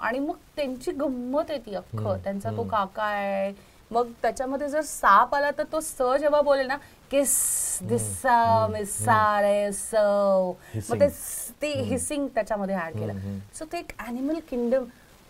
आणि 0.00 0.18
मग 0.18 0.34
त्यांची 0.56 0.90
गंमत 0.90 1.44
आहे 1.48 1.58
ती 1.58 1.74
अख्खं. 1.74 2.16
त्यांचा 2.24 2.50
तो 2.50 2.62
काका 2.68 3.02
आहे. 3.02 3.52
मग 3.90 4.10
त्याच्यामध्ये 4.22 4.68
जर 4.68 4.80
साप 4.80 5.34
आला 5.34 5.50
तर 5.50 5.62
तो 5.72 5.80
स 5.80 6.02
जेव्हा 6.20 6.40
बोलेल 6.40 6.66
ना 6.66 6.76
किस 7.10 7.78
दिसा 7.82 8.66
मिसारे 8.66 9.72
सव. 9.72 10.52
मग 10.74 11.00
ते 11.00 11.08
स- 11.10 11.52
हिसिंग 11.62 12.28
त्याच्यामध्ये 12.28 12.76
ऍड 12.76 12.92
केलं. 12.92 13.38
सो 13.58 13.64
ते 13.64 13.78
एक 13.78 13.92
अॅनिमल 13.98 14.38
किंगडम 14.50 14.84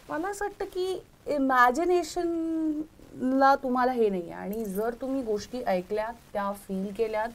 मला 0.09 0.29
असं 0.29 0.45
वाटतं 0.45 0.64
की 0.64 1.03
इमॅजिनेशनला 2.19 3.55
तुम्हाला 3.55 3.93
हे 3.93 4.09
नाही 4.09 4.31
आणि 4.31 4.64
जर 4.64 4.95
तुम्ही 5.01 5.23
गोष्टी 5.23 5.62
ऐकल्यात 5.62 6.14
त्या 6.33 6.53
फील 6.53 6.93
केल्यात 6.97 7.29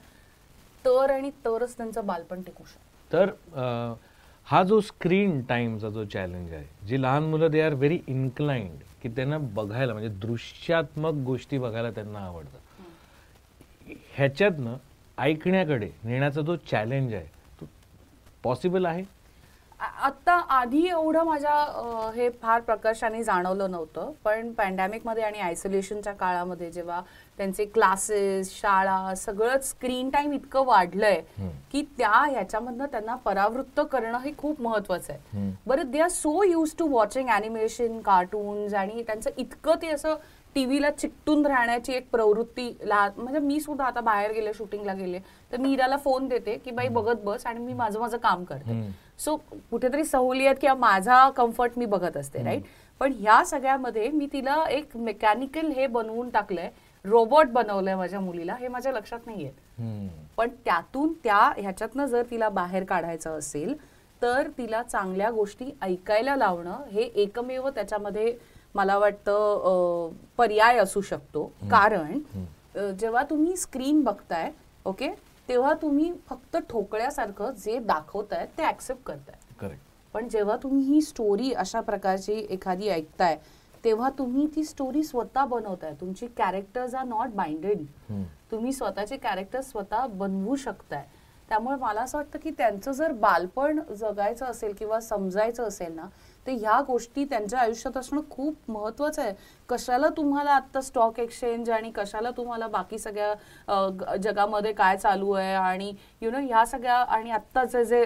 तर 0.86 1.12
आणि 1.12 1.30
तरच 1.46 1.78
त्यांचं 1.78 2.06
बालपण 2.06 2.42
टिकू 2.42 2.64
शकतं. 2.64 2.82
तर 3.14 3.30
हा 4.48 4.64
जो 4.64 4.80
स्क्रीन 4.82 5.42
टाईमचा 5.42 5.90
जो 5.90 6.04
चॅलेंज 6.06 6.54
आहे 6.54 6.88
जी 6.88 7.02
लहान 7.02 7.24
मुलं 7.24 7.52
दे 7.52 7.62
आर 7.62 7.74
व्हेरी 7.74 8.00
इन्क्लाइंड 8.08 8.80
की 9.04 9.10
त्यांना 9.10 9.38
बघायला 9.38 9.94
म्हणजे 9.94 10.10
दृश्यात्मक 10.28 11.14
गोष्टी 11.26 11.58
बघायला 11.58 11.92
त्यांना 11.92 12.20
आवडतं. 12.20 12.58
ह्याच्यातनं 14.16 14.76
ऐकण्याकडे 15.18 15.90
नेण्याचा 16.04 16.42
जो 16.42 16.56
चॅलेंज 16.56 17.14
आहे 17.14 17.26
तो 17.62 17.66
पॉसिबल 18.44 18.86
आहे? 18.86 19.04
आ- 19.84 20.06
आता 20.06 20.34
आधी 20.50 20.86
एवढं 20.88 21.24
माझ्या 21.26 21.54
हे 22.16 22.30
फार 22.42 22.62
प्रकर्षाने 22.62 23.24
जाणवलं 23.24 23.72
नव्हतं. 23.72 24.12
पण 24.24 24.52
पॅन्डेमिकमध्ये 24.54 25.24
आणि 25.24 25.40
आयसोलेशनच्या 25.40 26.14
काळामध्ये 26.14 26.70
जेव्हा 26.72 27.02
त्यांचे 27.40 27.66
क्लासेस 27.66 28.52
शाळा 28.52 29.14
सगळंच 29.16 29.70
स्क्रीन 29.70 30.10
टाइम 30.10 30.34
इतकं 30.34 30.66
वाढलंय 30.66 31.20
की 31.72 31.82
त्या 31.98 32.12
ह्याच्यामधनं 32.30 32.86
त्यांना 32.86 33.16
परावृत्त 33.16 33.82
करणं 33.92 34.18
हे 34.18 34.32
खूप 34.38 34.62
महत्वाचं 34.62 35.14
आहे. 35.14 35.52
बरं 35.66 35.92
they 35.92 36.00
are 36.00 36.10
so 36.10 36.44
used 36.44 36.76
to 36.80 36.88
watching 36.88 37.30
animation 37.30 38.00
cartoons 38.00 38.74
आणि 38.74 39.04
त्यांचं 39.04 39.30
इतकं 39.38 39.82
ते 39.82 39.88
असं 39.88 40.16
टीव्हीला 40.56 40.90
चिकटून 40.92 41.46
राहण्याची 41.46 41.94
एक 41.94 42.10
प्रवृत्ती 42.12 42.68
लहान 42.84 43.12
म्हणजे 43.18 43.40
मी 43.40 43.60
सुद्धा 43.60 43.86
आता 43.86 44.02
बाहेर 44.02 44.32
गेले 44.32 44.54
शूटिंगला 44.54 44.94
गेले 44.94 45.20
तर 45.52 45.58
मी 45.58 45.72
इराला 45.74 45.98
फोन 45.98 46.28
देते 46.28 46.56
की 46.58 46.72
बाई 46.72 46.88
बघत 46.88 47.24
बस 47.24 47.46
आणि 47.46 47.60
मी 47.60 47.74
माझं 47.74 48.00
माझं 48.00 48.18
काम 48.18 48.44
करते. 48.44 48.72
सो 49.20 49.36
कुठेतरी 49.72 50.04
सहूलियत 50.06 50.56
किंवा 50.62 50.76
माझा 50.76 51.30
कम्फर्ट 51.38 51.78
मी 51.78 51.86
बघत 51.86 52.18
असते 52.18 52.44
राईट 52.44 52.64
पण 53.02 53.14
ह्या 53.20 53.44
सगळ्यामध्ये 53.46 54.10
मी 54.10 54.28
तिला 54.34 54.64
एक 54.70 54.96
मेकॅनिकल 54.98 55.72
हे 55.72 55.88
बनवून 55.88 56.30
टाकलंय 56.30 56.70
रोबोट 57.06 57.48
बनवलंय 57.52 57.96
माझ्या 57.96 58.20
मुलीला 58.20 58.56
हे 58.56 58.68
माझ्या 58.68 58.92
लक्षात 58.92 59.26
नाहीये. 59.26 59.52
पण 60.38 60.50
त्यातून 60.66 61.14
त्या 61.24 61.38
ह्याच्यातनं 61.58 62.06
जर 62.06 62.24
तिला 62.32 62.50
बाहेर 62.50 62.84
काढायचं 62.84 63.38
असेल 63.38 63.74
तर 64.22 64.48
तिला 64.58 64.82
चांगल्या 64.84 65.30
गोष्टी 65.32 65.70
ऐकायला 65.82 66.36
लावणं 66.36 66.84
हे 66.92 67.02
एकमेव 67.02 67.70
त्याच्यामध्ये 67.70 68.36
मला 68.76 68.98
वाटतं 68.98 70.10
पर्याय 70.38 70.78
असू 70.78 71.02
शकतो. 71.02 71.46
कारण 71.72 72.20
जेव्हा 73.00 73.24
तुम्ही 73.30 73.56
स्क्रीन 73.58 74.02
बघताय 74.04 74.52
ओके 74.86 75.10
तेव्हा 75.50 75.74
तुम्ही 75.74 76.12
फक्त 76.28 76.58
ठोकळ्यासारखं 76.70 77.52
जे 77.56 77.78
दाखवताय 77.80 78.46
ते 78.58 78.68
ऍक्सेप्ट 78.68 79.04
करताय. 79.06 79.36
करेक्ट 79.60 79.82
पण 80.14 80.28
जेव्हा 80.30 80.56
तुम्ही 80.64 80.84
ही 80.84 81.02
स्टोरी 81.02 81.52
अशा 81.54 81.82
प्रकारची 81.82 82.34
एखादी 82.50 82.90
ऐकताय 82.90 83.38
तेव्हा 83.84 84.10
तुम्ही 84.18 84.46
ती 84.56 84.64
स्टोरी 84.64 85.04
स्वतः 85.04 85.46
बनवताय. 85.46 85.94
तुमची 86.02 86.28
कॅरेक्टर्स 86.38 86.96
आर 86.96 87.06
नॉट 87.06 87.30
बाइंडेड 87.36 87.84
तुम्ही 88.52 88.74
स्वतःचे 88.74 89.18
कॅरेक्टर 89.18 89.62
स्वतः 89.62 90.06
बनवू 90.08 90.56
शकताय. 90.56 91.04
त्यामुळे 91.50 91.76
मला 91.78 92.02
असं 92.02 92.18
वाटतं 92.18 92.40
की 92.40 92.52
त्यांचं 92.58 92.92
जर 92.92 93.12
बालपण 93.12 93.80
जगायचं 93.92 94.46
असेल 94.46 94.74
किंवा 94.74 95.00
समजायचं 95.00 95.64
असेल 95.64 95.92
ना 95.96 96.06
तर 96.48 96.52
ह्या 96.52 96.80
गोष्टी 96.88 97.24
त्यांच्या 97.26 97.60
आयुष्यात 97.60 97.98
असणं 97.98 98.22
खूप 98.30 98.72
महत्वाचं 98.72 99.22
आहे. 99.22 99.34
कशाला 99.70 100.08
तुम्हाला 100.18 100.52
आता 100.52 100.82
स्टॉक 100.82 101.20
एक्सचेंज 101.20 101.70
आणि 101.70 101.92
कशाला 101.96 102.32
तुम्हाला 102.38 102.68
बाकी 102.68 102.98
सगळ्या 103.00 104.16
जगामध्ये 104.24 104.74
काय 104.74 104.98
चालू 104.98 105.32
आहे 105.32 105.54
आणि 105.54 105.92
यु 106.22 106.32
नो 106.32 106.40
ह्या 106.40 106.66
सगळ्या 106.66 106.96
आणि 106.96 107.32
आत्ताचं 107.32 107.84
जे 107.84 108.04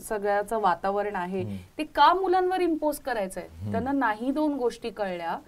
सगळ्याचं 0.00 0.60
वातावरण 0.60 1.16
आहे 1.16 1.44
ते 1.78 1.84
का 1.86 2.12
मुलांवर 2.14 2.60
इम्पोज 2.60 2.98
करायचं 3.00 3.40
आहे 3.40 3.72
त्यांना 3.72 3.92
नाही 3.92 4.30
दोन 4.30 4.56
गोष्टी 4.56 4.90
कळल्या 4.90 5.38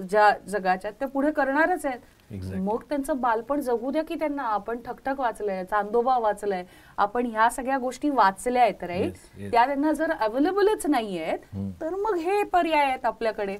ज्या 0.00 0.30
जगाच्या 0.48 0.90
त्या 0.90 1.08
पुढे 1.08 1.30
करणारच 1.32 1.86
आहेत. 1.86 1.98
मग 2.30 2.82
त्यांचं 2.88 3.20
बालपण 3.20 3.60
जगू 3.60 3.90
द्या 3.90 4.02
की 4.04 4.14
त्यांना. 4.14 4.42
आपण 4.44 4.80
ठकठक 4.84 5.20
वाचलंय 5.20 5.64
चांदोबा 5.64 6.16
वाचलंय. 6.18 6.64
आपण 6.98 7.26
ह्या 7.26 7.48
सगळ्या 7.50 7.78
गोष्टी 7.78 8.10
वाचल्या 8.10 8.62
आहेत 8.62 8.84
राईट. 8.84 9.12
त्या 9.50 9.66
त्यांना 9.66 9.92
जर 9.92 10.10
अवेलेबलच 10.10 10.86
नाही 10.86 11.18
आहेत. 11.18 11.38
तर 11.80 11.94
मग 11.94 12.16
हे 12.16 12.42
पर्याय 12.44 12.84
आहेत 12.86 13.06
आपल्याकडे. 13.06 13.56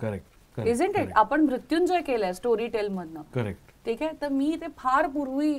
करेक्ट 0.00 0.60
इजंट 0.60 0.96
इट 0.98 1.12
आपण 1.16 1.40
मृत्युंजय 1.40 2.00
केलंय 2.02 2.32
स्टोरी 2.32 2.66
टेल 2.68 2.88
मधनं 2.88 3.22
करेक्ट 3.34 3.68
ठीक 3.84 4.02
आहे? 4.02 4.12
तर 4.22 4.28
मी 4.28 4.56
ते 4.60 4.66
फार 4.78 5.06
पूर्वी 5.08 5.50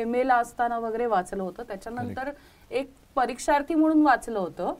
एम 0.00 0.14
ए 0.14 0.22
ला 0.26 0.36
असताना 0.36 0.78
वगैरे 0.78 1.06
वाचलं 1.06 1.42
होतं. 1.42 1.62
त्याच्यानंतर 1.68 2.30
एक 2.70 2.90
परीक्षार्थी 3.16 3.74
म्हणून 3.74 4.02
वाचलं 4.06 4.38
होतं. 4.38 4.74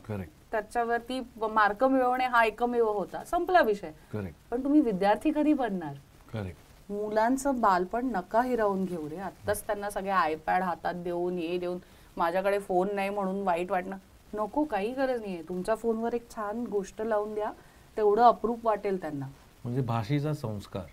त्याच्यावरती 0.52 1.20
मार्क 1.42 1.84
मिळवणे 1.84 2.24
हा 2.26 2.44
एकमेव 2.44 2.88
होता. 2.88 3.22
संपला 3.24 3.60
विषय. 3.62 3.90
करेक्ट 4.12 4.50
पण 4.50 4.64
तुम्ही 4.64 4.80
विद्यार्थी 4.80 5.30
कधी 5.34 5.52
बनणार? 5.52 5.94
करेक्ट 6.32 6.68
मुलांचं 6.90 7.60
बालपण 7.60 8.06
नका 8.12 8.42
हिरावून 8.42 8.84
घेऊ 8.84 9.08
रे. 9.08 9.16
आत्ताच 9.16 9.62
त्यांना 9.66 9.90
सगळे 9.90 10.10
आयपॅड 10.10 10.62
हातात 10.62 10.94
देऊन 11.04 11.36
हे 11.38 11.56
देऊन 11.58 11.78
माझ्याकडे 12.16 12.58
फोन 12.58 12.88
नाही 12.94 13.10
म्हणून 13.10 13.42
वाईट 13.42 13.70
वाटणं. 13.70 13.96
नको 14.34 14.64
काही 14.64 14.92
गरज 14.94 15.20
नाहीये. 15.20 15.42
तुमच्या 15.48 15.74
फोनवर 15.74 16.14
एक 16.14 16.30
छान 16.30 16.64
गोष्ट 16.70 17.02
लावून 17.02 17.34
द्या. 17.34 17.50
तेवढं 17.96 18.22
अप्रूप 18.22 18.66
वाटेल 18.66 19.00
त्यांना. 19.02 19.26
म्हणजे 19.64 19.80
भाषेचा 19.82 20.32
संस्कार. 20.34 20.84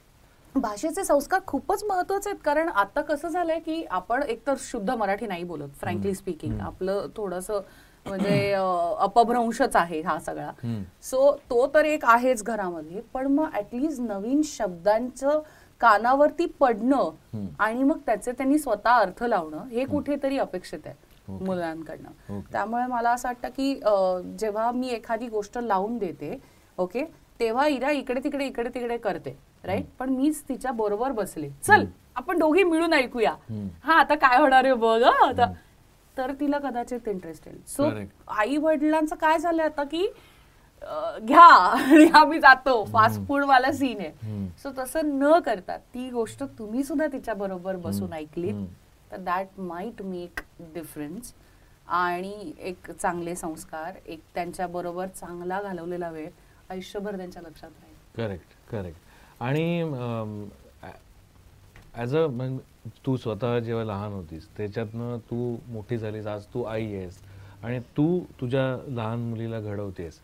भाषेचे 0.56 1.04
संस्कार 1.04 1.40
खूपच 1.48 1.84
महत्त्वाचे 1.84 2.30
आहेत. 2.30 2.40
कारण 2.46 2.70
आता 2.70 3.02
कसं 3.02 3.28
झालंय 3.30 3.60
की 3.60 3.84
आपण 3.90 4.24
एकतर 4.24 4.56
शुद्ध 4.60 4.90
मराठी 4.90 5.28
नाही 5.28 5.44
बोलत 5.44 5.70
फ्रँकली 5.80 6.14
स्पीकिंग 6.16 6.60
आपलं 6.60 7.08
थोडस 7.18 7.52
म्हणजे 8.06 8.52
अपभ्रंशच 8.54 9.76
आहे 9.76 10.02
हा 10.02 10.18
सगळा. 10.20 10.52
सो 11.04 11.32
तो 11.50 11.66
तर 11.74 11.86
एक 11.86 12.06
आहेच 12.06 12.44
घरामध्ये. 12.44 13.02
पण 13.14 13.28
मग 13.28 13.56
ऍटलिस्ट 13.58 14.02
नवीन 14.02 14.42
शब्दांचं 14.46 15.40
कानावरती 15.82 16.46
पडणं 16.60 17.48
आणि 17.60 17.84
मग 17.84 17.98
त्याचे 18.06 18.32
त्यांनी 18.32 18.58
स्वतः 18.60 18.92
अर्थ 18.92 19.24
लावणं 19.24 19.68
हे 19.72 19.86
कुठेतरी 19.86 20.38
अपेक्षित 20.38 20.86
आहे 20.86 21.06
मुलांकडनं. 21.30 22.10
Okay. 22.30 22.52
त्यामुळे 22.52 22.86
मला 22.88 23.12
असं 23.12 23.28
वाटतं 23.28 23.50
की 23.50 23.74
जेव्हा 24.40 24.72
मी 24.72 24.90
एखादी 24.90 25.28
गोष्ट 25.30 25.58
लावून 25.58 25.98
देते 25.98 26.40
ओके 26.78 27.04
तेव्हा 27.40 27.68
इरा 27.68 27.92
इकडे 27.92 28.24
तिकडे 28.24 28.46
इकडे 28.46 28.70
तिकडे 28.74 28.98
करते 28.98 29.38
राईट 29.64 29.86
पण 30.00 30.10
मीच 30.10 30.42
तिच्या 30.50 30.72
बरोबर 30.72 31.12
बसले. 31.12 31.50
चल 31.64 31.86
आपण 32.16 32.38
दोघी 32.40 32.64
मिळून 32.64 32.94
ऐकूया. 32.94 33.34
हा 33.84 34.00
आता 34.00 34.16
काय 34.16 34.38
होणार 34.38 34.66
आहे 34.66 34.74
बघ 34.74 35.02
आता. 35.04 35.52
तर 36.18 36.32
तिला 36.40 36.60
कदाचित 36.60 37.08
इंटरेस्ट 37.08 37.48
येईल. 37.48 37.60
सो. 37.68 37.90
आई 38.38 38.58
वडिलांचं 38.58 39.16
काय 39.16 39.38
झालंय 39.40 39.66
आता 39.66 39.84
की 39.84 40.08
घ्या 41.28 41.42
आणि 41.42 42.08
आम्ही 42.16 42.40
जातो. 42.40 42.84
फास्ट 42.92 43.20
फूड 43.28 43.44
वाला 43.46 43.72
सीन 43.74 44.00
आहे. 44.00 44.48
सो 44.64 44.70
तसं 44.78 45.18
न 45.20 45.40
करता 45.46 45.78
ती 45.94 46.10
गोष्ट 46.10 46.44
तुम्ही 46.60 46.84
सुद्धा 46.84 47.08
तिच्या 47.14 47.34
बरोबर 47.34 47.76
बसून 47.76 48.14
ऐकलीत. 48.14 48.66
तर 49.12 49.18
दॅट 49.18 49.60
माइट 49.60 50.02
मेक 50.02 50.40
डिफरन्स 50.74 51.34
आणि 51.88 52.54
एक 52.60 52.92
चांगले 52.92 53.36
संस्कार 53.36 53.94
एक 54.06 54.22
त्यांच्या 54.36 54.68
बरोबर 54.68 55.08
चांगला 55.10 55.62
घालवलेला 55.62 56.10
वेळ 56.10 56.30
आयुष्यभर 56.70 57.18
त्यांच्या 57.18 57.42
लक्षात 57.42 57.70
राहील. 57.70 57.96
करेक्ट 58.18 58.72
करेक्ट 58.72 59.42
आणि 59.44 59.84
ॲज 61.96 62.16
अ 62.16 62.26
तू 63.06 63.16
स्वतः 63.18 63.60
जेव्हा 63.60 63.84
लहान 63.86 64.14
होतीस 64.14 64.48
त्याच्यातनं 64.58 65.18
तू 65.30 65.56
मोठी 65.68 65.98
झालीस 65.98 66.28
आज 66.28 66.46
तू 66.54 66.64
आई 66.64 66.94
आहेस. 66.96 67.18
आणि 67.64 67.80
तू 67.98 68.20
तुझ्या 68.42 68.66
लहान 68.88 69.20
मुलीला 69.30 69.60
घडवतेस. 69.60 70.20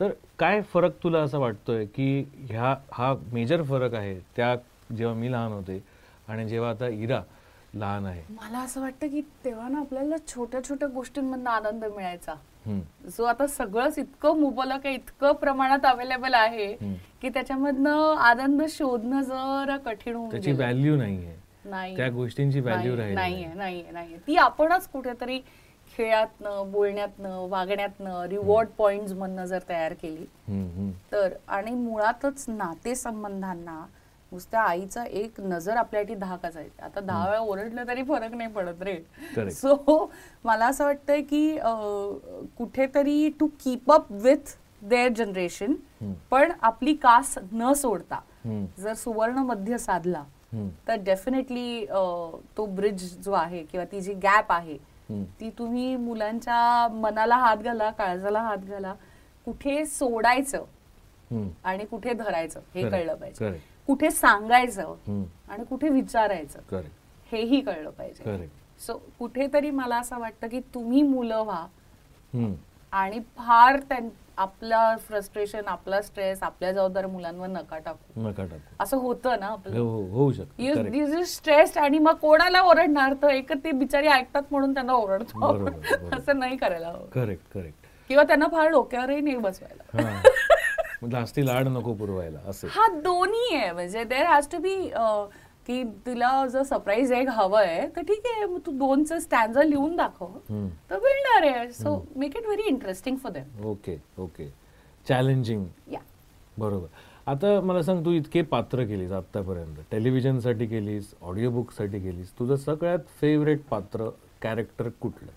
तर 0.00 0.10
काय 0.38 0.60
फरक 0.62 0.92
तुला 1.02 1.18
असं 1.18 1.38
वाटतोय 1.38 1.84
की 1.84 2.24
ह्या 2.34 2.74
हा 2.92 3.14
मेजर 3.32 3.62
फरक 3.62 3.94
आहे 3.94 4.18
त्या 4.36 4.56
जेव्हा 4.96 5.14
मी 5.14 5.32
लहान 5.32 5.52
होते 5.52 5.84
आणि 6.28 6.48
जेव्हा 6.48 6.70
आता 6.70 6.88
इरा 6.88 7.22
लहान 7.74 8.06
आहे? 8.06 8.22
मला 8.30 8.58
असं 8.58 8.80
वाटतं 8.80 9.08
की 9.08 9.20
तेव्हा 9.44 9.68
ना 9.68 9.78
आपल्याला 9.78 10.16
छोट्या 10.28 10.64
छोट्या 10.64 10.88
गोष्टींमधून 10.88 11.46
आनंद 11.46 11.84
मिळायचा. 11.84 12.34
जो 13.18 13.24
आता 13.24 13.46
सगळंच 13.46 13.98
इतकं 13.98 14.40
मुबलक 14.40 14.86
आहे 14.86 14.94
इतकं 14.94 15.32
प्रमाणात 15.32 15.78
अवेलेबल 15.84 16.34
आहे 16.34 16.74
की 17.22 17.28
त्याच्यामधनं 17.28 18.14
आनंद 18.18 18.62
शोधणं 18.68 19.22
जरा 19.22 19.76
कठीण 19.76 20.14
होऊन 20.14 20.30
त्याची. 20.30 20.52
व्हॅल्यू 20.52 20.96
नाहीये. 20.96 21.36
नाही. 21.64 21.96
त्या 21.96 22.08
गोष्टींची 22.10 22.60
व्हॅल्यू 22.60 22.96
नाही- 22.96 23.54
नाहीये 23.56 23.90
नाहीये. 23.90 24.16
ती 24.26 24.36
आपणच 24.36 24.88
कुठेतरी 24.88 25.40
खेळातनं 25.98 26.70
बोलण्यातनं 26.72 27.46
वागण्यातनं 27.50 28.24
रिवॉर्ड 28.30 28.68
पॉइंट 28.78 29.12
मधनं 29.12 29.44
जर 29.44 29.62
तयार 29.68 29.92
केली. 30.02 30.24
तर 31.12 31.32
आणि 31.48 31.70
मुळातच 31.74 32.44
नातेसंबंधांना 32.48 33.84
नुसत्या 34.32 34.60
आईचा 34.60 35.04
एक 35.04 35.40
नजर 35.40 35.76
आपल्यासाठी 35.76 36.14
धाकच 36.14 36.56
आहे 36.56 36.68
आता 36.82 37.00
दहा 37.00 37.28
वेळा 37.28 37.40
ओरडलं 37.40 37.86
तरी 37.88 38.02
फरक 38.08 38.34
नाही 38.34 38.50
पडत 38.52 38.82
रे. 38.82 39.50
सो 39.50 40.10
मला 40.44 40.66
असं 40.66 40.84
वाटतंय 40.84 41.22
की 41.22 41.58
कुठेतरी 42.58 43.28
to 43.40 43.46
keep 43.64 43.92
up 43.92 44.12
with 44.12 44.56
their 44.82 45.12
generation 45.16 45.74
पण 46.30 46.52
आपली 46.62 46.94
कास 46.94 47.34
न 47.52 47.72
सोडता. 47.72 48.20
जर 48.78 48.94
सुवर्ण 48.94 49.38
मध्य 49.46 49.78
साधला. 49.78 50.22
तर 50.88 51.02
डेफिनेटली 51.04 51.86
तो 52.56 52.66
ब्रिज 52.66 53.02
जो 53.24 53.32
आहे 53.32 53.62
किंवा 53.62 53.84
ती 53.92 54.00
जी 54.00 54.14
गॅप 54.22 54.52
आहे. 54.52 54.76
ती 55.40 55.50
तुम्ही 55.50 55.96
मुलांच्या 55.96 56.88
मनाला 56.94 57.36
हात 57.36 57.56
घाला 57.56 57.90
काळजाला 57.90 58.40
हात 58.40 58.58
घाला 58.58 58.94
कुठे 59.44 59.86
सोडायचं. 59.86 60.64
आणि 61.64 61.84
कुठे 61.84 62.12
धरायचं 62.12 62.60
हे. 62.74 62.82
कळलं 62.90 63.14
पाहिजे. 63.14 63.44
कुठे 63.86 64.10
सांगायचं. 64.10 64.94
आणि 65.48 65.64
कुठे 65.64 65.88
विचारायचं 65.88 66.58
हेही 67.32 67.60
कळलं 67.60 67.90
पाहिजे 67.90 68.24
सो 68.78 69.02
कुठेतरी 69.18 69.70
मला 69.70 69.96
असं 69.96 70.18
वाटतं 70.18 70.48
की 70.48 70.60
तुम्ही 70.74 71.02
मुलं 71.02 71.38
व्हा. 71.42 71.66
आणि 72.92 73.20
फार 73.20 73.80
त्यां- 73.80 74.08
आपला 74.38 74.96
फ्रस्ट्रेशन 74.96 75.60
आपला 75.66 76.00
स्ट्रेस 76.02 76.42
आपल्या 76.42 76.72
जबाबदार 76.72 77.06
मुलांवर 77.06 77.46
नका 77.46 77.78
टाकू. 77.78 78.20
नका 78.20 78.44
टाकू. 78.44 78.74
असं 78.80 78.96
होतं 78.96 79.40
ना 79.40 79.46
हो 79.46 79.52
आपलं? 79.52 79.78
हो 79.78 80.02
होऊ 80.06 80.32
शकतं. 80.32 80.62
Correct. 80.74 81.22
स्ट्रेस 81.22 81.76
आणि 81.78 81.98
मग 81.98 82.14
कोणाला 82.14 82.60
ओरडणार? 82.60 83.14
तर 83.22 83.28
एक 83.28 83.52
ते 83.64 83.72
बिचारी 83.72 84.06
ऐकतात 84.06 84.42
म्हणून 84.50 84.74
त्यांना 84.74 84.92
ओरडतो 84.92 85.38
बरोबर, 85.38 85.70
बरोबर. 85.70 86.16
असं 86.18 86.38
नाही 86.38 86.56
करायला 86.56 86.88
हवं. 86.88 87.06
करेक्ट 87.06 87.52
करेक्ट 87.54 87.86
किंवा 88.08 88.22
त्यांना 88.22 88.46
फार 88.46 88.68
डोक्यावरही 88.68 89.20
नाही 89.20 89.36
बसवायला. 89.36 90.02
हा. 90.02 90.22
मग 91.02 91.10
जास्ती 91.10 91.46
लाड 91.46 91.68
नको 91.68 91.94
पुरवायला 91.94 92.38
असे. 92.46 92.66
हा 92.70 92.86
दोन्ही 92.94 93.54
आहे. 93.56 93.72
म्हणजे 93.72 94.04
देर 94.04 94.26
हॅज 94.26 94.48
टू 94.52 94.58
बी 94.58 94.74
की 95.68 95.82
तिला 96.06 96.46
जर 96.46 96.62
सरप्राईज 96.62 97.12
एक 97.12 97.28
हवं 97.28 97.60
आहे 97.60 97.88
तर 97.96 98.02
ठीक 98.08 98.26
आहे 98.26 98.44
मग 98.44 98.60
तू 98.66 98.72
दोनचं 98.78 99.18
स्टँडर 99.20 99.64
लिहून 99.64 99.96
दाखव. 99.96 100.38
तर 100.90 100.98
मिळणार 100.98 101.46
आहे. 101.46 101.70
So 101.72 101.94
make 102.16 102.36
it 102.36 102.46
very 102.46 102.68
interesting 102.68 103.16
for 103.22 103.32
them 103.32 103.64
okay 103.68 103.96
okay 104.18 104.48
challenging 105.06 105.64
या 105.92 106.00
बरोबर. 106.58 106.86
आता 107.26 107.60
मला 107.60 107.82
सांग 107.82 108.04
तू 108.04 108.12
इतके 108.12 108.42
पात्र 108.42 108.84
केलीस 108.86 109.10
आतापर्यंत 109.12 109.76
टेलिव्हिजनसाठी 109.90 110.66
केलीस 110.66 111.12
ऑडिओ 111.22 111.50
बुकसाठी 111.50 112.00
केलीस. 112.00 112.32
तुझं 112.38 112.56
सगळ्यात 112.56 112.98
फेवरेट 113.20 113.62
पात्र 113.70 114.08
कॅरेक्टर 114.42 114.88
कुठलं? 115.00 115.30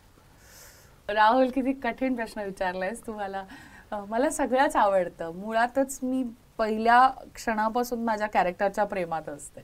राहुल 1.09 1.49
किती 1.55 1.71
कठीण 1.83 2.15
प्रश्न 2.15 2.41
विचारलायस 2.41 3.05
तुम्हाला. 3.07 3.43
मला 4.09 4.29
सगळ्याच 4.29 4.75
आवडतं. 4.75 5.31
मुळातच 5.35 5.99
मी 6.03 6.23
पहिल्या 6.61 7.07
क्षणापासून 7.35 8.03
माझ्या 8.05 8.27
कॅरेक्टरच्या 8.27 8.83
प्रेमात 8.85 9.29
असते. 9.29 9.61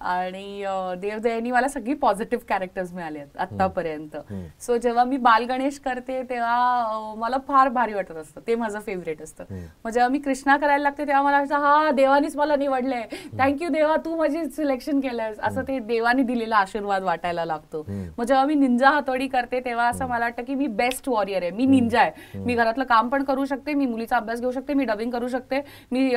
आणि 0.00 0.64
देवदयानी 1.00 1.50
मला 1.50 1.68
सगळी 1.68 1.94
पॉझिटिव्ह 1.94 2.44
कॅरेक्टर्स 2.48 2.92
मिळाले 2.92 3.18
आहेत 3.18 3.36
आतापर्यंत 3.40 4.16
सो 4.62 4.76
जेव्हा 4.76 5.04
मी 5.04 5.16
बाल 5.18 5.44
गणेश 5.48 5.78
करते 5.78 6.22
तेव्हा 6.30 7.14
मला 7.18 7.36
फार 7.48 7.68
भारी 7.68 7.94
वाटत 7.94 8.16
असतं. 8.16 8.40
ते 8.46 8.54
माझं 8.54 8.80
फेवरेट 8.80 9.22
असतं. 9.22 9.44
मग 9.84 9.90
जेव्हा 9.90 10.08
मी 10.08 10.18
कृष्णा 10.18 10.56
करायला 10.56 10.82
लागते 10.82 11.06
तेव्हा 11.06 11.22
मला 11.22 11.38
वाटतं 11.38 11.64
हा 11.64 11.90
देवानीच 11.90 12.36
मला 12.36 12.56
निवडलंय. 12.56 13.06
थँक्यू 13.38 13.68
देवा 13.72 13.96
तू 14.04 14.16
माझी 14.16 14.44
सिलेक्शन 14.46 15.00
केलंयस. 15.00 15.38
असं 15.40 15.62
ते 15.68 15.78
देवानी 15.80 16.22
दिलेला 16.22 16.56
आशीर्वाद 16.56 17.02
वाटायला 17.02 17.44
लागतो. 17.44 17.84
मग 18.18 18.24
जेव्हा 18.24 18.44
मी 18.44 18.54
निंजा 18.54 18.90
हातोडी 18.90 19.28
करते 19.28 19.60
तेव्हा 19.64 19.88
असं 19.88 20.08
मला 20.08 20.24
वाटतं 20.24 20.44
की 20.44 20.54
मी 20.54 20.66
बेस्ट 20.66 21.08
वॉरियर 21.08 21.42
आहे. 21.42 21.50
मी 21.50 21.66
निंजा 21.66 22.00
आहे. 22.00 22.38
मी 22.38 22.54
घरातलं 22.54 22.84
काम 22.84 23.08
पण 23.08 23.24
करू 23.24 23.44
शकते 23.44 23.74
मी 23.74 23.86
मुलीचा 23.86 24.16
अभ्यास 24.16 24.40
घेऊ 24.40 24.50
शकते 24.50 24.74
मी 24.74 24.84
डबिंग 24.84 25.10
करू 25.10 25.28
शकते 25.28 25.60
मी 25.92 26.14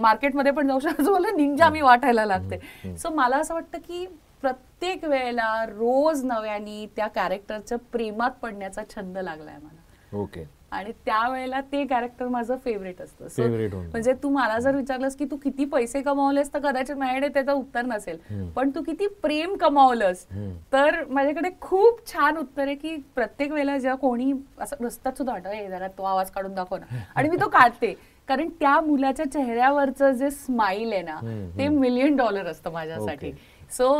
मार्केटमध्ये 0.00 0.52
पण 0.52 0.66
जाऊ 0.66 0.80
शकते. 0.80 1.10
मला 1.10 1.30
निंजा 1.36 1.68
मी 1.68 1.80
वाटायला 1.80 2.24
लागते. 2.26 2.96
सो 2.96 3.10
मला 3.10 3.36
असं 3.36 3.54
वाटतं 3.54 3.78
की 3.78 4.06
प्रत्येक 4.42 5.04
वेळेला 5.04 5.64
रोज 5.68 6.24
नव्याने 6.24 6.86
त्या 6.96 7.06
कॅरेक्टरच्या 7.06 7.78
प्रेमात 7.92 8.30
पडण्याचा 8.42 8.82
छंद 8.96 9.18
लागलाय 9.18 9.56
मला. 9.56 10.18
ओके 10.22 10.44
आणि 10.72 10.92
त्यावेळेला 11.06 11.60
ते 11.60 11.84
कॅरेक्टर 11.84 12.28
माझं 12.28 12.56
फेवरेट 12.56 13.00
असतं. 13.02 13.24
होऊन 13.24 13.86
म्हणजे 13.90 14.12
तू 14.12 14.28
मला 14.28 14.58
जर 14.58 14.74
विचारलंस 14.76 15.16
की 15.16 15.24
तू 15.24 15.36
किती 15.36 15.64
पैसे 15.64 16.02
कमावलेस 16.02 16.52
तर 16.54 16.58
कदाचित 16.58 16.96
माझ्याकडे 16.96 17.28
त्याचं 17.28 17.52
उत्तर 17.52 17.82
नसेल. 17.82 18.18
पण 18.56 18.70
तू 18.70 18.82
किती 18.82 19.06
प्रेम 19.22 19.56
कमावलंस 19.56 20.24
तर 20.72 21.04
माझ्याकडे 21.08 21.48
खूप 21.60 22.06
छान 22.12 22.36
उत्तर 22.36 22.62
आहे 22.62 22.74
की 22.74 22.96
प्रत्येक 23.14 23.52
वेळेला 23.52 23.78
जेव्हा 23.78 23.96
कोणी 23.96 24.32
असं 24.58 24.84
रस्त्यात 24.84 25.16
सुद्धा 25.16 25.32
वाटत 25.32 25.46
"ए, 25.46 25.68
जरा 25.68 25.88
तो 25.88 26.02
आवाज 26.02 26.30
काढून 26.30 26.54
दाखव 26.54 26.76
ना. 26.76 26.96
आणि 27.16 27.28
मी 27.28 27.36
तो 27.36 27.48
काढते. 27.48 27.94
कारण 28.30 28.48
त्या 28.60 28.80
मुलाच्या 28.80 29.24
चेहऱ्यावरचं 29.30 30.12
जे 30.12 30.30
स्माईल 30.30 30.92
आहे 30.92 31.02
ना 31.02 31.16
ते 31.58 31.68
मिलियन 31.68 32.16
डॉलर 32.16 32.46
असतं 32.46 32.72
माझ्यासाठी. 32.72 33.32
सो 33.70 33.90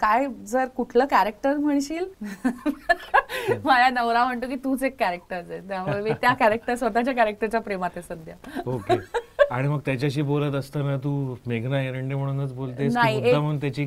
काय 0.00 0.26
जर 0.46 0.64
कुठलं 0.66 1.06
कॅरेक्टर 1.06 1.56
म्हणशील? 1.56 2.04
माझ्या 3.64 3.88
नवरा 3.90 4.24
म्हणतो 4.24 4.48
की 4.48 4.56
तूच 4.56 4.82
एक 4.82 4.98
कॅरेक्टर 4.98 5.36
आहे. 5.36 5.60
त्यामुळे 5.68 6.00
मी 6.00 6.10
त्या 6.20 6.32
कॅरेक्टर 6.32 6.74
स्वतःच्या 6.74 7.14
कॅरेक्टरच्या 7.14 7.60
प्रेमात 7.60 7.90
आहे 7.96 8.02
सध्या. 8.02 8.34
ओके. 8.66 8.96
आणि 9.50 9.68
मग 9.68 9.80
त्याच्याशी 9.86 10.22
बोलत 10.22 10.54
असताना 10.54 10.96
तू 10.96 11.36
मेघना 11.46 11.82
एरंडे 11.82 12.14
म्हणूनच 12.14 12.52
बोलतेस 12.52 12.96
मुद्दा 12.96 13.40
म्हणून 13.40 13.60
त्याची 13.60 13.86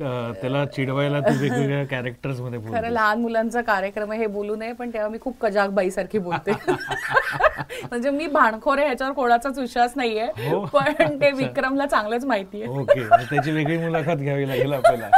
त्याला 0.00 0.64
चिडवायला 0.66 1.20
तू 1.20 1.32
वेगवेगळ्या 1.40 1.84
कॅरेक्टर्समध्ये 1.84 2.58
खरं 2.72 2.88
लहान 2.90 3.20
मुलांचा 3.20 3.60
कार्यक्रम 3.60 4.10
आहे 4.12 4.20
हे 4.20 4.26
बोलू 4.26 4.56
नये 4.56 4.72
पण 4.72 4.90
तेव्हा 4.92 5.08
मी 5.08 5.18
खूप 5.20 5.38
कजाक 5.40 5.70
बाईसारखी 5.70 6.18
बोलते. 6.18 6.52
म्हणजे 7.82 8.10
मी 8.10 8.26
भाणखोर 8.26 8.78
आहे 8.78 8.86
ह्याच्यावर 8.86 9.12
कोणाचाच 9.12 9.58
विश्वास 9.58 9.92
नाहीये 9.96 10.26
हो. 10.48 10.64
पण 10.64 11.20
ते 11.20 11.30
विक्रमला 11.30 11.86
चांगलंच 11.86 12.24
माहितीये. 12.24 12.66
ओके 12.68 13.00
मग 13.00 13.22
त्याची 13.30 13.50
वेगळी 13.50 13.78
मुलाखत 13.78 14.16
घ्यावी 14.16 14.48
लागेल 14.48 14.72
आपल्याला. 14.72 15.10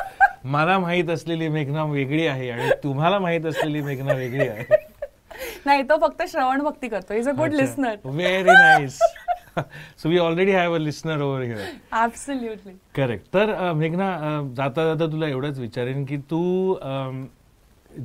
मला 0.45 0.79
माहीत 0.79 1.11
असलेली 1.11 1.49
मेघना 1.49 1.85
वेगळी 1.85 2.26
आहे 2.26 2.51
आणि 2.51 2.70
तुम्हाला 2.85 3.18
माहीत 3.18 3.47
असलेली 3.47 3.81
मेघना 3.81 4.12
वेगळी 4.12 4.49
आहे. 4.49 4.76
नाही 5.66 5.83
तो 5.83 5.97
फक्त 6.01 6.22
श्रवण 6.29 6.62
भक्ती 6.62 6.89
करतो. 6.89 7.14
Is 7.14 7.29
a 7.29 7.33
good 7.33 7.53
listener 7.53 7.95
very 8.05 8.51
nice 8.51 8.99
so 9.99 10.09
we 10.09 10.19
already 10.19 10.53
have 10.53 10.75
a 10.75 10.79
listener 10.79 11.21
over 11.23 11.43
here 11.43 11.65
correct 12.97 13.33
तर 13.35 13.73
मेघना 13.73 14.11
जाता 14.57 14.85
जाता 14.85 15.11
तुला 15.13 15.29
एवढंच 15.29 15.59
विचारेन 15.59 16.05
की 16.05 16.17
तू 16.31 16.43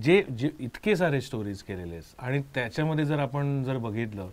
जे 0.03 0.21
जे 0.37 0.49
इतके 0.59 0.95
सारे 0.95 1.19
स्टोरीज 1.21 1.61
केलेलेस 1.63 2.13
आणि 2.19 2.41
त्याच्यामध्ये 2.55 3.05
जर 3.05 3.19
आपण 3.19 3.63
जर 3.63 3.77
बघितलं 3.77 4.29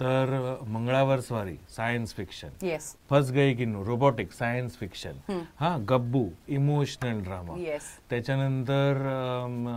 तर 0.00 0.30
मंगळावर 0.68 1.20
स्वारी 1.20 1.54
सायन्स 1.76 2.14
फिक्शन 2.14 2.48
येस 2.66 2.94
फस 3.10 3.30
गई 3.32 3.54
किन्नू 3.54 3.84
रोबोटिक 3.86 4.32
सायन्स 4.32 4.76
फिक्शन 4.78 5.40
हा 5.60 5.76
गब्बू 5.88 6.24
इमोशनल 6.48 7.20
ड्रामा 7.22 7.58
येस 7.58 7.82
त्याच्यानंतर 8.10 8.96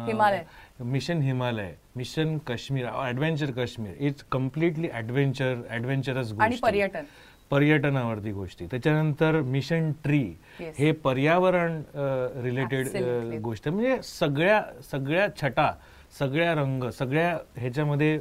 Himalaya. 0.08 0.44
Mission 0.80 1.22
Himalaya 1.22 1.74
mission 1.96 2.38
Kashmir 2.48 2.88
adventure 3.04 3.52
Kashmir. 3.52 3.94
It's 3.98 4.24
completely 4.32 4.88
adventure 4.94 5.62
adventurous 5.72 6.34
आणि 6.42 6.56
पर्यटन. 6.64 7.04
पर्यटनावरती 7.50 8.32
गोष्टी. 8.32 8.66
त्याच्यानंतर 8.72 9.40
मिशन 9.42 9.92
ट्री 10.04 10.24
Yes. 10.60 10.72
हे 10.78 10.92
पर्यावरण 11.04 11.82
रिलेटेड. 12.44 12.88
गोष्ट. 13.44 13.68
म्हणजे 13.70 14.02
सगळ्या 14.04 14.62
सगळ्या 14.92 15.28
छटा 15.42 15.72
सगळ्या 16.20 16.54
रंग 16.56 16.90
सगळ्या 17.00 17.32
ह्याच्यामध्ये 17.58 18.20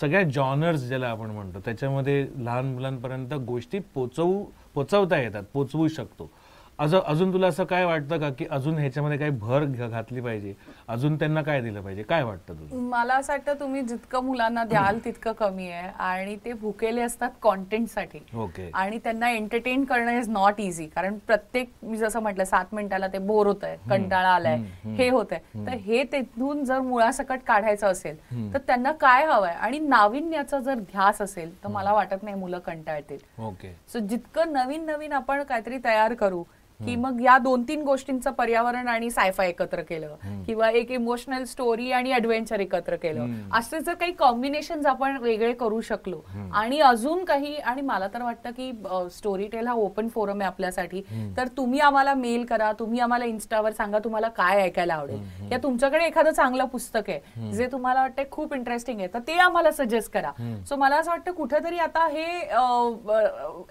सगळ्या 0.00 0.22
जॉनर्स 0.22 0.80
ज्याला 0.88 1.08
आपण 1.08 1.30
म्हणतो 1.30 1.60
त्याच्यामध्ये 1.64 2.26
लहान 2.36 2.72
मुलांपर्यंत 2.72 3.34
गोष्टी 3.46 3.78
पोचवू 3.94 4.44
पोचवता 4.74 5.20
येतात 5.20 5.44
पोचवू 5.52 5.88
शकतो. 5.88 6.30
अजून 6.78 7.00
अजून 7.02 7.32
तुला 7.32 7.46
असं 7.46 7.64
काय 7.64 7.84
वाटतं 7.84 8.18
का 8.18 8.28
की 8.30 8.44
अजून 8.50 8.76
ह्याच्यामध्ये 8.78 9.16
काही 9.18 9.30
भर 9.32 9.64
घातली 9.64 10.20
पाहिजे? 10.20 10.52
अजून 10.88 11.16
त्यांना 11.18 11.42
काय 11.42 11.60
दिलं 11.60 11.80
पाहिजे? 11.82 12.02
काय 12.02 12.22
वाटतं 12.22 12.54
तुला? 12.54 12.80
मला 12.88 13.14
असं 13.14 13.32
वाटतं 13.32 13.54
तुम्ही 13.60 13.80
जितकं 13.82 14.24
मुलांना 14.24 14.64
द्याल 14.64 14.98
तितकं 15.04 15.32
कमी 15.32 15.68
आहे 15.68 15.88
आणि 16.00 16.36
ते 16.44 16.52
भुकेले 16.52 17.00
असतात 17.00 17.30
कॉन्टेंटसाठी 17.42 18.18
ओके. 18.36 18.70
आणि 18.74 18.98
त्यांना 19.04 19.30
एंटरटेन 19.30 19.84
करणं 19.84 20.18
इज 20.18 20.28
नॉट 20.28 20.60
इझी 20.60 20.86
कारण 20.86 21.16
प्रत्येक 21.26 21.70
मी 21.82 21.96
जसं 21.98 22.20
म्हटलं 22.22 22.44
सात 22.44 22.74
मिनिटाला 22.74 23.06
ते 23.06 23.18
बोर 23.20 23.46
होत 23.46 23.64
आहे 23.64 23.76
कंटाळा 23.90 24.28
आलाय 24.28 24.56
हे 24.96 25.08
होत 25.08 25.32
आहे 25.32 25.66
तर 25.66 25.74
हे 25.78 26.02
तिथून 26.12 26.62
जर 26.64 26.80
मुळासकट 26.80 27.40
काढायचं 27.46 27.86
असेल 27.86 28.16
तर 28.54 28.58
त्यांना 28.58 28.92
काय 29.00 29.24
हवंय? 29.26 29.52
आणि 29.52 29.78
नाविन्याचा 29.78 30.58
जर 30.60 30.74
ध्यास 30.82 31.20
असेल 31.22 31.52
तर 31.64 31.68
मला 31.68 31.92
वाटत 31.92 32.22
नाही 32.22 32.36
मुलं 32.36 32.58
कंटाळतील. 32.58 33.18
ओके. 33.40 33.74
सो 33.92 33.98
जितकं 34.00 34.52
नवीन 34.52 34.84
नवीन 34.86 35.12
आपण 35.12 35.42
काहीतरी 35.42 35.78
तयार 35.84 36.14
करू 36.14 36.42
की 36.78 36.94
मग 36.96 37.20
या 37.22 37.36
दोन 37.38 37.62
तीन 37.68 37.82
गोष्टींचं 37.82 38.30
पर्यावरण 38.32 38.88
आणि 38.88 39.10
सायफा 39.10 39.44
एकत्र 39.44 39.82
केलं. 39.82 40.14
किंवा 40.46 40.68
एक 40.70 40.90
इमोशनल 40.92 41.44
स्टोरी 41.44 41.90
आणि 41.92 42.12
ऍडव्हेंचर 42.14 42.60
एकत्र 42.60 42.96
केलं. 42.96 43.32
असे 43.54 43.80
जर 43.80 43.94
काही 43.94 44.12
कॉम्बिनेशन 44.18 44.86
आपण 44.86 45.16
वेगळे 45.22 45.52
करू 45.52 45.80
शकलो. 45.80 46.20
आणि 46.54 46.78
अजून 46.80 47.24
काही 47.24 47.54
आणि 47.56 47.82
मला 47.82 48.08
तर 48.14 48.22
वाटतं 48.22 48.50
की 48.50 48.70
स्टोरी 49.12 49.46
टेल 49.52 49.66
हा 49.66 49.74
ओपन 49.74 50.08
फोरम 50.08 50.40
आहे 50.40 50.46
आपल्यासाठी. 50.46 51.02
तर 51.36 51.48
तुम्ही 51.56 51.80
आम्हाला 51.80 52.14
मेल 52.14 52.44
करा 52.46 52.70
तुम्ही 52.78 53.00
आम्हाला 53.00 53.24
इन्स्टावर 53.24 53.72
सांगा 53.72 53.98
तुम्हाला 54.04 54.28
काय 54.36 54.62
ऐकायला 54.62 54.94
आवडेल. 54.94 55.52
या 55.52 55.58
तुमच्याकडे 55.62 56.04
एखादं 56.06 56.30
चांगलं 56.30 56.64
पुस्तक 56.66 57.10
आहे 57.10 57.50
जे 57.52 57.66
तुम्हाला 57.72 58.00
वाटतंय 58.00 58.24
खूप 58.30 58.54
इंटरेस्टिंग 58.54 59.00
आहे 59.00 59.08
तर 59.14 59.18
ते 59.26 59.38
आम्हाला 59.38 59.70
सजेस्ट 59.72 60.12
करा. 60.12 60.32
सो 60.68 60.76
मला 60.76 60.96
असं 60.96 61.10
वाटतं 61.10 61.32
कुठेतरी 61.32 61.78
आता 61.78 62.06
हे 62.12 62.26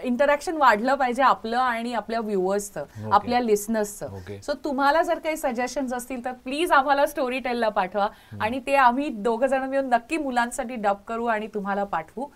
इंटरॅक्शन 0.08 0.58
वाढलं 0.58 0.95
पाहिजे 0.95 1.24
आपलं 1.24 1.58
आणि 1.58 1.93
आपल्या 1.93 2.20
व्ह्युअर्सचं 2.20 2.86
आपल्या 3.12 3.39
लिस्नर्सचं. 3.39 4.39
सो 4.43 4.54
तुम्हाला 4.64 5.02
जर 5.02 5.20
काही 5.20 5.38
सजेशन्स 5.38 5.93
असतील 5.93 6.24
तर 6.26 6.32
प्लीज 6.43 6.72
आम्हाला 6.72 7.06
स्टोरी 7.06 7.39
टेलला 7.39 7.70
पाठवा. 7.70 8.08
आणि 8.41 8.60
ते 8.68 8.76
आम्ही 8.76 9.10
दोघं 9.10 9.48
जण 9.48 9.64
मिळून 9.64 9.89
नक्की 9.89 10.18
मुलांसाठी 10.18 10.76
डब 10.76 10.98
करू 11.08 11.26
आणि 11.26 11.48
तुम्हाला 11.54 11.84
पाठवू. 11.84 12.28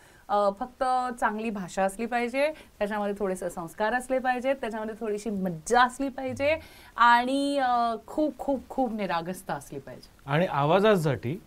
फक्त 0.60 0.84
चांगली 1.20 1.50
भाषा 1.50 1.84
असली 1.84 2.06
पाहिजे 2.06 2.48
त्याच्यामध्ये 2.80 3.14
थोडेसे 3.20 3.50
संस्कार 3.50 3.94
असले 3.94 4.20
पाहिजेत 4.20 4.56
त्याच्यामध्ये 4.62 4.96
थोडीशी 5.00 5.30
मज्जा 5.30 5.82
असली 5.84 6.10
पाहिजे 6.10 6.56
आणि 6.98 7.60
खूप 8.08 8.38
खूप 8.38 8.62
खूप 8.70 8.94
निरागसता 8.94 9.54
असली 9.54 9.80
पाहिजे. 9.80 10.10
आणि 10.26 10.46
आवाजासाठी 10.52 11.38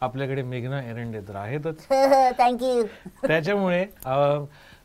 आपल्याकडे 0.00 0.42
मेघना 0.42 0.82
एरंडे 0.82 1.20
तर 1.28 1.36
आहेतच. 1.36 1.86
थँक्यू 2.38 2.82
त्याच्यामुळे 3.26 3.84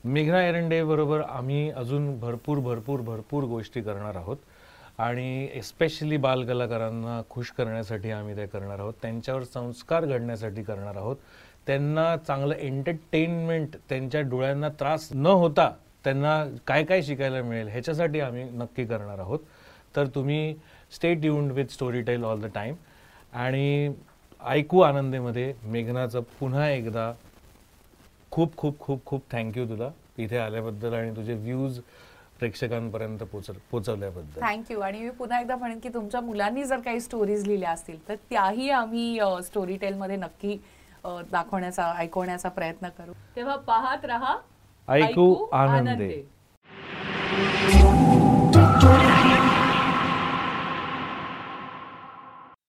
मेघना 0.03 0.47
एरंडेबरोबर 0.47 1.21
आम्ही 1.21 1.69
अजून 1.71 2.19
भरपूर 2.19 2.59
भरपूर 2.59 2.99
भरपूर 2.99 3.43
गोष्टी 3.43 3.81
करणार 3.81 4.15
आहोत. 4.15 4.37
आणि 4.97 5.47
एस्पेशली 5.53 6.17
बालकलाकारांना 6.17 7.21
खुश 7.29 7.51
करण्यासाठी 7.51 8.11
आम्ही 8.11 8.35
ते 8.37 8.45
करणार 8.45 8.79
आहोत. 8.79 8.93
त्यांच्यावर 9.01 9.43
संस्कार 9.43 10.05
घडण्यासाठी 10.05 10.63
करणार 10.63 10.95
आहोत. 10.95 11.15
त्यांना 11.67 12.15
चांगलं 12.17 12.55
एंटरटेनमेंट 12.55 13.75
त्यांच्या 13.89 14.21
डोळ्यांना 14.21 14.69
त्रास 14.69 15.07
न 15.13 15.25
होता 15.25 15.71
त्यांना 16.03 16.43
काय 16.67 16.83
काय 16.83 17.01
शिकायला 17.01 17.41
मिळेल 17.41 17.67
ह्याच्यासाठी 17.67 18.19
आम्ही 18.19 18.43
नक्की 18.43 18.85
करणार 18.85 19.19
आहोत. 19.19 19.39
तर 19.95 20.07
तुम्ही 20.07 20.55
stay 20.95 21.13
tuned 21.13 21.51
with 21.51 21.71
Storytel 22.01 22.23
all 22.23 22.41
the 22.41 22.45
time 22.55 22.75
आणि 23.33 23.93
ऐकू 24.45 24.79
आनंदेमध्ये 24.79 25.53
मेघनाचं 25.63 26.21
पुन्हा 26.39 26.69
एकदा 26.69 27.11
खूप 28.31 28.55
खूप 28.57 28.79
खूप 28.79 29.05
खूप 29.05 29.21
थँक्यू 29.31 29.65
तुला. 29.69 29.89
इथे 30.17 30.37
आल्याबद्दल 30.37 30.93
आणि 30.93 31.15
तुझे 31.15 31.33
व्ह्यूज 31.33 31.79
प्रेक्षकांपर्यंत 32.39 33.19
पोच 33.31 33.49
पोचवल्याबद्दल. 33.71 34.41
थँक्यू 34.41 34.79
आणि 34.79 34.99
मी 34.99 35.09
पुन्हा 35.09 35.39
एकदा 35.39 35.55
म्हणेन 35.55 35.79
की 35.79 35.89
तुमच्या 35.93 36.21
मुलांनी 36.21 36.63
जर 36.63 36.79
काही 36.81 36.99
स्टोरीज 37.01 37.45
लिहिल्या 37.47 37.71
असतील 37.71 38.07
तर 38.07 38.15
त्याही 38.29 38.69
आम्ही 38.69 39.19
स्टोरी 39.45 39.77
टेलमध्ये 39.77 40.15
नक्की 40.17 40.57
दाखवण्याचा 41.31 41.93
ऐकवण्याचा 41.97 42.49
प्रयत्न 42.49 42.87
करू. 42.97 43.13
तेव्हा 43.35 43.55
पाहत 43.67 44.05
रहा 44.05 44.35
ऐकू 44.87 45.33
आनंदे. 45.51 45.89
आनंदे. 45.91 46.21